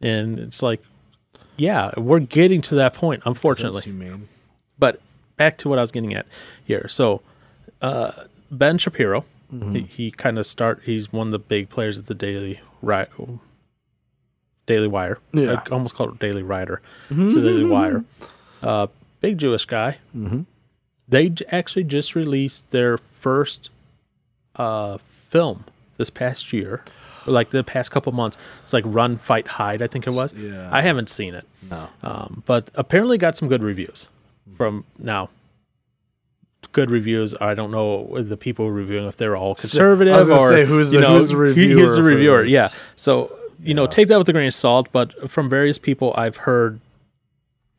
And 0.00 0.38
it's 0.38 0.62
like 0.62 0.80
yeah 1.56 1.90
we're 1.96 2.20
getting 2.20 2.60
to 2.62 2.74
that 2.76 2.92
point 2.94 3.22
unfortunately. 3.26 3.80
But 4.78 5.00
back 5.36 5.56
to 5.58 5.68
what 5.68 5.78
I 5.78 5.82
was 5.82 5.92
getting 5.92 6.14
at 6.14 6.26
here. 6.64 6.86
So, 6.88 7.20
uh, 7.82 8.12
Ben 8.50 8.76
Shapiro, 8.78 9.24
he, 9.72 9.80
he 9.82 10.10
kind 10.10 10.38
of 10.38 10.46
start. 10.46 10.82
He's 10.84 11.12
one 11.12 11.28
of 11.28 11.32
the 11.32 11.38
big 11.38 11.68
players 11.70 11.98
at 11.98 12.06
the 12.06 12.14
Daily 12.14 12.60
Ri- 12.82 13.06
Daily 14.68 14.86
Wire. 14.86 15.18
Yeah. 15.32 15.60
I 15.66 15.70
almost 15.70 15.96
called 15.96 16.10
it 16.14 16.18
Daily 16.20 16.44
Writer. 16.44 16.80
It's 17.10 17.34
the 17.34 17.40
Daily 17.40 17.64
Wire. 17.64 18.04
Uh, 18.62 18.86
big 19.20 19.38
Jewish 19.38 19.64
guy. 19.64 19.96
Mm-hmm. 20.16 20.42
They 21.08 21.30
j- 21.30 21.44
actually 21.50 21.84
just 21.84 22.14
released 22.14 22.70
their 22.70 22.98
first 23.20 23.70
uh, 24.56 24.98
film 25.30 25.64
this 25.96 26.10
past 26.10 26.52
year. 26.52 26.84
or 27.26 27.32
like 27.32 27.50
the 27.50 27.64
past 27.64 27.90
couple 27.90 28.12
months. 28.12 28.36
It's 28.62 28.72
like 28.72 28.84
Run, 28.86 29.16
Fight, 29.18 29.46
Hide. 29.48 29.82
I 29.82 29.86
think 29.88 30.06
it 30.06 30.10
was. 30.12 30.32
Yeah. 30.34 30.68
I 30.70 30.82
haven't 30.82 31.08
seen 31.08 31.34
it, 31.34 31.46
No. 31.70 31.88
um, 32.02 32.42
but 32.46 32.68
apparently 32.74 33.18
got 33.18 33.36
some 33.36 33.48
good 33.48 33.62
reviews 33.62 34.06
from 34.56 34.84
now. 34.98 35.30
Good 36.72 36.90
reviews. 36.90 37.34
I 37.40 37.54
don't 37.54 37.70
know 37.70 38.20
the 38.22 38.36
people 38.36 38.70
reviewing 38.70 39.06
if 39.06 39.16
they're 39.16 39.36
all 39.36 39.54
conservative 39.54 40.12
I 40.14 40.18
was 40.20 40.28
or 40.30 40.48
say, 40.50 40.64
who's 40.66 40.92
you 40.92 41.00
the- 41.00 41.06
know, 41.08 41.14
who's 41.14 41.28
the 41.28 41.36
reviewer 41.36 41.80
Who's 41.80 41.94
the 41.94 42.02
reviewer? 42.02 42.44
Yeah. 42.44 42.68
So 42.96 43.32
you 43.62 43.74
know, 43.74 43.86
take 43.86 44.08
that 44.08 44.18
with 44.18 44.28
a 44.28 44.32
grain 44.32 44.48
of 44.48 44.54
salt. 44.54 44.88
But 44.92 45.30
from 45.30 45.48
various 45.48 45.78
people, 45.78 46.14
I've 46.16 46.36
heard, 46.38 46.80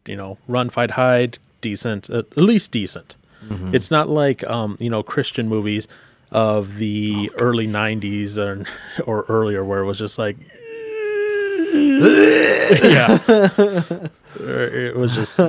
you 0.05 0.15
know, 0.15 0.38
Run, 0.47 0.69
Fight, 0.69 0.91
Hide, 0.91 1.38
decent, 1.61 2.09
at 2.09 2.36
least 2.38 2.71
decent. 2.71 3.15
Mm-hmm. 3.47 3.73
It's 3.73 3.89
not 3.89 4.09
like 4.09 4.43
um, 4.45 4.77
you 4.80 4.89
know 4.89 5.03
Christian 5.03 5.47
movies 5.47 5.88
of 6.32 6.75
the 6.77 7.32
early 7.38 7.67
'90s 7.67 8.38
or 8.38 8.65
or 9.05 9.25
earlier, 9.30 9.63
where 9.63 9.82
it 9.82 9.86
was 9.86 9.97
just 9.97 10.17
like, 10.17 10.38
yeah, 11.73 13.19
it 14.39 14.95
was 14.95 15.15
just 15.15 15.39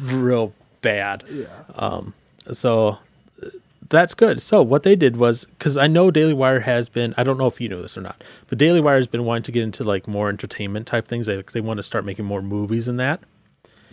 real 0.00 0.52
bad. 0.80 1.24
Yeah. 1.28 1.46
Um, 1.76 2.14
so 2.52 2.98
that's 3.94 4.14
good. 4.14 4.42
So 4.42 4.62
what 4.62 4.82
they 4.82 4.96
did 4.96 5.16
was 5.16 5.44
because 5.44 5.76
I 5.76 5.86
know 5.86 6.10
Daily 6.10 6.34
Wire 6.34 6.60
has 6.60 6.88
been. 6.88 7.14
I 7.16 7.24
don't 7.24 7.38
know 7.38 7.46
if 7.46 7.60
you 7.60 7.68
know 7.68 7.82
this 7.82 7.96
or 7.96 8.00
not, 8.00 8.22
but 8.48 8.58
Daily 8.58 8.80
Wire 8.80 8.96
has 8.96 9.06
been 9.06 9.24
wanting 9.24 9.44
to 9.44 9.52
get 9.52 9.62
into 9.62 9.84
like 9.84 10.06
more 10.06 10.28
entertainment 10.28 10.86
type 10.86 11.08
things. 11.08 11.26
They 11.26 11.42
they 11.52 11.60
want 11.60 11.78
to 11.78 11.82
start 11.82 12.04
making 12.04 12.24
more 12.24 12.42
movies 12.42 12.88
and 12.88 12.98
that. 13.00 13.20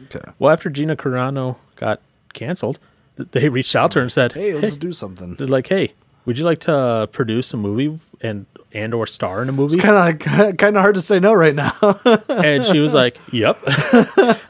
Okay. 0.06 0.32
Well, 0.40 0.52
after 0.52 0.70
Gina 0.70 0.96
Carano 0.96 1.58
got 1.76 2.02
canceled, 2.34 2.80
they 3.18 3.50
reached 3.50 3.76
out 3.76 3.92
to 3.92 4.00
her 4.00 4.04
and 4.04 4.12
said, 4.12 4.34
Hey, 4.34 4.54
let's 4.54 4.78
do 4.78 4.92
something. 4.92 5.36
They're 5.36 5.48
like, 5.48 5.68
"Hey, 5.68 5.94
would 6.26 6.38
you 6.38 6.46
like 6.46 6.60
to 6.62 6.74
uh, 6.74 7.06
produce 7.08 7.54
a 7.54 7.58
movie 7.58 8.00
and 8.22 8.46
and 8.74 8.94
or 8.94 9.06
star 9.06 9.42
in 9.42 9.50
a 9.50 9.52
movie?" 9.52 9.76
It's 9.76 9.84
kind 9.84 9.96
of 9.96 10.30
like 10.30 10.58
kind 10.58 10.76
of 10.76 10.82
hard 10.82 10.96
to 10.96 11.02
say 11.02 11.20
no 11.20 11.34
right 11.34 11.56
now. 11.56 11.76
and 12.30 12.66
she 12.66 12.80
was 12.80 12.94
like, 12.94 13.18
"Yep." 13.32 13.60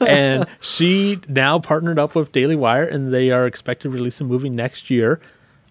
and 0.00 0.46
she 0.60 1.20
now 1.28 1.58
partnered 1.58 1.98
up 1.98 2.14
with 2.14 2.32
Daily 2.32 2.56
Wire, 2.56 2.84
and 2.84 3.12
they 3.12 3.30
are 3.30 3.46
expected 3.46 3.84
to 3.84 3.90
release 3.90 4.20
a 4.20 4.24
movie 4.24 4.50
next 4.50 4.90
year. 4.90 5.20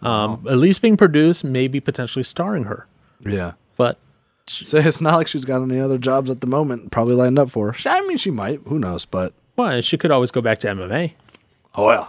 Um, 0.02 0.45
At 0.49 0.58
least 0.58 0.82
being 0.82 0.97
produced, 0.97 1.43
maybe 1.43 1.80
potentially 1.80 2.24
starring 2.24 2.64
her. 2.66 2.88
yeah. 3.26 3.54
But 3.78 3.97
So 4.47 4.78
it's 4.78 5.02
not 5.02 5.16
like 5.16 5.28
she's 5.28 5.45
got 5.45 5.62
any 5.62 5.80
other 5.80 5.97
jobs 5.97 6.30
at 6.30 6.41
the 6.41 6.47
moment 6.47 6.91
probably 6.91 7.16
lined 7.16 7.38
up 7.39 7.49
for 7.49 7.72
her. 7.72 7.89
I 7.89 8.02
mean, 8.08 8.18
she 8.18 8.32
might. 8.32 8.62
Who 8.68 8.80
knows? 8.80 9.06
But 9.06 9.34
well, 9.56 9.82
she 9.82 9.97
could 9.97 10.12
always 10.12 10.32
go 10.32 10.41
back 10.41 10.58
to 10.60 10.68
MMA. 10.68 11.14
oh 11.76 11.89
yeah, 11.91 12.08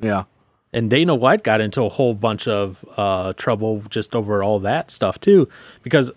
yeah. 0.00 0.24
And 0.72 0.90
Dana 0.90 1.14
White 1.14 1.42
got 1.42 1.60
into 1.60 1.82
a 1.82 1.88
whole 1.88 2.12
bunch 2.14 2.46
of 2.48 2.84
uh, 2.96 3.32
trouble 3.34 3.82
just 3.88 4.14
over 4.14 4.42
all 4.42 4.58
that 4.60 4.90
stuff 4.90 5.18
too, 5.20 5.48
because 5.82 6.10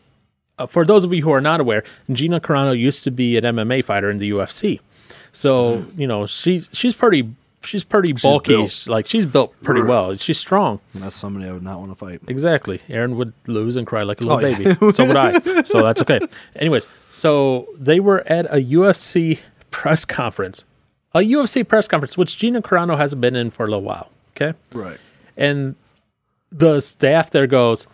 uh, 0.57 0.65
for 0.67 0.83
those 0.85 1.05
of 1.05 1.13
you 1.13 1.21
who 1.21 1.31
are 1.31 1.39
not 1.41 1.61
aware, 1.61 1.83
Gina 2.11 2.41
Carano 2.41 2.77
used 2.77 3.03
to 3.05 3.11
be 3.11 3.37
an 3.37 3.43
MMA 3.43 3.85
fighter 3.85 4.09
in 4.09 4.17
the 4.17 4.31
UFC. 4.31 4.79
So 5.31 5.85
you 5.95 6.07
know 6.07 6.25
she's 6.25 6.69
she's 6.73 6.95
pretty 6.95 7.29
she's 7.63 7.83
pretty 7.83 8.13
bulky. 8.13 8.53
built. 8.53 8.87
Like 8.87 9.07
she's 9.07 9.25
built 9.25 9.53
pretty 9.63 9.81
well. 9.81 10.15
She's 10.17 10.37
strong. 10.37 10.79
That's 10.95 11.15
somebody 11.15 11.47
I 11.47 11.51
would 11.53 11.63
not 11.63 11.79
want 11.79 11.91
to 11.91 11.95
fight. 11.95 12.21
Exactly. 12.27 12.81
Aaron 12.89 13.17
would 13.17 13.33
lose 13.47 13.75
and 13.75 13.85
cry 13.87 14.03
like 14.03 14.21
a 14.21 14.23
little 14.23 14.43
Oh, 14.43 14.47
yeah. 14.47 14.57
baby. 14.75 14.91
so 14.93 15.05
would 15.05 15.15
I. 15.17 15.63
So 15.63 15.81
that's 15.83 16.01
okay. 16.01 16.19
Anyways, 16.55 16.87
so 17.11 17.67
they 17.77 17.99
were 17.99 18.21
at 18.27 18.45
a 18.47 18.57
UFC 18.63 19.39
press 19.71 20.05
conference, 20.05 20.63
a 21.13 21.19
UFC 21.19 21.67
press 21.67 21.87
conference, 21.87 22.17
which 22.17 22.37
Gina 22.37 22.61
Carano 22.61 22.97
hasn't 22.97 23.21
been 23.21 23.35
in 23.35 23.51
for 23.51 23.63
a 23.63 23.67
little 23.67 23.81
while. 23.83 24.09
Okay. 24.35 24.57
Right. 24.73 24.97
And 25.37 25.75
the 26.51 26.79
staff 26.79 27.29
there 27.31 27.47
goes, 27.47 27.85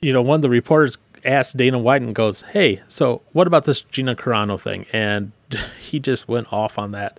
you 0.00 0.12
know, 0.12 0.22
one 0.22 0.36
of 0.36 0.42
the 0.42 0.48
reporters 0.50 0.98
asked 1.24 1.56
Dana 1.56 1.78
White 1.78 2.02
and 2.02 2.14
goes, 2.14 2.42
Hey, 2.42 2.82
so 2.88 3.22
what 3.32 3.46
about 3.46 3.64
this 3.64 3.80
Gina 3.80 4.14
Carano 4.14 4.60
thing? 4.60 4.84
And 4.92 5.32
he 5.80 5.98
just 5.98 6.28
went 6.28 6.52
off 6.52 6.78
on 6.78 6.90
that 6.92 7.18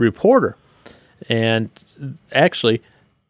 reporter. 0.00 0.56
And 1.28 1.70
actually, 2.32 2.82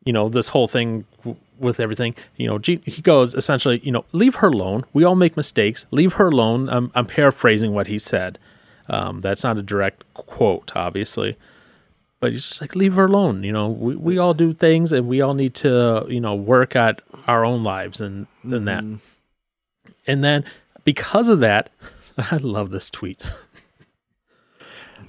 you 0.05 0.12
know, 0.12 0.29
this 0.29 0.49
whole 0.49 0.68
thing 0.68 1.05
w- 1.18 1.37
with 1.59 1.81
everything, 1.81 2.14
you 2.37 2.47
know, 2.47 2.59
G- 2.59 2.81
he 2.87 3.03
goes 3.03 3.35
essentially, 3.35 3.81
you 3.83 3.93
know, 3.93 4.05
leave 4.12 4.37
her 4.37 4.49
alone. 4.49 4.85
We 4.93 5.05
all 5.05 5.16
make 5.16 5.37
mistakes. 5.37 5.87
Leave 5.91 6.14
her 6.14 6.29
alone. 6.29 6.68
I'm, 6.68 6.91
I'm 6.95 7.07
paraphrasing 7.07 7.75
what 7.75 7.87
he 7.89 7.99
said. 7.99 8.39
Um, 8.89 9.21
that's 9.21 9.45
not 9.45 9.59
a 9.59 9.62
direct 9.62 10.05
quote, 10.14 10.73
obviously 10.75 11.37
but 12.21 12.33
he's 12.33 12.45
just 12.47 12.61
like 12.61 12.77
leave 12.77 12.95
her 12.95 13.07
alone 13.07 13.43
you 13.43 13.51
know 13.51 13.68
we, 13.68 13.97
we 13.97 14.18
all 14.18 14.35
do 14.35 14.53
things 14.53 14.93
and 14.93 15.09
we 15.09 15.23
all 15.23 15.33
need 15.35 15.55
to 15.55 16.05
you 16.09 16.21
know 16.21 16.35
work 16.35 16.77
at 16.77 17.01
our 17.27 17.45
own 17.47 17.64
lives 17.64 18.01
and, 18.01 18.27
and 18.45 18.68
that 18.68 18.85
and 20.07 20.23
then 20.23 20.45
because 20.85 21.29
of 21.31 21.41
that 21.41 21.71
i 22.18 22.37
love 22.37 22.71
this 22.71 22.91
tweet 22.91 23.23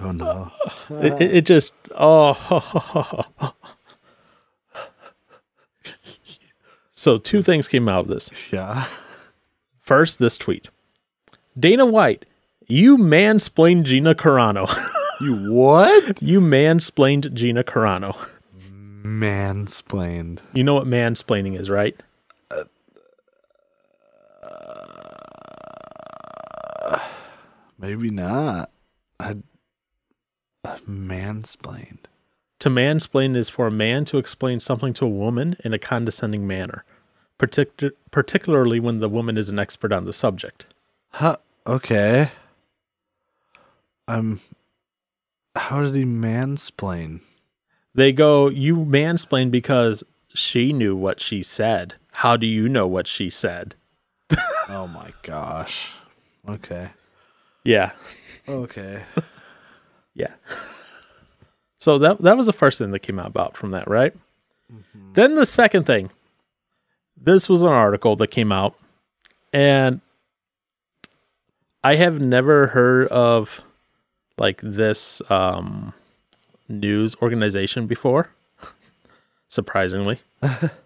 Oh 0.03 0.11
no. 0.11 0.51
it, 0.89 1.21
it, 1.21 1.35
it 1.37 1.45
just 1.45 1.73
oh 1.97 3.53
so 6.91 7.17
two 7.17 7.41
things 7.43 7.67
came 7.67 7.87
out 7.89 8.01
of 8.01 8.07
this 8.07 8.29
yeah. 8.51 8.87
first 9.81 10.19
this 10.19 10.37
tweet 10.37 10.69
dana 11.59 11.85
white 11.85 12.25
you 12.67 12.97
mansplained 12.97 13.83
gina 13.83 14.15
carano 14.15 14.67
You 15.21 15.51
what? 15.53 16.19
you 16.21 16.41
mansplained 16.41 17.33
gina 17.33 17.63
carano 17.63 18.15
Mansplained. 19.03 20.39
you 20.53 20.63
know 20.63 20.73
what 20.75 20.87
mansplaining 20.87 21.59
is 21.59 21.69
right 21.69 21.95
uh, 22.49 22.63
Maybe 27.79 28.09
not. 28.11 28.69
I, 29.19 29.29
I 29.31 29.35
mansplained. 30.65 32.05
To 32.59 32.69
mansplain 32.69 33.35
is 33.35 33.49
for 33.49 33.67
a 33.67 33.71
man 33.71 34.05
to 34.05 34.17
explain 34.17 34.59
something 34.59 34.93
to 34.93 35.05
a 35.05 35.09
woman 35.09 35.55
in 35.63 35.73
a 35.73 35.79
condescending 35.79 36.45
manner, 36.45 36.83
partic- 37.39 37.91
particularly 38.11 38.79
when 38.79 38.99
the 38.99 39.09
woman 39.09 39.37
is 39.37 39.49
an 39.49 39.57
expert 39.59 39.91
on 39.91 40.05
the 40.05 40.13
subject. 40.13 40.65
Huh. 41.09 41.37
Okay. 41.65 42.31
Um. 44.07 44.39
How 45.55 45.81
did 45.83 45.95
he 45.95 46.05
mansplain? 46.05 47.21
They 47.93 48.11
go, 48.13 48.47
You 48.47 48.77
mansplain 48.77 49.51
because 49.51 50.03
she 50.33 50.71
knew 50.71 50.95
what 50.95 51.19
she 51.19 51.43
said. 51.43 51.95
How 52.11 52.37
do 52.37 52.47
you 52.47 52.69
know 52.69 52.87
what 52.87 53.07
she 53.07 53.29
said? 53.29 53.75
Oh 54.69 54.87
my 54.87 55.11
gosh. 55.23 55.91
Okay. 56.47 56.91
Yeah. 57.65 57.91
Okay. 58.47 59.03
Yeah. 60.15 60.33
So 61.79 61.97
that 61.97 62.21
that 62.21 62.37
was 62.37 62.45
the 62.45 62.53
first 62.53 62.77
thing 62.77 62.91
that 62.91 62.99
came 62.99 63.17
out 63.17 63.25
about 63.25 63.57
from 63.57 63.71
that, 63.71 63.87
right? 63.87 64.13
Then 65.15 65.33
the 65.33 65.47
second 65.47 65.85
thing. 65.85 66.11
This 67.17 67.49
was 67.49 67.63
an 67.63 67.69
article 67.69 68.15
that 68.17 68.27
came 68.27 68.51
out 68.51 68.75
and 69.51 69.99
I 71.83 71.95
have 71.95 72.21
never 72.21 72.67
heard 72.67 73.07
of 73.07 73.61
like 74.37 74.61
this 74.63 75.23
um 75.31 75.95
news 76.69 77.15
organization 77.19 77.87
before. 77.87 78.29
Surprisingly. 79.49 80.19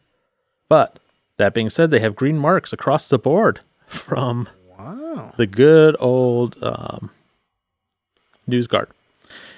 but 0.70 0.98
that 1.36 1.54
being 1.54 1.70
said, 1.70 1.92
they 1.92 2.00
have 2.00 2.16
green 2.16 2.38
marks 2.38 2.72
across 2.72 3.10
the 3.10 3.20
board 3.20 3.60
from 3.88 4.48
Wow. 4.78 5.34
the 5.36 5.46
good 5.46 5.98
old 6.00 6.56
um, 6.64 7.12
NewsGuard. 8.50 8.88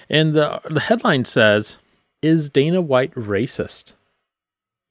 And 0.09 0.33
the 0.33 0.61
the 0.69 0.79
headline 0.79 1.25
says, 1.25 1.77
"Is 2.21 2.49
Dana 2.49 2.81
White 2.81 3.13
racist?" 3.15 3.93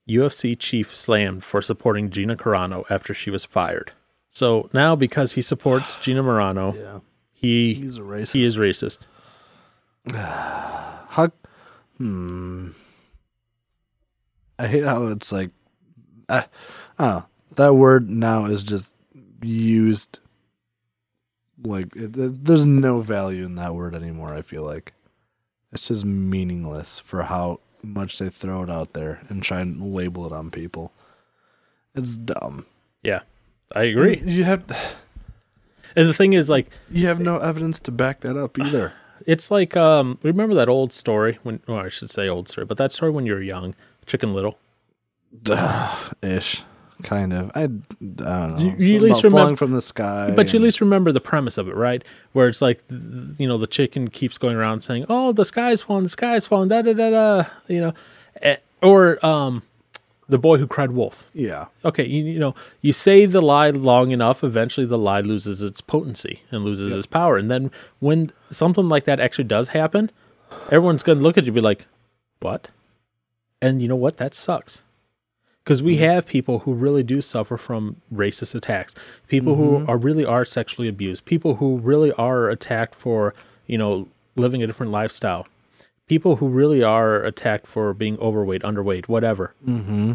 UFC 0.09 0.57
chief 0.59 0.95
slammed 0.95 1.43
for 1.43 1.61
supporting 1.61 2.11
Gina 2.11 2.37
Carano 2.37 2.85
after 2.91 3.13
she 3.13 3.31
was 3.31 3.45
fired. 3.45 3.93
So 4.31 4.69
now, 4.73 4.95
because 4.95 5.33
he 5.33 5.43
supports 5.43 5.97
Gina 6.03 6.23
Carano, 6.23 6.77
Yeah. 6.77 7.01
he 7.33 7.75
He's 7.75 7.97
a 7.97 8.03
racist. 8.03 8.33
he 8.33 8.45
is 8.45 8.57
racist. 8.57 9.01
How? 10.13 11.31
Hmm. 11.99 12.71
I 14.59 14.67
hate 14.69 14.85
how 14.85 15.07
it's 15.09 15.33
like. 15.33 15.51
I, 16.29 16.47
I 16.99 17.05
don't 17.07 17.15
know. 17.17 17.27
That 17.57 17.75
word 17.75 18.09
now 18.09 18.47
is 18.47 18.63
just 18.63 18.93
used. 19.43 20.19
Like 21.65 21.87
it, 21.97 22.17
it- 22.17 22.45
there's 22.45 22.67
no 22.67 23.01
value 23.01 23.45
in 23.45 23.55
that 23.57 23.75
word 23.75 23.95
anymore. 23.95 24.33
I 24.35 24.43
feel 24.43 24.63
like 24.63 24.93
it's 25.73 25.89
just 25.89 26.05
meaningless 26.05 26.99
for 27.01 27.23
how 27.23 27.61
much 27.83 28.19
they 28.19 28.29
throw 28.29 28.63
it 28.63 28.71
out 28.71 28.93
there 28.93 29.21
and 29.29 29.43
try 29.43 29.61
and 29.61 29.95
label 29.95 30.27
it 30.27 30.33
on 30.33 30.51
people. 30.51 30.93
It's 31.95 32.17
dumb. 32.17 32.67
Yeah, 33.03 33.21
I 33.75 33.85
agree. 33.85 34.23
You 34.25 34.45
have 34.45 34.65
And 35.95 36.09
the 36.09 36.15
thing 36.15 36.35
is, 36.35 36.51
like, 36.51 36.69
you 36.91 37.07
have 37.07 37.21
no 37.21 37.39
evidence 37.39 37.81
to 37.81 37.91
back 37.91 38.21
that 38.21 38.37
up 38.37 38.59
either. 38.59 38.93
it's 39.27 39.51
like, 39.51 39.77
um, 39.77 40.19
remember 40.23 40.55
that 40.55 40.69
old 40.69 40.93
story 40.93 41.39
when? 41.43 41.61
Well, 41.67 41.79
I 41.79 41.89
should 41.89 42.11
say 42.11 42.29
old 42.29 42.49
story, 42.49 42.67
but 42.67 42.77
that 42.79 42.93
story 42.93 43.11
when 43.11 43.27
you 43.27 43.33
were 43.35 43.43
young, 43.43 43.75
Chicken 44.07 44.35
Little. 44.35 44.59
Ish. 46.23 46.63
Kind 47.03 47.33
of. 47.33 47.51
I, 47.55 47.63
I 47.63 47.67
don't 47.67 48.17
know. 48.21 48.57
You- 48.59 48.75
you 48.79 48.97
at 48.97 49.03
least 49.03 49.21
about 49.25 49.33
falling 49.39 49.57
from 49.57 49.73
the 49.73 49.83
sky. 49.83 50.33
But 50.35 50.53
you 50.53 50.59
at 50.59 50.63
least 50.63 50.81
remember 50.81 51.13
the 51.13 51.21
premise 51.21 51.59
of 51.59 51.69
it, 51.69 51.75
right? 51.75 52.03
Where 52.33 52.49
it's 52.49 52.63
like, 52.63 52.83
you 52.91 53.47
know, 53.47 53.59
the 53.59 53.67
chicken 53.67 54.09
keeps 54.09 54.39
going 54.39 54.57
around 54.57 54.81
saying, 54.81 55.07
"Oh, 55.09 55.33
the 55.33 55.45
sky's 55.45 55.83
falling, 55.83 56.05
the 56.05 56.09
sky's 56.11 56.47
falling," 56.47 56.69
da 56.69 56.83
da 56.83 56.93
da 56.95 57.11
da. 57.11 57.45
You 57.69 57.81
know, 57.81 57.93
Eh, 58.43 58.57
or 58.83 59.25
um, 59.25 59.63
the 60.29 60.39
boy 60.39 60.59
who 60.59 60.67
cried 60.67 60.91
wolf. 60.93 61.25
yeah, 61.33 61.67
Okay, 61.85 62.05
you, 62.05 62.25
you 62.25 62.39
know, 62.39 62.55
you 62.83 62.93
say 62.93 63.25
the 63.27 63.41
lie 63.41 63.71
long 63.71 64.11
enough, 64.11 64.43
eventually 64.45 64.87
the 64.87 64.99
lie 64.99 65.21
loses 65.21 65.63
its 65.63 65.81
potency 65.81 66.43
and 66.51 66.65
loses 66.65 66.93
its 66.93 67.07
power. 67.07 67.37
And 67.39 67.51
then 67.51 67.71
when 68.01 68.33
something 68.51 68.89
like 68.89 69.05
that 69.05 69.21
actually 69.21 69.45
does 69.45 69.69
happen, 69.69 70.11
everyone's 70.67 71.03
going 71.03 71.19
to 71.19 71.23
look 71.25 71.39
at 71.39 71.45
you 71.45 71.51
and 71.51 71.55
be 71.55 71.61
like, 71.61 71.87
what? 72.41 72.71
And 73.63 73.81
you 73.81 73.89
know 73.89 73.97
what? 73.97 74.17
That 74.19 74.35
sucks. 74.35 74.83
Because 75.67 75.83
we 75.83 75.97
mm-hmm. 75.97 76.05
have 76.05 76.27
people 76.29 76.61
who 76.61 76.75
really 76.75 77.03
do 77.03 77.21
suffer 77.21 77.57
from 77.57 77.97
racist 78.15 78.55
attacks, 78.55 78.95
people 79.27 79.57
who 79.57 79.81
mm-hmm. 79.81 79.91
are 79.91 79.99
really 79.99 80.25
are 80.25 80.45
sexually 80.45 80.87
abused, 80.87 81.25
people 81.25 81.57
who 81.57 81.79
really 81.79 82.13
are 82.13 82.49
attacked 82.49 82.95
for, 82.95 83.35
you 83.67 83.77
know, 83.77 84.07
living 84.37 84.63
a 84.63 84.69
different 84.69 84.93
lifestyle, 84.93 85.49
people 86.07 86.37
who 86.37 86.47
really 86.47 86.85
are 86.85 87.17
attacked 87.25 87.67
for 87.67 87.93
being 87.93 88.17
overweight, 88.19 88.63
underweight, 88.63 89.09
whatever. 89.09 89.55
Mm-hmm. 89.67 90.13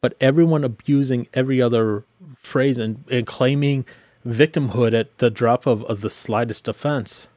But 0.00 0.16
everyone 0.20 0.64
abusing 0.64 1.28
every 1.32 1.62
other 1.62 2.02
phrase 2.36 2.80
and, 2.80 3.04
and 3.08 3.24
claiming 3.24 3.84
victimhood 4.26 4.98
at 4.98 5.16
the 5.18 5.30
drop 5.30 5.64
of, 5.64 5.84
of 5.84 6.00
the 6.00 6.10
slightest 6.10 6.66
offense. 6.66 7.28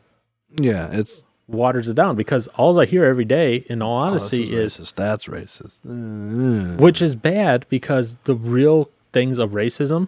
Yeah. 0.49 0.89
It's 0.91 1.22
waters 1.51 1.87
it 1.87 1.93
down 1.93 2.15
because 2.15 2.47
all 2.49 2.79
I 2.79 2.85
hear 2.85 3.05
every 3.05 3.25
day, 3.25 3.65
in 3.69 3.81
all 3.81 4.01
oh, 4.01 4.07
honesty, 4.07 4.55
is 4.55 4.79
is, 4.79 4.87
racist. 4.87 4.95
That's 4.95 5.27
racist. 5.27 5.79
Uh, 5.85 6.77
which 6.77 7.01
is 7.01 7.15
bad 7.15 7.65
because 7.69 8.15
the 8.23 8.35
real 8.35 8.89
things 9.13 9.39
of 9.39 9.51
racism, 9.51 10.07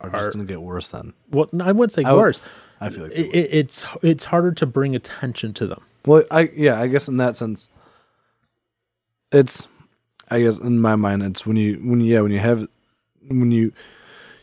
are 0.00 0.10
just 0.10 0.32
gonna 0.32 0.44
get 0.44 0.62
worse 0.62 0.88
then. 0.88 1.12
well, 1.30 1.48
I 1.60 1.72
wouldn't 1.72 1.92
say 1.92 2.02
I 2.04 2.12
would- 2.12 2.20
worse. 2.20 2.42
I 2.80 2.90
feel 2.90 3.04
like. 3.04 3.12
It, 3.12 3.48
it's 3.52 3.86
it's 4.02 4.24
harder 4.24 4.50
to 4.52 4.66
bring 4.66 4.96
attention 4.96 5.54
to 5.54 5.66
them. 5.68 5.82
Well, 6.04 6.24
I 6.32 6.50
yeah, 6.54 6.80
I 6.80 6.88
guess 6.88 7.06
in 7.06 7.16
that 7.18 7.36
sense, 7.36 7.68
it's 9.30 9.68
I 10.30 10.40
guess 10.40 10.58
in 10.58 10.80
my 10.80 10.96
mind, 10.96 11.22
it's 11.22 11.46
when 11.46 11.56
you 11.56 11.74
when 11.84 12.00
you, 12.00 12.14
yeah 12.14 12.20
when 12.20 12.32
you 12.32 12.40
have 12.40 12.66
when 13.28 13.52
you 13.52 13.72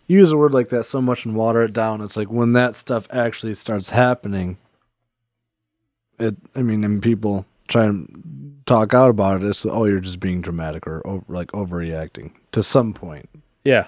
use 0.07 0.31
a 0.31 0.37
word 0.37 0.53
like 0.53 0.69
that 0.69 0.85
so 0.85 1.01
much 1.01 1.25
and 1.25 1.35
water 1.35 1.63
it 1.63 1.73
down, 1.73 2.01
it's 2.01 2.15
like 2.15 2.31
when 2.31 2.53
that 2.53 2.75
stuff 2.75 3.07
actually 3.11 3.55
starts 3.55 3.89
happening. 3.89 4.57
It, 6.19 6.35
I 6.55 6.61
mean, 6.61 6.83
and 6.83 7.01
people 7.01 7.45
try 7.67 7.85
and 7.85 8.61
talk 8.65 8.93
out 8.93 9.09
about 9.09 9.41
it. 9.41 9.47
It's 9.47 9.65
oh, 9.65 9.85
you're 9.85 9.99
just 9.99 10.19
being 10.19 10.41
dramatic 10.41 10.85
or 10.87 11.05
over, 11.07 11.23
like 11.27 11.51
overreacting 11.51 12.33
to 12.51 12.61
some 12.63 12.93
point, 12.93 13.29
Yeah, 13.63 13.87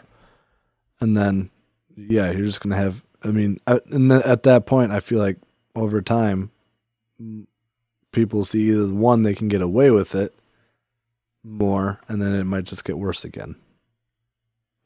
and 0.99 1.15
then 1.15 1.49
yeah, 1.95 2.31
you're 2.31 2.45
just 2.45 2.61
gonna 2.61 2.77
have. 2.77 3.03
I 3.23 3.27
mean, 3.27 3.59
at, 3.67 3.85
and 3.87 4.11
at 4.11 4.43
that 4.43 4.65
point, 4.65 4.91
I 4.91 4.99
feel 4.99 5.19
like 5.19 5.37
over 5.75 6.01
time, 6.01 6.49
people 8.11 8.45
see 8.45 8.69
either 8.69 8.91
one 8.93 9.23
they 9.23 9.35
can 9.35 9.47
get 9.47 9.61
away 9.61 9.91
with 9.91 10.15
it 10.15 10.33
more, 11.43 11.99
and 12.07 12.21
then 12.21 12.33
it 12.33 12.45
might 12.45 12.63
just 12.63 12.83
get 12.83 12.97
worse 12.97 13.23
again. 13.23 13.55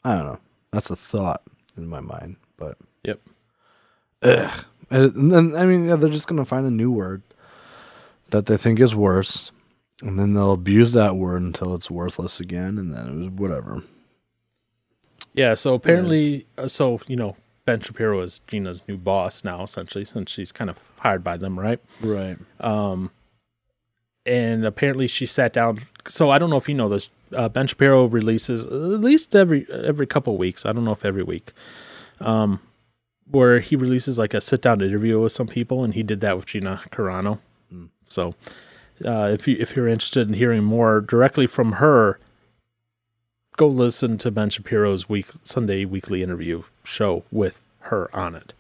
I 0.03 0.15
don't 0.15 0.25
know. 0.25 0.39
That's 0.71 0.89
a 0.89 0.95
thought 0.95 1.41
in 1.77 1.87
my 1.87 2.01
mind, 2.01 2.35
but 2.57 2.77
Yep. 3.03 3.21
Ugh. 4.23 4.65
And 4.89 5.15
and 5.15 5.31
then 5.31 5.55
I 5.55 5.65
mean, 5.65 5.85
yeah, 5.85 5.95
they're 5.95 6.09
just 6.09 6.27
gonna 6.27 6.45
find 6.45 6.65
a 6.65 6.71
new 6.71 6.91
word 6.91 7.21
that 8.30 8.45
they 8.45 8.57
think 8.57 8.80
is 8.80 8.95
worse, 8.95 9.51
and 10.01 10.19
then 10.19 10.34
they'll 10.34 10.53
abuse 10.53 10.93
that 10.93 11.15
word 11.15 11.41
until 11.41 11.73
it's 11.76 11.89
worthless 11.89 12.39
again, 12.39 12.78
and 12.78 12.93
then 12.93 13.07
it 13.07 13.15
was 13.15 13.30
whatever. 13.30 13.84
yeah. 15.34 15.53
So 15.53 15.73
apparently, 15.73 16.45
uh, 16.57 16.67
so 16.67 16.99
you 17.07 17.15
know, 17.15 17.36
Ben 17.65 17.80
Shapiro 17.80 18.21
is 18.21 18.39
Gina's 18.47 18.84
new 18.88 18.97
boss 18.97 19.43
now, 19.43 19.63
essentially, 19.63 20.05
since 20.05 20.32
she's 20.32 20.51
kind 20.51 20.69
of 20.69 20.78
hired 20.97 21.23
by 21.23 21.38
them, 21.38 21.59
right? 21.59 21.80
Right. 22.01 22.38
Um, 22.59 23.11
and 24.26 24.65
apparently 24.65 25.07
she 25.07 25.26
sat 25.26 25.53
down. 25.53 25.80
So 26.07 26.30
I 26.32 26.39
don't 26.39 26.49
know 26.49 26.57
if 26.57 26.67
you 26.67 26.76
know 26.76 26.89
this. 26.89 27.09
Uh, 27.36 27.49
ben 27.49 27.67
Shapiro 27.67 28.05
releases 28.05 28.65
at 28.65 28.71
least 28.71 29.36
every 29.36 29.67
every 29.71 30.07
couple 30.07 30.38
weeks. 30.38 30.65
I 30.65 30.71
don't 30.71 30.86
know 30.86 30.91
if 30.91 31.03
every 31.05 31.23
week, 31.23 31.53
um, 32.19 32.59
where 33.30 33.59
he 33.59 33.76
releases 33.76 34.17
like 34.17 34.34
a 34.34 34.41
sit 34.41 34.61
down 34.61 34.82
interview 34.82 35.19
with 35.19 35.32
some 35.32 35.47
people, 35.47 35.84
and 35.84 35.93
he 35.93 36.03
did 36.03 36.21
that 36.21 36.36
with 36.38 36.45
Gina 36.47 36.82
Carano. 36.91 37.39
So 38.16 38.34
uh, 39.05 39.30
if 39.34 39.47
you 39.47 39.57
if 39.59 39.76
you're 39.76 39.88
interested 39.88 40.28
in 40.28 40.34
hearing 40.34 40.63
more 40.63 41.01
directly 41.01 41.47
from 41.47 41.74
her, 41.74 42.20
go 43.57 43.68
listen 43.68 44.18
to 44.20 44.32
Ben 44.32 44.49
Shapiro's 44.49 45.07
week 45.07 45.28
Sunday 45.43 45.86
weekly 45.86 46.24
interview 46.24 46.63
show 46.84 47.24
with 47.32 47.61
her 47.80 48.09
on 48.16 48.36
it. 48.36 48.53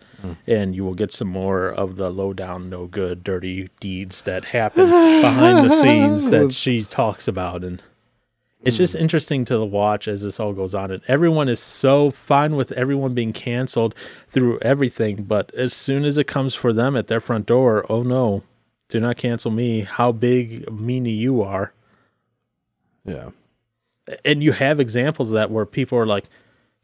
And 0.47 0.75
you 0.75 0.83
will 0.83 0.95
get 0.95 1.11
some 1.11 1.27
more 1.27 1.67
of 1.67 1.97
the 1.97 2.09
low 2.09 2.33
down, 2.33 2.67
no 2.67 2.87
good, 2.87 3.23
dirty 3.23 3.69
deeds 3.79 4.23
that 4.23 4.45
happen 4.45 4.89
behind 4.89 5.63
the 5.63 5.69
scenes 5.69 6.29
that 6.31 6.51
she 6.51 6.83
talks 6.83 7.27
about. 7.27 7.63
And 7.63 7.79
it's 8.63 8.77
just 8.77 8.95
interesting 8.95 9.45
to 9.45 9.63
watch 9.63 10.07
as 10.07 10.23
this 10.23 10.39
all 10.39 10.53
goes 10.53 10.73
on. 10.73 10.89
And 10.89 11.03
everyone 11.07 11.47
is 11.47 11.59
so 11.59 12.09
fine 12.09 12.55
with 12.55 12.71
everyone 12.71 13.13
being 13.13 13.33
canceled 13.33 13.93
through 14.29 14.57
everything. 14.61 15.23
But 15.23 15.53
as 15.53 15.75
soon 15.75 16.05
as 16.05 16.17
it 16.17 16.25
comes 16.25 16.55
for 16.55 16.73
them 16.73 16.95
at 16.95 17.05
their 17.05 17.21
front 17.21 17.45
door, 17.45 17.85
oh 17.87 18.01
no, 18.01 18.41
do 18.89 18.99
not 18.99 19.17
cancel 19.17 19.51
me. 19.51 19.81
How 19.81 20.11
big 20.11 20.65
meanie 20.67 21.17
you 21.17 21.41
are 21.41 21.73
Yeah. 23.05 23.29
and 24.23 24.43
you 24.43 24.51
have 24.51 24.79
examples 24.79 25.31
of 25.31 25.35
that 25.35 25.51
where 25.51 25.65
people 25.65 25.97
are 25.97 26.05
like, 26.05 26.25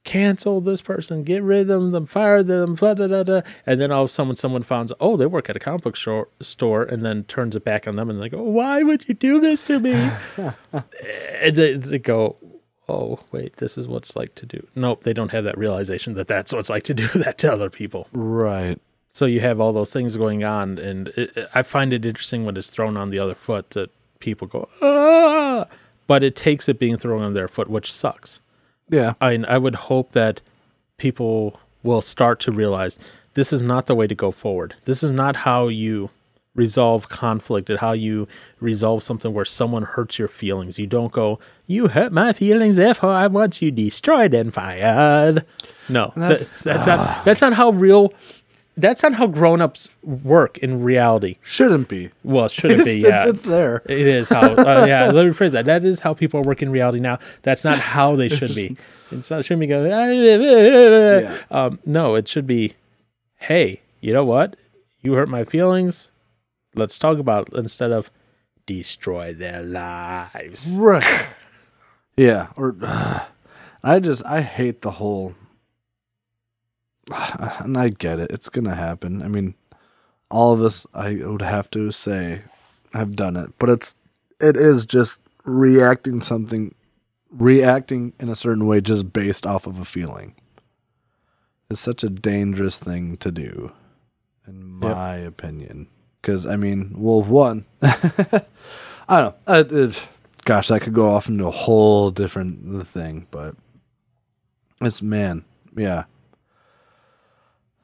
cancel 0.04 0.60
this 0.62 0.82
person, 0.82 1.24
get 1.24 1.44
rid 1.44 1.70
of 1.70 1.92
them, 1.92 2.08
fire 2.08 2.42
them, 2.42 2.74
blah, 2.74 2.96
da, 2.96 3.06
da, 3.06 3.22
da. 3.22 3.42
and 3.68 3.80
then 3.80 3.92
all 3.92 4.02
of 4.04 4.10
a 4.10 4.12
sudden 4.12 4.36
someone 4.36 4.64
finds, 4.64 4.92
oh, 5.00 5.16
they 5.16 5.28
work 5.28 5.48
at 5.48 5.56
a 5.56 5.60
comic 5.60 5.84
book 5.84 5.96
store, 5.96 6.28
store, 6.42 6.82
and 6.82 7.06
then 7.06 7.24
turns 7.26 7.56
it 7.56 7.64
back 7.64 7.88
on 7.88 7.98
them, 7.98 8.10
and 8.10 8.20
they 8.20 8.28
go, 8.30 8.42
why 8.42 8.82
would 8.82 9.08
you 9.08 9.14
do 9.14 9.40
this 9.40 9.64
to 9.66 9.80
me? 9.80 9.94
and 11.40 11.56
they, 11.56 11.74
they 11.76 12.00
go, 12.00 12.36
oh, 12.90 13.20
wait, 13.32 13.58
this 13.58 13.78
is 13.78 13.88
what's 13.88 14.16
like 14.16 14.34
to 14.34 14.46
do. 14.48 14.66
Nope, 14.74 15.04
they 15.04 15.14
don't 15.14 15.30
have 15.32 15.44
that 15.44 15.56
realization 15.58 16.16
that 16.16 16.28
that's 16.28 16.52
what 16.52 16.58
it's 16.60 16.70
like 16.72 16.84
to 16.86 16.96
do 16.96 17.06
that 17.20 17.38
to 17.38 17.54
other 17.54 17.70
people. 17.70 18.08
Right. 18.12 18.80
So 19.14 19.26
you 19.26 19.42
have 19.42 19.60
all 19.60 19.74
those 19.74 19.92
things 19.92 20.16
going 20.16 20.46
on, 20.46 20.78
and 20.80 21.10
it, 21.10 21.50
I 21.54 21.64
find 21.64 21.92
it 21.92 22.06
interesting 22.06 22.46
when 22.46 22.56
it's 22.56 22.70
thrown 22.70 22.96
on 22.96 23.10
the 23.10 23.20
other 23.20 23.36
foot 23.36 23.72
that 23.72 23.90
people 24.20 24.48
go, 24.48 24.70
ah, 24.82 25.66
but 26.08 26.24
it 26.24 26.34
takes 26.36 26.70
it 26.70 26.80
being 26.80 26.96
thrown 26.98 27.22
on 27.22 27.34
their 27.34 27.50
foot, 27.50 27.70
which 27.70 27.92
sucks. 27.92 28.40
Yeah. 28.90 29.14
I 29.20 29.34
I 29.48 29.58
would 29.58 29.76
hope 29.76 30.14
that 30.14 30.40
people 30.98 31.60
will 31.84 32.02
start 32.02 32.40
to 32.42 32.52
realize 32.54 32.98
this 33.34 33.52
is 33.52 33.62
not 33.62 33.88
the 33.88 33.96
way 33.96 34.08
to 34.08 34.16
go 34.16 34.32
forward. 34.32 34.76
This 34.86 35.04
is 35.04 35.12
not 35.12 35.36
how 35.36 35.68
you 35.68 36.10
resolve 36.56 37.08
conflict 37.10 37.70
and 37.70 37.80
how 37.80 37.92
you 37.94 38.28
resolve 38.60 39.02
something 39.04 39.34
where 39.34 39.46
someone 39.46 39.84
hurts 39.84 40.20
your 40.20 40.28
feelings. 40.28 40.78
You 40.78 40.86
don't 40.86 41.12
go, 41.12 41.40
you 41.66 41.88
hurt 41.88 42.12
my 42.12 42.34
feelings, 42.34 42.76
therefore 42.76 43.12
I 43.12 43.28
want 43.28 43.62
you 43.62 43.72
destroyed 43.72 44.34
and 44.34 44.54
fired. 44.54 45.46
No, 45.90 46.12
That's- 46.16 46.50
that's 46.50 46.64
that's 46.64 46.88
not 46.88 47.26
that's 47.26 47.42
not 47.42 47.54
how 47.54 47.72
real. 47.72 48.14
That's 48.78 49.04
not 49.04 49.14
how 49.14 49.28
grown-ups 49.28 49.90
work 50.02 50.58
in 50.60 50.82
reality. 50.84 51.38
Shouldn't 51.44 51.90
be. 51.90 52.10
Well, 52.24 52.46
it 52.46 52.52
shouldn't 52.52 52.86
be. 52.86 53.02
Yeah, 53.02 53.28
it's 53.28 53.42
there. 53.42 53.82
It 53.86 54.08
is 54.08 54.30
how. 54.30 54.54
Uh, 54.54 54.86
yeah, 54.88 55.12
let 55.12 55.26
me 55.26 55.32
rephrase 55.32 55.52
that. 55.52 55.66
That 55.66 55.84
is 55.84 56.00
how 56.00 56.14
people 56.14 56.42
work 56.44 56.62
in 56.62 56.72
reality 56.72 57.00
now. 57.00 57.20
That's 57.42 57.64
not 57.66 57.80
how 57.80 58.16
they 58.16 58.28
should 58.38 58.56
be. 58.56 58.78
It's 59.12 59.30
not 59.30 59.44
shouldn't 59.44 59.60
be 59.62 59.68
going. 59.68 59.92
Yeah. 59.92 61.38
Um, 61.52 61.80
no, 61.86 62.16
it 62.16 62.28
should 62.28 62.48
be. 62.48 62.76
Hey, 63.38 63.82
you 64.00 64.14
know 64.14 64.24
what? 64.24 64.56
You 65.02 65.14
hurt 65.14 65.28
my 65.30 65.44
feelings. 65.44 66.12
Let's 66.76 66.98
talk 66.98 67.18
about 67.18 67.50
it 67.50 67.56
instead 67.56 67.92
of 67.92 68.10
destroy 68.66 69.34
their 69.34 69.64
lives. 69.64 70.76
Right. 70.78 71.28
Yeah. 72.16 72.48
Or 72.56 72.76
I 73.84 74.00
just 74.00 74.26
I 74.26 74.42
hate 74.42 74.82
the 74.82 74.92
whole 74.92 75.36
and 77.60 77.78
I 77.78 77.90
get 77.90 78.20
it. 78.20 78.32
It's 78.32 78.50
gonna 78.50 78.76
happen. 78.76 79.22
I 79.22 79.28
mean, 79.28 79.56
all 80.30 80.54
of 80.54 80.62
us 80.62 80.86
I 80.94 81.16
would 81.16 81.42
have 81.42 81.70
to 81.72 81.92
say 81.92 82.42
have 82.94 83.16
done 83.16 83.36
it. 83.38 83.52
But 83.60 83.70
it's 83.70 83.96
it 84.40 84.58
is 84.58 84.86
just 84.86 85.20
reacting 85.46 86.22
something 86.22 86.74
reacting 87.32 88.14
in 88.20 88.30
a 88.30 88.36
certain 88.36 88.68
way 88.68 88.82
just 88.82 89.14
based 89.14 89.46
off 89.46 89.68
of 89.68 89.80
a 89.80 89.86
feeling. 89.86 90.36
It's 91.70 91.80
such 91.80 92.04
a 92.04 92.10
dangerous 92.10 92.78
thing 92.78 93.18
to 93.18 93.32
do, 93.32 93.72
in 94.48 94.80
Yep. 94.84 94.98
my 94.98 95.16
opinion. 95.16 95.88
Because 96.22 96.46
I 96.46 96.56
mean, 96.58 96.94
well, 96.98 97.24
one, 97.24 97.66
I 97.82 98.44
don't 99.10 99.36
know. 99.48 99.56
It, 99.56 99.72
it, 99.72 100.04
gosh, 100.46 100.68
that 100.68 100.82
could 100.82 100.94
go 100.94 101.10
off 101.10 101.30
into 101.30 101.48
a 101.48 101.52
whole 101.52 102.12
different 102.12 102.88
thing, 102.88 103.28
but 103.32 103.56
it's 104.82 105.02
man, 105.02 105.46
yeah. 105.76 106.04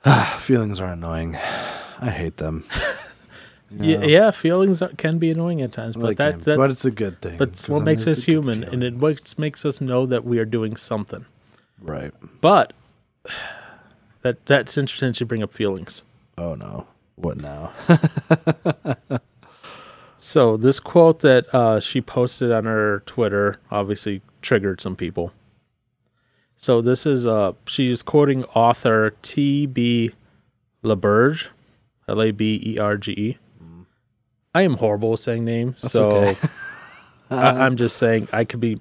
Feelings 0.39 0.80
are 0.80 0.93
annoying. 0.93 1.36
I 1.36 2.10
hate 2.10 2.38
them. 2.38 2.66
Yeah, 3.70 4.06
yeah, 4.06 4.32
feelings 4.32 4.82
are, 4.82 4.93
can 4.93 5.18
be 5.18 5.30
annoying 5.30 5.62
at 5.62 5.74
times, 5.74 5.98
but 5.98 6.16
that, 6.16 6.43
that 6.43 6.58
it's 6.72 6.86
a 6.86 6.89
good 6.89 7.20
thing. 7.22 7.38
but 7.38 7.66
what 7.68 7.84
makes 7.84 8.08
us 8.08 8.24
human, 8.24 8.64
and 8.64 8.82
it 8.82 8.95
what 8.95 9.38
makes 9.38 9.66
us 9.66 9.82
know 9.82 10.06
that 10.06 10.24
we 10.24 10.39
are 10.39 10.45
doing 10.45 10.78
something. 10.78 11.26
Right. 11.82 12.14
But 12.39 12.72
that 14.22 14.45
that's 14.45 14.78
interesting 14.78 15.12
to 15.12 15.26
bring 15.26 15.43
up 15.43 15.54
feelings. 15.54 16.04
Oh 16.38 16.56
no. 16.56 16.88
What 17.18 17.36
now? 17.36 17.74
So 20.18 20.58
this 20.58 20.80
quote 20.80 21.20
that 21.20 21.54
uh, 21.54 21.80
she 21.80 22.02
posted 22.02 22.52
on 22.52 22.66
her 22.66 23.04
Twitter 23.06 23.60
obviously 23.70 24.22
triggered 24.41 24.82
some 24.82 24.95
people. 24.95 25.32
So 26.58 26.82
this 26.82 27.05
is 27.05 27.28
uh 27.28 27.53
she's 27.66 28.01
quoting 28.03 28.43
author 28.45 29.12
T. 29.22 29.66
B. 29.66 30.12
LaBerge, 30.84 31.47
L 32.08 32.22
A 32.22 32.32
B 32.32 32.62
E 32.66 32.78
R 32.78 32.97
G 32.97 33.12
E. 33.12 33.38
I 34.55 34.62
am 34.62 34.76
horrible 34.76 35.12
with 35.12 35.20
saying 35.20 35.45
names, 35.45 35.80
so 35.80 36.10
okay. 36.12 36.38
I, 37.30 37.66
I'm 37.66 37.78
just 37.78 37.97
saying 37.97 38.28
I 38.32 38.45
could 38.45 38.60
be 38.60 38.80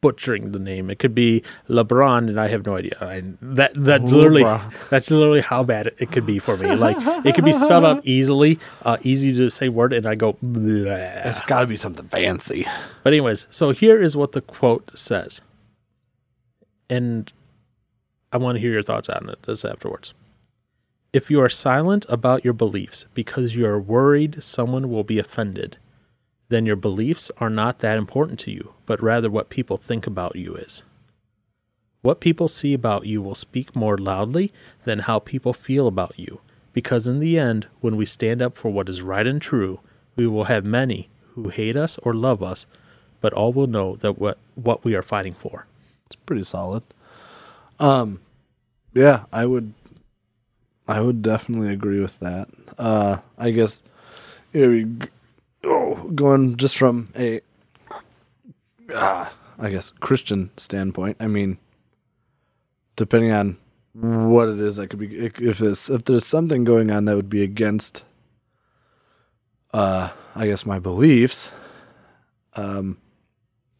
butchering 0.00 0.50
the 0.50 0.58
name. 0.58 0.90
It 0.90 0.98
could 0.98 1.14
be 1.14 1.42
LeBron, 1.68 2.28
and 2.28 2.40
I 2.40 2.48
have 2.48 2.66
no 2.66 2.76
idea. 2.76 2.96
I, 3.00 3.22
that 3.40 3.72
that's 3.74 4.12
literally 4.12 4.42
LeBron. 4.42 4.74
that's 4.90 5.10
literally 5.10 5.40
how 5.40 5.62
bad 5.62 5.86
it, 5.88 5.96
it 5.98 6.12
could 6.12 6.26
be 6.26 6.38
for 6.38 6.56
me. 6.56 6.74
Like 6.74 6.96
it 7.24 7.34
could 7.34 7.44
be 7.44 7.52
spelled 7.52 7.84
out 7.84 8.00
easily, 8.06 8.58
uh, 8.84 8.96
easy 9.02 9.32
to 9.36 9.48
say 9.48 9.68
word, 9.68 9.92
and 9.92 10.06
I 10.06 10.14
go. 10.14 10.34
"Bleh." 10.44 11.26
it's 11.26 11.42
got 11.42 11.60
to 11.60 11.66
be 11.66 11.76
something 11.76 12.08
fancy. 12.08 12.66
But 13.02 13.12
anyways, 13.12 13.46
so 13.50 13.70
here 13.70 14.02
is 14.02 14.16
what 14.16 14.32
the 14.32 14.40
quote 14.40 14.90
says, 14.98 15.40
and 16.92 17.32
I 18.32 18.36
want 18.36 18.56
to 18.56 18.60
hear 18.60 18.72
your 18.72 18.82
thoughts 18.82 19.08
on 19.08 19.30
it 19.30 19.42
this 19.44 19.64
afterwards. 19.64 20.12
If 21.14 21.30
you 21.30 21.40
are 21.40 21.48
silent 21.48 22.04
about 22.10 22.44
your 22.44 22.52
beliefs 22.52 23.06
because 23.14 23.56
you 23.56 23.64
are 23.66 23.80
worried 23.80 24.42
someone 24.42 24.90
will 24.90 25.02
be 25.02 25.18
offended, 25.18 25.78
then 26.50 26.66
your 26.66 26.76
beliefs 26.76 27.30
are 27.38 27.48
not 27.48 27.78
that 27.78 27.96
important 27.96 28.38
to 28.40 28.50
you, 28.50 28.74
but 28.84 29.02
rather 29.02 29.30
what 29.30 29.48
people 29.48 29.78
think 29.78 30.06
about 30.06 30.36
you 30.36 30.54
is. 30.54 30.82
What 32.02 32.20
people 32.20 32.46
see 32.46 32.74
about 32.74 33.06
you 33.06 33.22
will 33.22 33.34
speak 33.34 33.74
more 33.74 33.96
loudly 33.96 34.52
than 34.84 34.98
how 35.00 35.18
people 35.18 35.54
feel 35.54 35.86
about 35.86 36.18
you, 36.18 36.40
because 36.74 37.08
in 37.08 37.20
the 37.20 37.38
end, 37.38 37.68
when 37.80 37.96
we 37.96 38.04
stand 38.04 38.42
up 38.42 38.58
for 38.58 38.70
what 38.70 38.90
is 38.90 39.00
right 39.00 39.26
and 39.26 39.40
true, 39.40 39.80
we 40.14 40.26
will 40.26 40.44
have 40.44 40.64
many 40.66 41.08
who 41.34 41.48
hate 41.48 41.76
us 41.76 41.96
or 42.02 42.12
love 42.12 42.42
us, 42.42 42.66
but 43.22 43.32
all 43.32 43.54
will 43.54 43.66
know 43.66 43.96
that 43.96 44.18
what, 44.18 44.36
what 44.56 44.84
we 44.84 44.94
are 44.94 45.02
fighting 45.02 45.32
for. 45.32 45.66
It's 46.12 46.22
pretty 46.26 46.44
solid. 46.44 46.82
Um, 47.80 48.20
yeah, 48.92 49.24
I 49.32 49.46
would, 49.46 49.72
I 50.86 51.00
would 51.00 51.22
definitely 51.22 51.72
agree 51.72 52.00
with 52.00 52.18
that. 52.18 52.48
Uh, 52.76 53.16
I 53.38 53.50
guess, 53.50 53.82
you 54.52 54.84
know, 54.84 55.06
oh, 55.64 55.94
going 56.14 56.58
just 56.58 56.76
from 56.76 57.08
a, 57.16 57.40
ah, 58.94 59.32
I 59.58 59.70
guess 59.70 59.90
Christian 60.00 60.50
standpoint. 60.58 61.16
I 61.18 61.28
mean, 61.28 61.56
depending 62.96 63.32
on 63.32 63.56
what 63.94 64.50
it 64.50 64.60
is, 64.60 64.76
that 64.76 64.88
could 64.88 64.98
be 64.98 65.16
if 65.16 65.62
it's 65.62 65.88
if 65.88 66.04
there's 66.04 66.26
something 66.26 66.64
going 66.64 66.90
on 66.90 67.06
that 67.06 67.16
would 67.16 67.30
be 67.30 67.42
against, 67.42 68.02
uh, 69.72 70.10
I 70.34 70.46
guess 70.46 70.66
my 70.66 70.78
beliefs. 70.78 71.50
Um, 72.54 72.98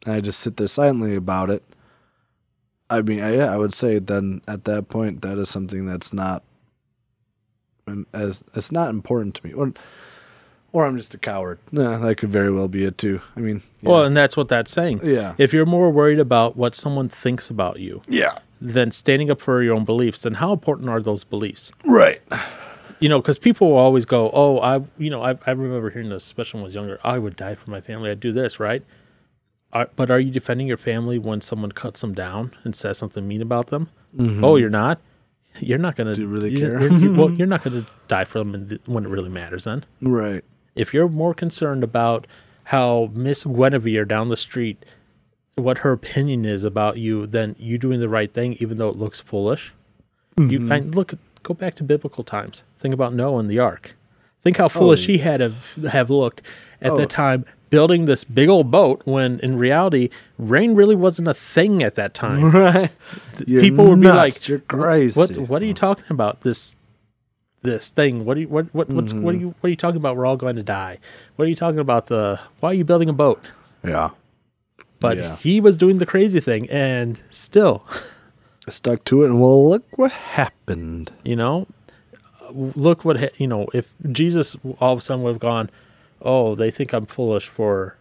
I 0.06 0.22
just 0.22 0.40
sit 0.40 0.56
there 0.56 0.66
silently 0.66 1.14
about 1.14 1.50
it. 1.50 1.62
I 2.92 3.02
mean, 3.02 3.20
I, 3.20 3.36
yeah, 3.36 3.52
I 3.52 3.56
would 3.56 3.74
say 3.74 3.98
then 3.98 4.42
at 4.46 4.64
that 4.64 4.88
point 4.88 5.22
that 5.22 5.38
is 5.38 5.48
something 5.48 5.86
that's 5.86 6.12
not 6.12 6.42
um, 7.86 8.06
as 8.12 8.44
it's 8.54 8.70
not 8.70 8.90
important 8.90 9.34
to 9.36 9.46
me, 9.46 9.52
or 9.52 9.72
or 10.72 10.86
I'm 10.86 10.96
just 10.96 11.14
a 11.14 11.18
coward. 11.18 11.58
Nah, 11.70 11.98
that 11.98 12.16
could 12.16 12.30
very 12.30 12.50
well 12.52 12.68
be 12.68 12.84
it 12.84 12.98
too. 12.98 13.20
I 13.36 13.40
mean, 13.40 13.62
yeah. 13.80 13.90
Well, 13.90 14.04
and 14.04 14.16
that's 14.16 14.36
what 14.36 14.48
that's 14.48 14.72
saying. 14.72 15.00
yeah, 15.04 15.34
If 15.38 15.52
you're 15.52 15.66
more 15.66 15.90
worried 15.90 16.18
about 16.18 16.56
what 16.56 16.74
someone 16.74 17.08
thinks 17.08 17.50
about 17.50 17.78
you 17.78 18.02
yeah, 18.08 18.38
than 18.60 18.90
standing 18.90 19.30
up 19.30 19.40
for 19.40 19.62
your 19.62 19.74
own 19.74 19.84
beliefs, 19.84 20.20
then 20.22 20.34
how 20.34 20.52
important 20.52 20.88
are 20.88 21.00
those 21.00 21.24
beliefs? 21.24 21.72
right, 21.84 22.20
you 23.00 23.08
know, 23.08 23.20
because 23.20 23.38
people 23.38 23.70
will 23.70 23.78
always 23.78 24.04
go, 24.04 24.30
"Oh, 24.32 24.60
I, 24.60 24.80
you 24.98 25.10
know, 25.10 25.22
I, 25.22 25.36
I 25.46 25.50
remember 25.50 25.90
hearing 25.90 26.08
this, 26.10 26.24
especially 26.24 26.58
when 26.58 26.64
I 26.64 26.68
was 26.68 26.74
younger. 26.74 27.00
I 27.02 27.18
would 27.18 27.36
die 27.36 27.54
for 27.54 27.70
my 27.70 27.80
family. 27.80 28.10
I'd 28.10 28.20
do 28.20 28.32
this, 28.32 28.60
right?" 28.60 28.82
Are, 29.72 29.88
but 29.96 30.10
are 30.10 30.20
you 30.20 30.30
defending 30.30 30.66
your 30.66 30.76
family 30.76 31.18
when 31.18 31.40
someone 31.40 31.72
cuts 31.72 32.02
them 32.02 32.14
down 32.14 32.54
and 32.64 32.76
says 32.76 32.98
something 32.98 33.26
mean 33.26 33.40
about 33.40 33.68
them? 33.68 33.88
Mm-hmm. 34.16 34.44
Oh, 34.44 34.56
you're 34.56 34.70
not. 34.70 35.00
You're 35.60 35.78
not 35.78 35.96
gonna. 35.96 36.14
Do 36.14 36.22
you 36.22 36.26
really 36.28 36.50
you're- 36.50 36.78
care? 36.78 36.88
you're- 36.88 36.98
you- 37.02 37.14
well, 37.14 37.30
you're 37.38 37.46
not 37.46 37.62
gonna 37.62 37.86
die 38.08 38.24
for 38.24 38.38
them 38.38 38.78
when 38.86 39.04
it 39.04 39.08
really 39.08 39.28
matters. 39.28 39.64
Then, 39.64 39.84
right, 40.00 40.44
if 40.74 40.92
you're 40.92 41.08
more 41.08 41.34
concerned 41.34 41.82
about 41.84 42.26
how 42.64 43.10
Miss 43.14 43.44
Guinevere 43.44 44.04
down 44.04 44.28
the 44.28 44.36
street, 44.36 44.84
what 45.56 45.78
her 45.78 45.92
opinion 45.92 46.44
is 46.44 46.64
about 46.64 46.96
you, 46.98 47.26
than 47.26 47.56
you 47.58 47.76
doing 47.78 48.00
the 48.00 48.08
right 48.08 48.32
thing, 48.32 48.54
even 48.60 48.78
though 48.78 48.88
it 48.88 48.96
looks 48.96 49.20
foolish. 49.20 49.72
You 50.38 50.60
mm-hmm. 50.60 50.72
I, 50.72 50.78
look, 50.78 51.14
go 51.42 51.52
back 51.52 51.74
to 51.74 51.84
biblical 51.84 52.24
times. 52.24 52.62
Think 52.80 52.94
about 52.94 53.12
Noah 53.12 53.38
and 53.40 53.50
the 53.50 53.58
ark. 53.58 53.94
Think 54.42 54.56
how 54.56 54.68
foolish 54.68 55.04
oh. 55.04 55.12
he 55.12 55.18
had 55.18 55.40
have, 55.40 55.74
have 55.90 56.08
looked 56.08 56.40
at 56.80 56.94
the 56.96 57.02
Oh. 57.02 57.06
time 57.06 57.44
building 57.72 58.04
this 58.04 58.22
big 58.22 58.50
old 58.50 58.70
boat 58.70 59.00
when 59.06 59.40
in 59.40 59.56
reality 59.56 60.10
rain 60.38 60.74
really 60.74 60.94
wasn't 60.94 61.26
a 61.26 61.32
thing 61.32 61.82
at 61.82 61.94
that 61.94 62.12
time. 62.12 62.50
right. 62.54 62.92
You're 63.46 63.62
People 63.62 63.86
would 63.88 64.00
be 64.00 64.08
like, 64.08 64.46
"You're 64.46 64.58
crazy." 64.60 65.18
What 65.18 65.36
what 65.48 65.62
are 65.62 65.64
you 65.64 65.74
talking 65.74 66.04
about? 66.10 66.42
This 66.42 66.76
this 67.62 67.88
thing. 67.90 68.24
What 68.26 68.36
are 68.36 68.40
you 68.40 68.48
what 68.48 68.72
what 68.74 68.90
what's 68.90 69.14
what 69.14 69.34
are 69.34 69.38
mm-hmm. 69.38 69.40
you 69.40 69.54
what 69.58 69.68
are 69.68 69.70
you 69.70 69.76
talking 69.76 69.96
about? 69.96 70.16
We're 70.16 70.26
all 70.26 70.36
going 70.36 70.56
to 70.56 70.62
die. 70.62 70.98
What 71.36 71.46
are 71.46 71.48
you 71.48 71.56
talking 71.56 71.80
about? 71.80 72.06
The 72.08 72.38
why 72.60 72.70
are 72.70 72.74
you 72.74 72.84
building 72.84 73.08
a 73.08 73.14
boat? 73.14 73.42
Yeah, 73.82 74.10
But 75.00 75.16
Yeah. 75.16 75.36
he 75.36 75.60
was 75.60 75.76
doing 75.76 75.98
the 75.98 76.06
crazy 76.06 76.38
thing, 76.38 76.68
and 76.70 77.20
still, 77.30 77.82
stuck 78.68 79.02
to 79.06 79.24
it, 79.24 79.30
and 79.30 79.40
well, 79.40 79.68
look 79.68 79.84
what 79.98 80.12
happened. 80.12 81.10
you 81.24 81.34
know, 81.34 81.66
look 82.52 83.04
what 83.04 83.18
ha- 83.18 83.34
you 83.38 83.46
know. 83.48 83.66
If 83.72 83.94
Jesus 84.12 84.56
all 84.78 84.92
of 84.92 84.98
a 84.98 85.02
sudden 85.02 85.24
would 85.24 85.32
have 85.32 85.40
gone, 85.40 85.70
oh, 86.24 86.54
they 86.54 86.70
think 86.70 86.92
I'm 86.92 87.06
foolish 87.06 87.48
for 87.48 87.96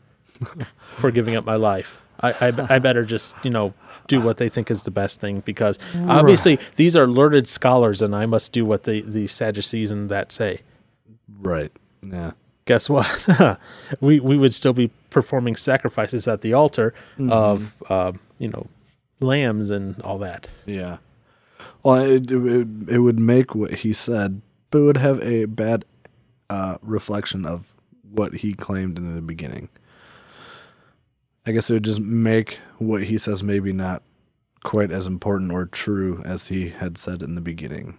for 0.97 1.11
giving 1.11 1.35
up 1.35 1.45
my 1.45 1.55
life. 1.55 2.01
I, 2.19 2.31
I 2.31 2.75
I 2.75 2.79
better 2.79 3.03
just 3.03 3.35
you 3.43 3.49
know 3.49 3.73
do 4.07 4.21
what 4.21 4.37
they 4.37 4.49
think 4.49 4.69
is 4.69 4.83
the 4.83 4.91
best 4.91 5.19
thing 5.19 5.39
because 5.41 5.79
obviously 6.07 6.59
these 6.75 6.97
are 6.97 7.07
learned 7.07 7.47
scholars, 7.47 8.01
and 8.01 8.15
I 8.15 8.25
must 8.25 8.51
do 8.51 8.65
what 8.65 8.83
the 8.83 9.01
the 9.01 9.27
Sadducees 9.27 9.91
and 9.91 10.09
that 10.09 10.31
say. 10.31 10.61
Right. 11.39 11.71
Yeah. 12.03 12.31
guess 12.65 12.89
what? 12.89 13.07
we 14.01 14.19
we 14.19 14.37
would 14.37 14.53
still 14.53 14.73
be 14.73 14.89
performing 15.09 15.55
sacrifices 15.55 16.27
at 16.27 16.41
the 16.41 16.53
altar 16.53 16.93
of 17.29 17.73
um, 17.89 18.19
you 18.39 18.47
know 18.49 18.67
lambs 19.19 19.71
and 19.71 20.01
all 20.01 20.17
that. 20.19 20.47
Yeah. 20.65 20.97
Well, 21.83 21.95
it, 22.03 22.31
it 22.31 22.67
it 22.89 22.99
would 22.99 23.19
make 23.19 23.55
what 23.55 23.73
he 23.73 23.93
said, 23.93 24.41
but 24.69 24.79
it 24.79 24.81
would 24.81 24.97
have 24.97 25.21
a 25.21 25.45
bad 25.45 25.85
uh, 26.49 26.77
reflection 26.81 27.45
of 27.45 27.70
what 28.11 28.33
he 28.33 28.53
claimed 28.53 28.97
in 28.97 29.15
the 29.15 29.21
beginning. 29.21 29.69
I 31.45 31.51
guess 31.51 31.69
it 31.69 31.73
would 31.73 31.83
just 31.83 31.99
make 31.99 32.59
what 32.77 33.03
he 33.03 33.17
says 33.17 33.43
maybe 33.43 33.73
not 33.73 34.03
quite 34.63 34.91
as 34.91 35.07
important 35.07 35.51
or 35.51 35.65
true 35.65 36.21
as 36.25 36.47
he 36.47 36.69
had 36.69 36.97
said 36.97 37.21
in 37.23 37.35
the 37.35 37.41
beginning. 37.41 37.97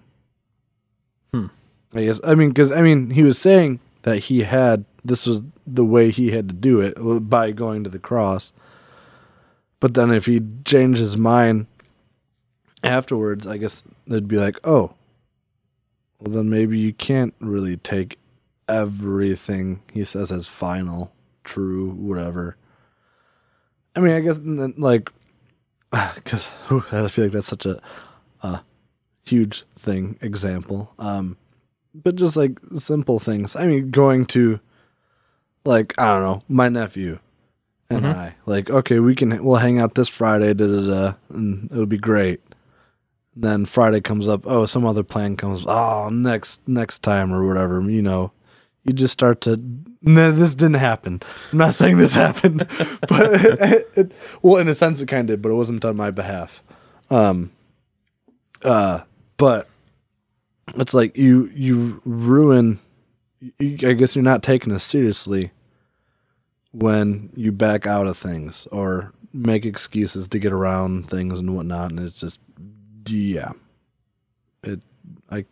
Hmm. 1.33 1.47
I 1.93 2.05
guess 2.05 2.21
I 2.25 2.35
mean 2.35 2.51
because 2.51 2.73
I 2.73 2.83
mean 2.83 3.11
he 3.11 3.23
was 3.23 3.39
saying 3.39 3.81
that 4.03 4.19
he 4.19 4.41
had 4.41 4.85
this 5.05 5.27
was 5.27 5.43
the 5.67 5.85
way 5.85 6.11
he 6.11 6.31
had 6.31 6.49
to 6.49 6.55
do 6.55 6.81
it 6.81 6.95
by 7.29 7.51
going 7.51 7.85
to 7.85 7.91
the 7.91 7.99
cross. 7.99 8.53
But 9.81 9.95
then 9.95 10.13
if 10.13 10.27
he 10.27 10.41
changed 10.65 11.01
his 11.01 11.17
mind 11.17 11.67
afterwards, 12.85 13.47
I 13.47 13.57
guess 13.57 13.83
they'd 14.07 14.29
be 14.29 14.37
like, 14.37 14.59
oh, 14.63 14.95
well, 16.21 16.35
then 16.35 16.51
maybe 16.51 16.79
you 16.79 16.93
can't 16.93 17.35
really 17.41 17.77
take 17.79 18.19
everything 18.73 19.83
he 19.93 20.05
says 20.05 20.33
as 20.33 20.47
final, 20.47 21.13
true, 21.45 21.91
whatever. 21.91 22.57
I 23.95 24.01
mean, 24.01 24.13
I 24.15 24.21
guess, 24.21 24.41
like, 24.79 25.11
because 26.15 26.47
I 26.71 27.09
feel 27.09 27.25
like 27.27 27.33
that's 27.33 27.47
such 27.47 27.67
a, 27.67 27.81
a 28.43 28.63
huge 29.25 29.65
thing, 29.79 30.19
example. 30.23 30.93
Um, 30.99 31.37
but 31.95 32.17
just 32.17 32.37
like 32.37 32.59
simple 32.77 33.19
things. 33.19 33.55
I 33.55 33.67
mean, 33.67 33.91
going 33.91 34.27
to, 34.27 34.59
like, 35.65 35.95
I 35.99 36.15
don't 36.15 36.23
know, 36.23 36.43
my 36.49 36.69
nephew 36.69 37.19
and 37.91 38.05
Mhm. 38.05 38.15
I, 38.15 38.35
like, 38.47 38.71
okay, 38.71 38.99
we 39.01 39.15
can, 39.15 39.45
we'll 39.45 39.57
hang 39.57 39.79
out 39.79 39.95
this 39.95 40.09
Friday, 40.09 40.55
da 40.55 40.67
da 40.67 40.87
da, 40.87 41.15
and 41.31 41.71
it'll 41.71 41.87
be 41.87 41.99
great 41.99 42.41
then 43.37 43.65
Friday 43.65 44.01
comes 44.01 44.29
up, 44.29 44.43
oh, 44.47 44.67
some 44.67 44.85
other 44.85 45.03
plan 45.03 45.37
comes, 45.37 45.65
oh, 45.67 46.09
next 46.11 46.61
next 46.69 46.99
time 47.01 47.33
or 47.33 47.47
whatever, 47.47 47.81
you 47.81 48.03
know. 48.03 48.31
You 48.85 48.93
just 48.93 49.13
start 49.13 49.43
to 49.43 49.61
no, 50.03 50.33
this 50.33 50.55
didn't 50.55 50.75
happen. 50.75 51.23
I'm 51.53 51.59
not 51.59 51.75
saying 51.75 51.99
this 51.99 52.13
happened, 52.15 52.59
but 53.09 53.45
it, 53.45 53.91
it, 53.95 54.13
well, 54.43 54.57
in 54.57 54.69
a 54.69 54.75
sense, 54.75 55.01
it 55.01 55.07
kind 55.07 55.23
of 55.31 55.35
did, 55.35 55.43
but 55.43 55.51
it 55.51 55.55
wasn't 55.55 55.85
on 55.85 55.97
my 55.97 56.11
behalf. 56.11 56.63
Um, 57.11 57.53
uh, 58.63 59.01
but 59.37 59.69
it's 60.77 60.95
like 60.95 61.17
you 61.17 61.51
you 61.55 62.01
ruin. 62.05 62.81
You, 63.59 63.89
I 63.89 63.93
guess 63.95 64.15
you're 64.15 64.23
not 64.23 64.43
taking 64.43 64.73
us 64.73 64.85
seriously 64.85 65.51
when 66.73 67.31
you 67.35 67.53
back 67.53 67.87
out 67.87 68.07
of 68.07 68.17
things 68.17 68.67
or 68.73 69.13
make 69.33 69.65
excuses 69.67 70.29
to 70.29 70.39
get 70.39 70.53
around 70.53 71.09
things 71.09 71.39
and 71.39 71.55
whatnot, 71.55 71.91
and 71.91 72.01
it's 72.01 72.19
just 72.19 72.41
yeah, 73.07 73.53
it 74.63 74.81
I 75.31 75.45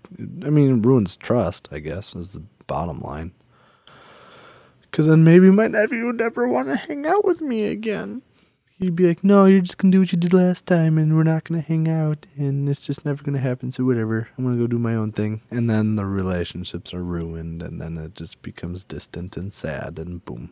I 0.44 0.50
mean 0.50 0.78
it 0.78 0.86
ruins 0.86 1.16
trust. 1.16 1.68
I 1.72 1.78
guess 1.78 2.14
is 2.14 2.32
the 2.32 2.42
bottom 2.66 3.00
line. 3.00 3.32
Because 4.82 5.06
then 5.06 5.22
maybe 5.24 5.50
my 5.50 5.68
nephew 5.68 6.06
would 6.06 6.16
never 6.16 6.48
want 6.48 6.68
to 6.68 6.76
hang 6.76 7.06
out 7.06 7.24
with 7.24 7.40
me 7.40 7.64
again. 7.66 8.22
He'd 8.78 8.96
be 8.96 9.06
like, 9.06 9.22
"No, 9.22 9.44
you're 9.44 9.60
just 9.60 9.76
gonna 9.76 9.92
do 9.92 10.00
what 10.00 10.10
you 10.10 10.18
did 10.18 10.32
last 10.32 10.64
time, 10.66 10.96
and 10.96 11.14
we're 11.14 11.22
not 11.22 11.44
gonna 11.44 11.60
hang 11.60 11.86
out, 11.86 12.24
and 12.36 12.68
it's 12.68 12.86
just 12.86 13.04
never 13.04 13.22
gonna 13.22 13.38
happen. 13.38 13.70
So 13.70 13.84
whatever, 13.84 14.26
I'm 14.36 14.44
gonna 14.44 14.56
go 14.56 14.66
do 14.66 14.78
my 14.78 14.94
own 14.94 15.12
thing." 15.12 15.42
And 15.50 15.68
then 15.68 15.96
the 15.96 16.06
relationships 16.06 16.94
are 16.94 17.04
ruined, 17.04 17.62
and 17.62 17.80
then 17.80 17.98
it 17.98 18.14
just 18.14 18.40
becomes 18.40 18.84
distant 18.84 19.36
and 19.36 19.52
sad, 19.52 19.98
and 19.98 20.24
boom. 20.24 20.50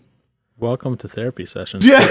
Welcome 0.61 0.97
to 0.99 1.09
therapy 1.09 1.47
sessions. 1.47 1.87
Yeah. 1.87 2.05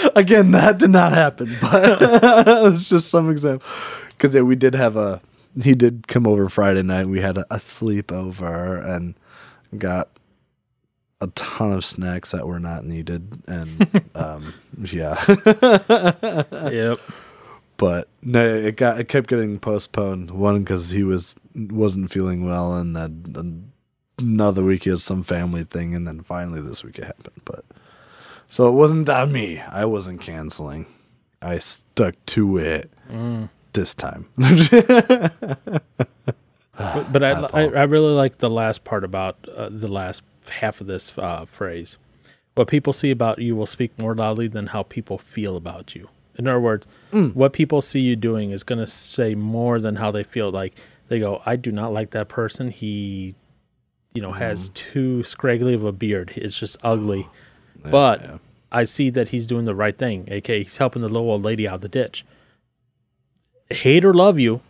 Again, 0.16 0.52
that 0.52 0.78
did 0.78 0.90
not 0.90 1.12
happen, 1.12 1.56
but 1.60 1.98
it's 2.72 2.88
just 2.88 3.08
some 3.10 3.30
example. 3.30 3.68
Because 4.10 4.34
yeah, 4.34 4.42
we 4.42 4.54
did 4.56 4.74
have 4.74 4.96
a, 4.96 5.20
he 5.60 5.72
did 5.74 6.08
come 6.08 6.26
over 6.26 6.48
Friday 6.48 6.82
night. 6.82 7.06
We 7.06 7.20
had 7.20 7.38
a, 7.38 7.46
a 7.54 7.58
sleepover 7.58 8.84
and 8.88 9.14
got 9.76 10.08
a 11.20 11.28
ton 11.28 11.72
of 11.72 11.84
snacks 11.84 12.32
that 12.32 12.46
were 12.46 12.60
not 12.60 12.84
needed, 12.84 13.42
and 13.46 14.02
um, 14.14 14.54
yeah. 14.82 15.22
yep. 16.70 16.98
but 17.76 18.08
no, 18.22 18.44
it 18.44 18.76
got 18.76 19.00
it 19.00 19.08
kept 19.08 19.28
getting 19.28 19.58
postponed. 19.58 20.30
One 20.30 20.64
because 20.64 20.90
he 20.90 21.04
was 21.04 21.36
wasn't 21.54 22.10
feeling 22.10 22.44
well, 22.44 22.74
and 22.74 22.96
then 22.96 23.72
another 24.18 24.64
week 24.64 24.84
he 24.84 24.90
had 24.90 25.00
some 25.00 25.22
family 25.22 25.64
thing, 25.64 25.94
and 25.94 26.06
then 26.06 26.22
finally 26.22 26.60
this 26.60 26.82
week 26.82 26.98
it 26.98 27.04
happened. 27.04 27.40
But 27.44 27.64
so 28.48 28.68
it 28.68 28.72
wasn't 28.72 29.08
on 29.08 29.32
me. 29.32 29.60
I 29.60 29.84
wasn't 29.84 30.20
canceling. 30.20 30.86
I 31.40 31.58
stuck 31.58 32.14
to 32.26 32.58
it 32.58 32.90
this 33.72 33.94
time. 33.94 34.26
But, 36.76 37.12
but 37.12 37.22
I, 37.22 37.30
I, 37.32 37.62
I 37.64 37.82
really 37.82 38.12
like 38.14 38.38
the 38.38 38.48
last 38.50 38.82
part 38.84 39.04
about 39.04 39.36
uh, 39.54 39.68
the 39.70 39.88
last 39.88 40.22
half 40.48 40.80
of 40.80 40.86
this 40.86 41.12
uh, 41.18 41.44
phrase. 41.44 41.98
What 42.54 42.66
people 42.68 42.92
see 42.94 43.10
about 43.10 43.38
you 43.38 43.54
will 43.54 43.66
speak 43.66 43.96
more 43.98 44.14
loudly 44.14 44.48
than 44.48 44.68
how 44.68 44.82
people 44.84 45.18
feel 45.18 45.56
about 45.56 45.94
you. 45.94 46.08
In 46.38 46.48
other 46.48 46.60
words, 46.60 46.86
Mm. 47.12 47.34
what 47.34 47.52
people 47.52 47.82
see 47.82 48.00
you 48.00 48.16
doing 48.16 48.50
is 48.50 48.62
going 48.64 48.78
to 48.78 48.86
say 48.86 49.34
more 49.34 49.80
than 49.80 49.96
how 49.96 50.10
they 50.10 50.22
feel. 50.24 50.50
Like 50.50 50.74
they 51.08 51.18
go, 51.18 51.42
I 51.44 51.56
do 51.56 51.70
not 51.70 51.92
like 51.92 52.10
that 52.12 52.28
person. 52.28 52.70
He, 52.70 53.34
you 54.14 54.22
know, 54.22 54.32
has 54.32 54.70
Mm. 54.70 54.74
too 54.74 55.22
scraggly 55.24 55.74
of 55.74 55.84
a 55.84 55.92
beard. 55.92 56.32
It's 56.36 56.58
just 56.58 56.78
ugly. 56.82 57.28
but 57.90 58.22
yeah. 58.22 58.38
I 58.72 58.84
see 58.84 59.10
that 59.10 59.28
he's 59.28 59.46
doing 59.46 59.66
the 59.66 59.74
right 59.74 59.96
thing. 59.96 60.26
aka 60.30 60.62
he's 60.62 60.78
helping 60.78 61.02
the 61.02 61.08
little 61.08 61.30
old 61.30 61.42
lady 61.44 61.68
out 61.68 61.76
of 61.76 61.80
the 61.82 61.88
ditch. 61.90 62.24
Hate 63.72 64.04
or 64.04 64.14
love 64.14 64.38
you, 64.38 64.60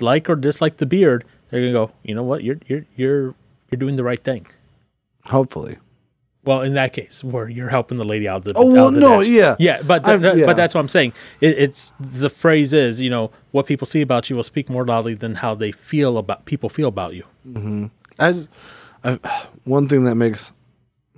like 0.00 0.28
or 0.28 0.36
dislike 0.36 0.76
the 0.78 0.86
beard, 0.86 1.24
they're 1.50 1.60
gonna 1.60 1.72
go. 1.72 1.92
You 2.02 2.14
know 2.14 2.22
what? 2.24 2.42
You're 2.44 2.58
you're 2.66 2.84
you're 2.96 3.34
you're 3.70 3.78
doing 3.78 3.96
the 3.96 4.04
right 4.04 4.22
thing. 4.22 4.46
Hopefully. 5.24 5.78
Well, 6.44 6.62
in 6.62 6.74
that 6.74 6.92
case, 6.92 7.24
where 7.24 7.48
you're 7.48 7.70
helping 7.70 7.98
the 7.98 8.04
lady 8.04 8.28
out 8.28 8.36
of 8.36 8.44
the 8.44 8.52
Oh 8.54 8.70
out 8.70 8.72
well, 8.72 8.90
the 8.92 9.00
no, 9.00 9.20
ditch. 9.20 9.30
yeah, 9.32 9.56
yeah, 9.58 9.82
but 9.82 10.04
th- 10.04 10.22
th- 10.22 10.36
yeah. 10.36 10.46
but 10.46 10.54
that's 10.56 10.76
what 10.76 10.80
I'm 10.80 10.88
saying. 10.88 11.12
It, 11.40 11.58
it's 11.58 11.92
the 11.98 12.30
phrase 12.30 12.72
is 12.72 13.00
you 13.00 13.10
know 13.10 13.32
what 13.50 13.66
people 13.66 13.84
see 13.86 14.00
about 14.00 14.30
you 14.30 14.36
will 14.36 14.44
speak 14.44 14.70
more 14.70 14.86
loudly 14.86 15.14
than 15.14 15.34
how 15.34 15.56
they 15.56 15.72
feel 15.72 16.18
about 16.18 16.44
people 16.44 16.68
feel 16.68 16.86
about 16.86 17.14
you. 17.14 17.24
I, 18.20 18.32
just, 18.32 18.48
I 19.02 19.18
one 19.64 19.88
thing 19.88 20.04
that 20.04 20.14
makes 20.14 20.52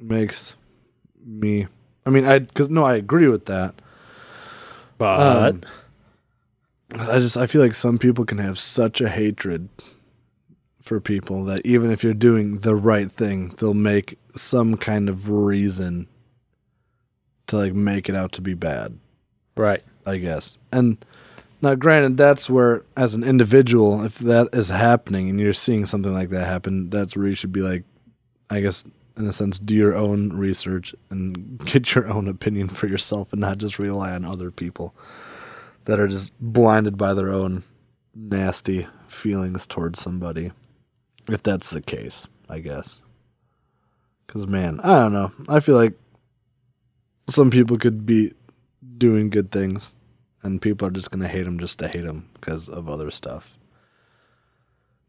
makes 0.00 0.54
me. 1.26 1.66
I 2.06 2.10
mean, 2.10 2.24
I 2.24 2.38
because 2.38 2.70
no, 2.70 2.82
I 2.84 2.96
agree 2.96 3.28
with 3.28 3.44
that. 3.46 3.74
But 4.96 5.20
Um, 5.52 5.62
I 6.94 7.18
just 7.18 7.36
I 7.36 7.46
feel 7.46 7.60
like 7.60 7.74
some 7.74 7.98
people 7.98 8.24
can 8.24 8.38
have 8.38 8.58
such 8.58 9.00
a 9.00 9.08
hatred 9.08 9.68
for 10.82 11.00
people 11.00 11.44
that 11.44 11.64
even 11.66 11.90
if 11.90 12.02
you're 12.02 12.14
doing 12.14 12.58
the 12.58 12.74
right 12.74 13.12
thing, 13.12 13.54
they'll 13.58 13.74
make 13.74 14.18
some 14.36 14.76
kind 14.76 15.08
of 15.08 15.28
reason 15.28 16.06
to 17.48 17.56
like 17.56 17.74
make 17.74 18.08
it 18.08 18.14
out 18.14 18.32
to 18.32 18.40
be 18.40 18.54
bad, 18.54 18.98
right, 19.56 19.82
I 20.06 20.16
guess. 20.16 20.56
And 20.72 21.04
now 21.60 21.74
granted 21.74 22.16
that's 22.16 22.48
where 22.48 22.84
as 22.96 23.14
an 23.14 23.22
individual, 23.22 24.02
if 24.04 24.18
that 24.20 24.48
is 24.54 24.68
happening 24.68 25.28
and 25.28 25.38
you're 25.38 25.52
seeing 25.52 25.84
something 25.84 26.14
like 26.14 26.30
that 26.30 26.46
happen, 26.46 26.88
that's 26.88 27.14
where 27.14 27.26
you 27.26 27.34
should 27.34 27.52
be 27.52 27.60
like 27.60 27.84
I 28.48 28.60
guess 28.60 28.82
in 29.18 29.26
a 29.26 29.32
sense 29.32 29.58
do 29.58 29.74
your 29.74 29.94
own 29.94 30.30
research 30.30 30.94
and 31.10 31.58
get 31.66 31.94
your 31.94 32.08
own 32.08 32.28
opinion 32.28 32.68
for 32.68 32.86
yourself 32.86 33.30
and 33.32 33.42
not 33.42 33.58
just 33.58 33.78
rely 33.78 34.14
on 34.14 34.24
other 34.24 34.50
people 34.50 34.94
that 35.88 35.98
are 35.98 36.06
just 36.06 36.32
blinded 36.38 36.98
by 36.98 37.14
their 37.14 37.32
own 37.32 37.62
nasty 38.14 38.86
feelings 39.08 39.66
towards 39.66 39.98
somebody. 39.98 40.52
If 41.30 41.42
that's 41.42 41.70
the 41.70 41.80
case, 41.80 42.28
I 42.50 42.58
guess. 42.58 43.00
Cuz 44.26 44.46
man, 44.46 44.80
I 44.80 44.98
don't 44.98 45.14
know. 45.14 45.32
I 45.48 45.60
feel 45.60 45.76
like 45.76 45.94
some 47.26 47.50
people 47.50 47.78
could 47.78 48.04
be 48.04 48.34
doing 48.98 49.30
good 49.30 49.50
things 49.50 49.94
and 50.42 50.60
people 50.60 50.86
are 50.86 50.90
just 50.90 51.10
going 51.10 51.22
to 51.22 51.28
hate 51.28 51.44
them 51.44 51.58
just 51.58 51.78
to 51.78 51.88
hate 51.88 52.04
them 52.04 52.28
because 52.34 52.68
of 52.68 52.90
other 52.90 53.10
stuff. 53.10 53.56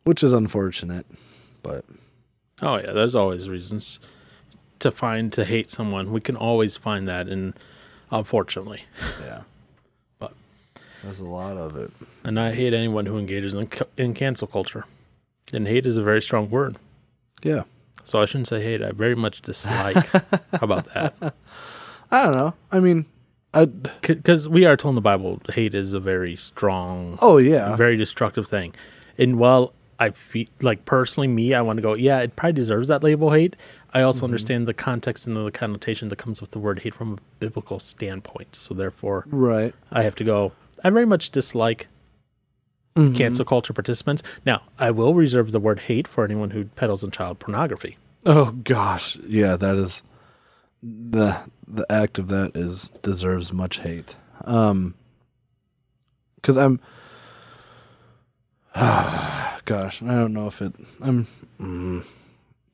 Which 0.05 0.23
is 0.23 0.31
unfortunate, 0.31 1.05
but 1.61 1.83
oh 2.61 2.77
yeah, 2.77 2.93
there's 2.93 3.15
always 3.15 3.49
reasons 3.49 3.99
to 4.79 4.91
find 4.91 5.33
to 5.33 5.43
hate 5.43 5.71
someone. 5.71 6.13
We 6.13 6.21
can 6.21 6.37
always 6.37 6.77
find 6.77 7.05
that, 7.09 7.27
and 7.27 7.53
unfortunately, 8.11 8.85
yeah. 9.21 9.41
There's 11.03 11.19
a 11.19 11.25
lot 11.25 11.57
of 11.57 11.77
it. 11.77 11.91
and 12.23 12.39
I 12.39 12.53
hate 12.53 12.73
anyone 12.73 13.05
who 13.05 13.17
engages 13.17 13.53
in 13.53 13.69
in 13.97 14.13
cancel 14.13 14.47
culture. 14.47 14.85
And 15.51 15.67
hate 15.67 15.85
is 15.85 15.97
a 15.97 16.03
very 16.03 16.21
strong 16.21 16.49
word. 16.49 16.77
Yeah. 17.41 17.63
So 18.03 18.21
I 18.21 18.25
shouldn't 18.25 18.47
say 18.47 18.61
hate. 18.61 18.81
I 18.81 18.91
very 18.91 19.15
much 19.15 19.41
dislike. 19.41 20.05
How 20.07 20.59
about 20.61 20.93
that? 20.93 21.15
I 22.11 22.23
don't 22.23 22.35
know. 22.35 22.53
I 22.71 22.79
mean, 22.79 23.05
I 23.53 23.65
Because 23.65 24.47
we 24.47 24.65
are 24.65 24.77
told 24.77 24.93
in 24.93 24.95
the 24.95 25.01
Bible, 25.01 25.41
hate 25.49 25.73
is 25.73 25.93
a 25.93 25.99
very 25.99 26.35
strong, 26.35 27.17
Oh 27.21 27.37
yeah. 27.37 27.75
very 27.75 27.97
destructive 27.97 28.47
thing. 28.47 28.73
And 29.17 29.37
while 29.39 29.73
I 29.99 30.11
feel 30.11 30.47
like 30.61 30.85
personally, 30.85 31.27
me, 31.27 31.53
I 31.53 31.61
want 31.61 31.77
to 31.77 31.81
go, 31.81 31.93
yeah, 31.93 32.19
it 32.19 32.35
probably 32.35 32.53
deserves 32.53 32.87
that 32.87 33.03
label 33.03 33.31
hate. 33.31 33.55
I 33.93 34.01
also 34.01 34.19
mm-hmm. 34.19 34.25
understand 34.25 34.67
the 34.67 34.73
context 34.73 35.27
and 35.27 35.35
the 35.35 35.51
connotation 35.51 36.09
that 36.09 36.15
comes 36.17 36.41
with 36.41 36.51
the 36.51 36.59
word 36.59 36.79
hate 36.79 36.93
from 36.93 37.13
a 37.13 37.17
biblical 37.39 37.79
standpoint. 37.79 38.55
So 38.55 38.73
therefore, 38.73 39.25
right. 39.27 39.73
I 39.91 40.03
have 40.03 40.15
to 40.15 40.23
go. 40.23 40.51
I 40.83 40.89
very 40.89 41.05
much 41.05 41.29
dislike 41.31 41.87
Mm-hmm. 42.95 43.13
cancel 43.13 43.45
culture 43.45 43.71
participants. 43.71 44.23
Now, 44.45 44.63
I 44.79 44.91
will 44.91 45.13
reserve 45.13 45.51
the 45.51 45.59
word 45.59 45.79
hate 45.79 46.07
for 46.07 46.25
anyone 46.25 46.49
who 46.49 46.65
peddles 46.65 47.03
in 47.03 47.11
child 47.11 47.37
pornography. 47.39 47.97
Oh 48.25 48.51
gosh, 48.63 49.15
yeah, 49.25 49.55
that 49.55 49.75
is 49.77 50.01
the 50.81 51.37
the 51.67 51.85
act 51.89 52.17
of 52.17 52.27
that 52.29 52.57
is 52.57 52.89
deserves 53.03 53.53
much 53.53 53.79
hate. 53.79 54.15
Um, 54.43 54.95
because 56.35 56.57
I'm, 56.57 56.79
ah, 58.75 59.59
gosh, 59.65 60.01
I 60.01 60.07
don't 60.07 60.33
know 60.33 60.47
if 60.47 60.61
it. 60.61 60.73
I'm. 60.99 61.27
Mm, 61.61 62.03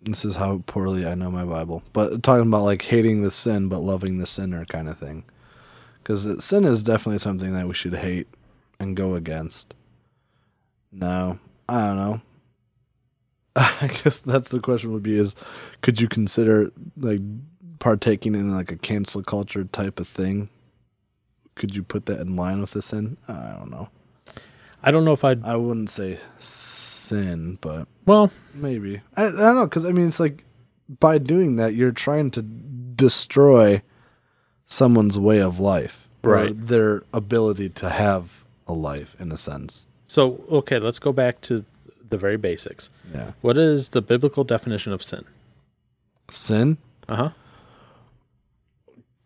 this 0.01 0.23
is 0.25 0.35
how 0.35 0.63
poorly 0.65 1.05
I 1.05 1.13
know 1.15 1.29
my 1.29 1.43
Bible, 1.45 1.83
but 1.93 2.23
talking 2.23 2.47
about 2.47 2.63
like 2.63 2.81
hating 2.81 3.21
the 3.21 3.31
sin 3.31 3.67
but 3.69 3.79
loving 3.79 4.17
the 4.17 4.27
sinner 4.27 4.65
kind 4.65 4.87
of 4.87 4.97
thing, 4.97 5.23
because 6.05 6.45
sin 6.45 6.65
is 6.65 6.83
definitely 6.83 7.17
something 7.17 7.53
that 7.53 7.67
we 7.67 7.73
should 7.73 7.95
hate 7.95 8.27
and 8.79 8.95
go 8.95 9.15
against. 9.15 9.73
No, 10.91 11.39
I 11.67 11.81
don't 11.81 11.95
know. 11.95 12.21
I 13.55 13.87
guess 14.03 14.19
that's 14.19 14.49
the 14.49 14.59
question 14.59 14.93
would 14.93 15.01
be 15.01 15.17
is 15.17 15.35
could 15.81 15.99
you 15.99 16.07
consider 16.07 16.71
like 16.97 17.21
partaking 17.79 18.35
in 18.35 18.53
like 18.53 18.71
a 18.71 18.77
cancel 18.77 19.23
culture 19.23 19.63
type 19.63 19.99
of 19.99 20.07
thing? 20.07 20.47
Could 21.55 21.75
you 21.75 21.81
put 21.81 22.05
that 22.05 22.19
in 22.19 22.35
line 22.35 22.61
with 22.61 22.71
the 22.71 22.83
sin? 22.83 23.17
I 23.27 23.55
don't 23.57 23.71
know. 23.71 23.89
I 24.83 24.91
don't 24.91 25.05
know 25.05 25.13
if 25.13 25.23
I'd. 25.23 25.43
I 25.43 25.55
wouldn't 25.55 25.89
say 25.89 26.19
sin, 26.37 27.57
but 27.61 27.87
Well, 28.05 28.29
maybe. 28.53 29.01
I, 29.17 29.25
I 29.25 29.31
don't 29.31 29.55
know 29.55 29.67
cuz 29.67 29.85
I 29.85 29.91
mean 29.91 30.07
it's 30.07 30.19
like 30.19 30.43
by 30.99 31.17
doing 31.17 31.55
that 31.55 31.73
you're 31.73 31.91
trying 31.91 32.29
to 32.31 32.43
destroy 32.43 33.81
someone's 34.67 35.17
way 35.17 35.39
of 35.41 35.59
life 35.59 36.07
or 36.23 36.31
Right. 36.31 36.67
their 36.67 37.03
ability 37.13 37.69
to 37.69 37.89
have 37.89 38.29
a 38.67 38.73
life 38.73 39.15
in 39.19 39.31
a 39.31 39.37
sense. 39.37 39.85
so 40.07 40.43
okay, 40.51 40.79
let's 40.79 40.99
go 40.99 41.11
back 41.13 41.41
to 41.41 41.63
the 42.09 42.17
very 42.17 42.37
basics. 42.37 42.89
Yeah. 43.13 43.31
What 43.41 43.57
is 43.57 43.89
the 43.89 44.01
biblical 44.01 44.43
definition 44.43 44.93
of 44.93 45.03
sin? 45.03 45.23
Sin? 46.31 46.77
Uh 47.09 47.15
huh. 47.15 47.29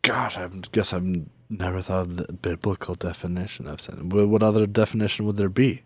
Gosh, 0.01 0.37
I 0.37 0.47
guess 0.71 0.93
I've 0.93 1.05
never 1.49 1.81
thought 1.81 2.01
of 2.01 2.17
the 2.17 2.31
biblical 2.33 2.95
definition 2.95 3.67
of 3.67 3.81
sin. 3.81 4.09
What, 4.09 4.29
what 4.29 4.43
other 4.43 4.65
definition 4.65 5.25
would 5.25 5.35
there 5.37 5.49
be? 5.49 5.81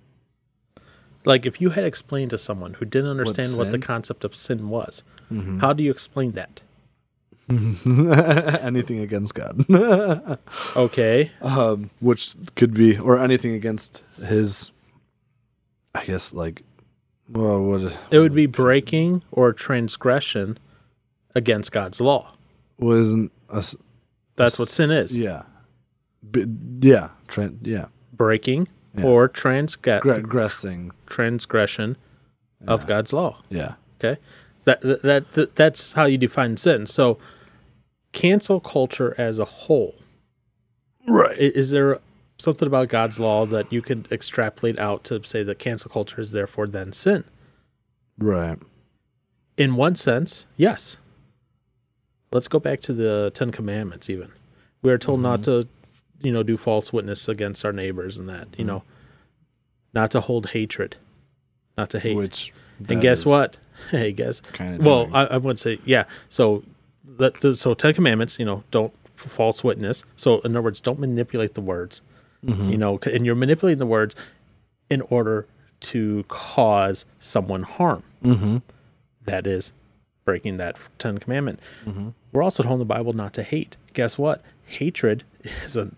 Like 1.25 1.45
if 1.45 1.59
you 1.61 1.69
had 1.69 1.83
explained 1.85 2.31
to 2.31 2.37
someone 2.37 2.73
who 2.75 2.85
didn't 2.85 3.09
understand 3.09 3.57
what, 3.57 3.71
the 3.71 3.79
concept 3.79 4.23
of 4.23 4.35
sin 4.35 4.69
was, 4.69 5.03
Mhm. 5.31 5.61
how 5.61 5.73
do 5.73 5.83
you 5.83 5.89
explain 5.91 6.31
that? 6.33 6.61
anything 8.61 8.99
against 8.99 9.35
God, 9.35 9.65
Okay. 10.75 11.31
um, 11.41 11.89
which 11.99 12.35
could 12.55 12.73
be, 12.73 12.97
or 12.97 13.19
anything 13.19 13.53
against 13.53 14.01
His. 14.25 14.71
I 15.95 16.05
guess 16.05 16.33
like, 16.33 16.63
well, 17.29 17.61
what 17.61 17.95
It 18.09 18.19
would 18.19 18.33
be 18.33 18.45
breaking 18.47 19.21
or 19.31 19.53
transgression 19.53 20.57
against 21.35 21.71
God's 21.71 22.01
law. 22.01 22.33
wasn't 22.79 23.31
That's 24.35 24.57
what 24.57 24.69
sin 24.69 24.89
is. 24.91 25.15
Yeah, 25.17 25.43
B- 26.31 26.45
yeah, 26.81 27.09
tran 27.27 27.57
yeah, 27.61 27.85
Breaking 28.13 28.67
Yeah. 28.97 29.03
or 29.05 29.29
transga- 29.29 30.01
Regressing. 30.01 30.91
transgression 31.07 31.97
of 32.67 32.87
God's 32.87 33.13
law. 33.13 33.39
Yeah, 33.49 33.73
Okay, 33.99 34.19
that, 34.63 34.81
that 34.81 35.31
that 35.33 35.55
that's 35.55 35.93
how 35.93 36.05
you 36.05 36.17
define 36.17 36.57
sin. 36.57 36.87
So, 36.87 37.19
cancel 38.13 38.59
culture 38.59 39.13
as 39.17 39.39
a 39.39 39.45
whole. 39.45 39.95
right. 41.07 41.37
Is 41.37 41.71
there 41.71 41.99
something 42.37 42.67
about 42.67 42.87
God's 42.87 43.19
law 43.19 43.45
that 43.47 43.71
you 43.71 43.81
could 43.81 44.07
extrapolate 44.11 44.79
out 44.79 45.03
to 45.05 45.21
say 45.23 45.43
that 45.43 45.59
cancel 45.59 45.91
culture 45.91 46.21
is 46.21 46.31
therefore 46.31 46.67
then 46.67 46.93
sin? 46.93 47.25
right. 48.17 48.57
In 49.55 49.75
one 49.75 49.93
sense, 49.93 50.47
yes. 50.57 50.97
Let's 52.31 52.47
go 52.47 52.59
back 52.59 52.81
to 52.81 52.93
the 52.93 53.31
Ten 53.35 53.51
Commandments. 53.51 54.09
Even 54.09 54.31
we 54.81 54.91
are 54.91 54.97
told 54.97 55.21
not 55.21 55.41
mm-hmm. 55.41 55.61
to, 55.61 55.67
you 56.21 56.31
know, 56.31 56.41
do 56.41 56.57
false 56.57 56.91
witness 56.91 57.27
against 57.27 57.63
our 57.63 57.71
neighbors 57.71 58.17
and 58.17 58.27
that, 58.29 58.47
you 58.57 58.63
mm. 58.63 58.69
know, 58.69 58.83
not 59.93 60.09
to 60.11 60.21
hold 60.21 60.49
hatred, 60.49 60.95
not 61.77 61.91
to 61.91 61.99
hate. 61.99 62.15
Which 62.15 62.51
and 62.89 63.01
guess 63.01 63.25
what? 63.25 63.57
Hey, 63.89 64.11
guess. 64.13 64.39
Kinda 64.53 64.87
well. 64.87 65.09
I, 65.13 65.25
I 65.25 65.37
would 65.37 65.59
say, 65.59 65.79
yeah. 65.83 66.05
So, 66.29 66.63
that 67.17 67.39
the, 67.41 67.55
so 67.55 67.73
Ten 67.73 67.93
Commandments, 67.93 68.39
you 68.39 68.45
know, 68.45 68.63
don't 68.71 68.93
false 69.15 69.63
witness. 69.63 70.03
So, 70.15 70.39
in 70.41 70.51
other 70.51 70.61
words, 70.61 70.81
don't 70.81 70.99
manipulate 70.99 71.53
the 71.53 71.61
words. 71.61 72.01
Mm-hmm. 72.45 72.71
You 72.71 72.77
know, 72.77 72.99
and 73.11 73.25
you're 73.25 73.35
manipulating 73.35 73.79
the 73.79 73.85
words 73.85 74.15
in 74.89 75.01
order 75.01 75.47
to 75.81 76.23
cause 76.27 77.05
someone 77.19 77.63
harm. 77.63 78.03
Mm-hmm. 78.23 78.57
That 79.25 79.47
is 79.47 79.71
breaking 80.25 80.57
that 80.57 80.75
Ten 80.99 81.17
Commandment. 81.19 81.59
Mm-hmm. 81.85 82.09
We're 82.33 82.43
also 82.43 82.63
told 82.63 82.73
in 82.73 82.79
the 82.79 82.85
Bible 82.85 83.13
not 83.13 83.33
to 83.35 83.43
hate. 83.43 83.77
Guess 83.93 84.17
what? 84.17 84.43
Hatred 84.65 85.23
is 85.65 85.77
a 85.77 85.89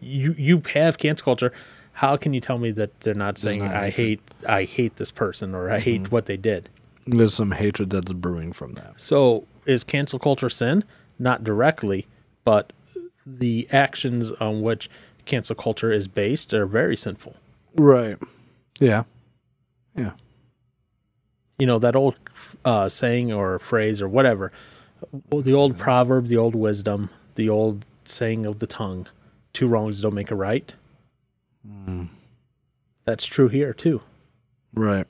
you 0.00 0.34
you 0.38 0.62
have 0.74 0.98
cancel 0.98 1.24
culture. 1.24 1.52
How 1.92 2.16
can 2.16 2.32
you 2.32 2.40
tell 2.40 2.58
me 2.58 2.70
that 2.72 3.00
they're 3.00 3.14
not 3.14 3.38
saying 3.38 3.58
not 3.60 3.74
I 3.74 3.90
hate 3.90 4.20
I 4.46 4.64
hate 4.64 4.96
this 4.96 5.10
person 5.10 5.54
or 5.54 5.70
I 5.70 5.74
Mm-hmm. 5.78 5.82
hate 5.82 6.12
what 6.12 6.26
they 6.26 6.36
did? 6.36 6.68
There's 7.06 7.34
some 7.34 7.50
hatred 7.50 7.90
that's 7.90 8.12
brewing 8.12 8.52
from 8.52 8.74
that. 8.74 9.00
So 9.00 9.44
is 9.68 9.84
cancel 9.84 10.18
culture 10.18 10.48
sin? 10.48 10.82
Not 11.18 11.44
directly, 11.44 12.06
but 12.44 12.72
the 13.26 13.68
actions 13.70 14.32
on 14.32 14.62
which 14.62 14.88
cancel 15.24 15.54
culture 15.54 15.92
is 15.92 16.08
based 16.08 16.54
are 16.54 16.66
very 16.66 16.96
sinful. 16.96 17.36
Right. 17.74 18.16
Yeah. 18.80 19.04
Yeah. 19.94 20.12
You 21.58 21.66
know 21.66 21.78
that 21.80 21.96
old 21.96 22.14
uh, 22.64 22.88
saying 22.88 23.32
or 23.32 23.58
phrase 23.58 24.00
or 24.00 24.08
whatever, 24.08 24.52
the 25.30 25.52
old 25.52 25.76
proverb, 25.76 26.26
the 26.28 26.36
old 26.36 26.54
wisdom, 26.54 27.10
the 27.34 27.48
old 27.48 27.84
saying 28.04 28.46
of 28.46 28.60
the 28.60 28.66
tongue: 28.66 29.08
two 29.52 29.66
wrongs 29.66 30.00
don't 30.00 30.14
make 30.14 30.30
a 30.30 30.36
right. 30.36 30.72
That's 33.04 33.26
true 33.26 33.48
here 33.48 33.72
too. 33.72 34.02
Right. 34.72 35.06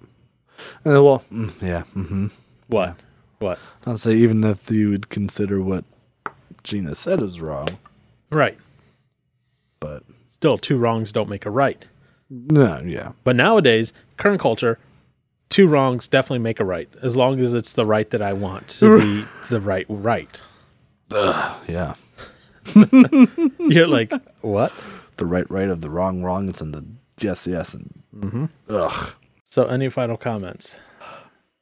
Uh, 0.86 1.02
well, 1.02 1.24
mm, 1.32 1.52
yeah. 1.60 1.82
Mm-hmm. 1.94 2.28
What? 2.68 2.96
What? 3.38 3.58
I'll 3.86 3.98
say 3.98 4.14
even 4.14 4.42
if 4.44 4.70
you 4.70 4.90
would 4.90 5.08
consider 5.10 5.60
what 5.62 5.84
Gina 6.64 6.94
said 6.94 7.22
is 7.22 7.40
wrong, 7.40 7.68
Right. 8.30 8.58
but 9.80 10.02
Still, 10.28 10.58
two 10.58 10.76
wrongs 10.76 11.12
don't 11.12 11.28
make 11.28 11.46
a 11.46 11.50
right. 11.50 11.84
no, 12.30 12.80
yeah, 12.84 13.12
But 13.24 13.36
nowadays, 13.36 13.92
current 14.16 14.40
culture, 14.40 14.78
two 15.50 15.66
wrongs 15.66 16.08
definitely 16.08 16.40
make 16.40 16.60
a 16.60 16.64
right, 16.64 16.88
as 17.02 17.16
long 17.16 17.40
as 17.40 17.54
it's 17.54 17.72
the 17.72 17.84
right 17.86 18.08
that 18.10 18.20
I 18.22 18.32
want 18.34 18.68
to 18.80 18.98
be 18.98 19.24
the 19.50 19.60
right 19.60 19.86
right. 19.88 20.40
Ugh, 21.10 21.56
yeah. 21.68 21.94
You're 23.58 23.86
like, 23.88 24.12
what? 24.42 24.72
The 25.16 25.26
right, 25.26 25.50
right 25.50 25.68
of 25.68 25.80
the 25.80 25.90
wrong, 25.90 26.22
wrongs, 26.22 26.60
and 26.60 26.74
the 26.74 26.84
yes, 27.20 27.46
yes, 27.46 27.74
and 27.74 28.02
Mm-hmm. 28.16 28.44
ugh. 28.70 29.12
So, 29.44 29.64
any 29.66 29.88
final 29.88 30.16
comments? 30.16 30.74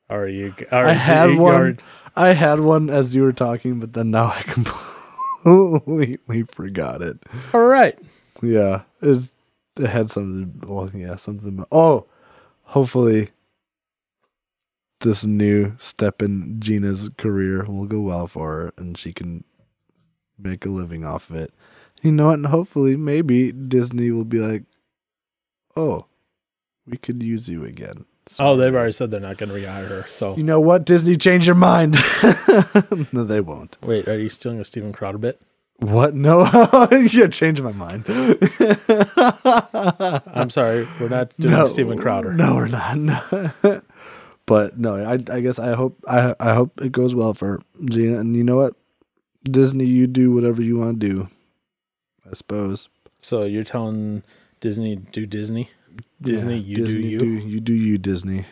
Are 0.08 0.28
you? 0.28 0.54
Are, 0.70 0.86
I 0.86 0.92
had 0.92 1.30
you- 1.30 1.38
one. 1.38 1.54
are- 1.54 1.76
I 2.18 2.32
had 2.32 2.60
one 2.60 2.88
as 2.88 3.14
you 3.14 3.22
were 3.22 3.32
talking, 3.34 3.78
but 3.78 3.92
then 3.92 4.10
now 4.10 4.28
I 4.34 4.40
completely 5.44 6.44
forgot 6.44 7.02
it. 7.02 7.18
all 7.52 7.60
right. 7.64 7.98
Yeah, 8.42 8.82
it's, 9.02 9.30
it 9.76 9.86
had 9.86 10.10
something. 10.10 10.62
Well, 10.66 10.90
yeah, 10.94 11.16
something. 11.16 11.62
Oh, 11.70 12.06
hopefully, 12.62 13.30
this 15.00 15.24
new 15.26 15.74
step 15.78 16.22
in 16.22 16.58
Gina's 16.58 17.10
career 17.18 17.64
will 17.64 17.84
go 17.86 18.00
well 18.00 18.26
for 18.28 18.50
her, 18.50 18.72
and 18.78 18.96
she 18.96 19.12
can 19.12 19.44
make 20.38 20.64
a 20.64 20.70
living 20.70 21.04
off 21.04 21.28
of 21.28 21.36
it. 21.36 21.52
You 22.02 22.12
know 22.12 22.26
what? 22.28 22.34
And 22.34 22.46
hopefully, 22.46 22.96
maybe 22.96 23.52
Disney 23.52 24.10
will 24.10 24.24
be 24.24 24.38
like, 24.38 24.64
"Oh, 25.76 26.06
we 26.86 26.96
could 26.96 27.22
use 27.22 27.46
you 27.48 27.64
again." 27.64 28.06
Oh, 28.38 28.56
they've 28.56 28.74
already 28.74 28.92
said 28.92 29.10
they're 29.10 29.20
not 29.20 29.36
going 29.38 29.50
to 29.50 29.54
rehire 29.54 29.88
her. 29.88 30.04
So, 30.08 30.36
You 30.36 30.42
know 30.42 30.58
what? 30.60 30.84
Disney, 30.84 31.16
change 31.16 31.46
your 31.46 31.54
mind. 31.54 31.94
no, 33.12 33.24
they 33.24 33.40
won't. 33.40 33.76
wait, 33.82 34.08
are 34.08 34.18
you 34.18 34.28
stealing 34.28 34.58
a 34.60 34.64
Steven 34.64 34.92
Crowder 34.92 35.18
bit? 35.18 35.40
What? 35.78 36.14
No, 36.14 36.42
yeah, 37.12 37.26
change 37.28 37.60
my 37.60 37.72
mind. 37.72 38.04
I'm 39.18 40.50
sorry, 40.50 40.86
we're 41.00 41.08
not 41.08 41.36
doing 41.38 41.66
Steven 41.66 41.98
Crowder. 41.98 42.32
No, 42.32 42.54
we're 42.54 42.68
not. 42.68 42.96
No. 42.96 43.82
but 44.46 44.78
no, 44.78 44.96
I 44.96 45.18
I 45.30 45.40
guess 45.40 45.58
I 45.58 45.74
hope 45.74 45.98
I 46.08 46.34
I 46.40 46.54
hope 46.54 46.80
it 46.80 46.92
goes 46.92 47.14
well 47.14 47.34
for 47.34 47.60
Gina. 47.84 48.18
And 48.18 48.34
you 48.34 48.42
know 48.44 48.56
what, 48.56 48.74
Disney, 49.44 49.84
you 49.84 50.06
do 50.06 50.32
whatever 50.32 50.62
you 50.62 50.78
want 50.78 50.98
to 51.00 51.08
do. 51.08 51.28
I 52.28 52.34
suppose 52.34 52.88
So 53.20 53.44
you're 53.44 53.62
telling 53.64 54.22
Disney 54.60 54.96
do 54.96 55.26
Disney? 55.26 55.70
Disney, 56.20 56.58
Yeah, 56.58 56.58
you 56.58 56.80
do 56.82 56.98
you. 56.98 57.20
you 57.36 57.60
do 57.60 57.72
you 57.72 57.98
Disney. 57.98 58.46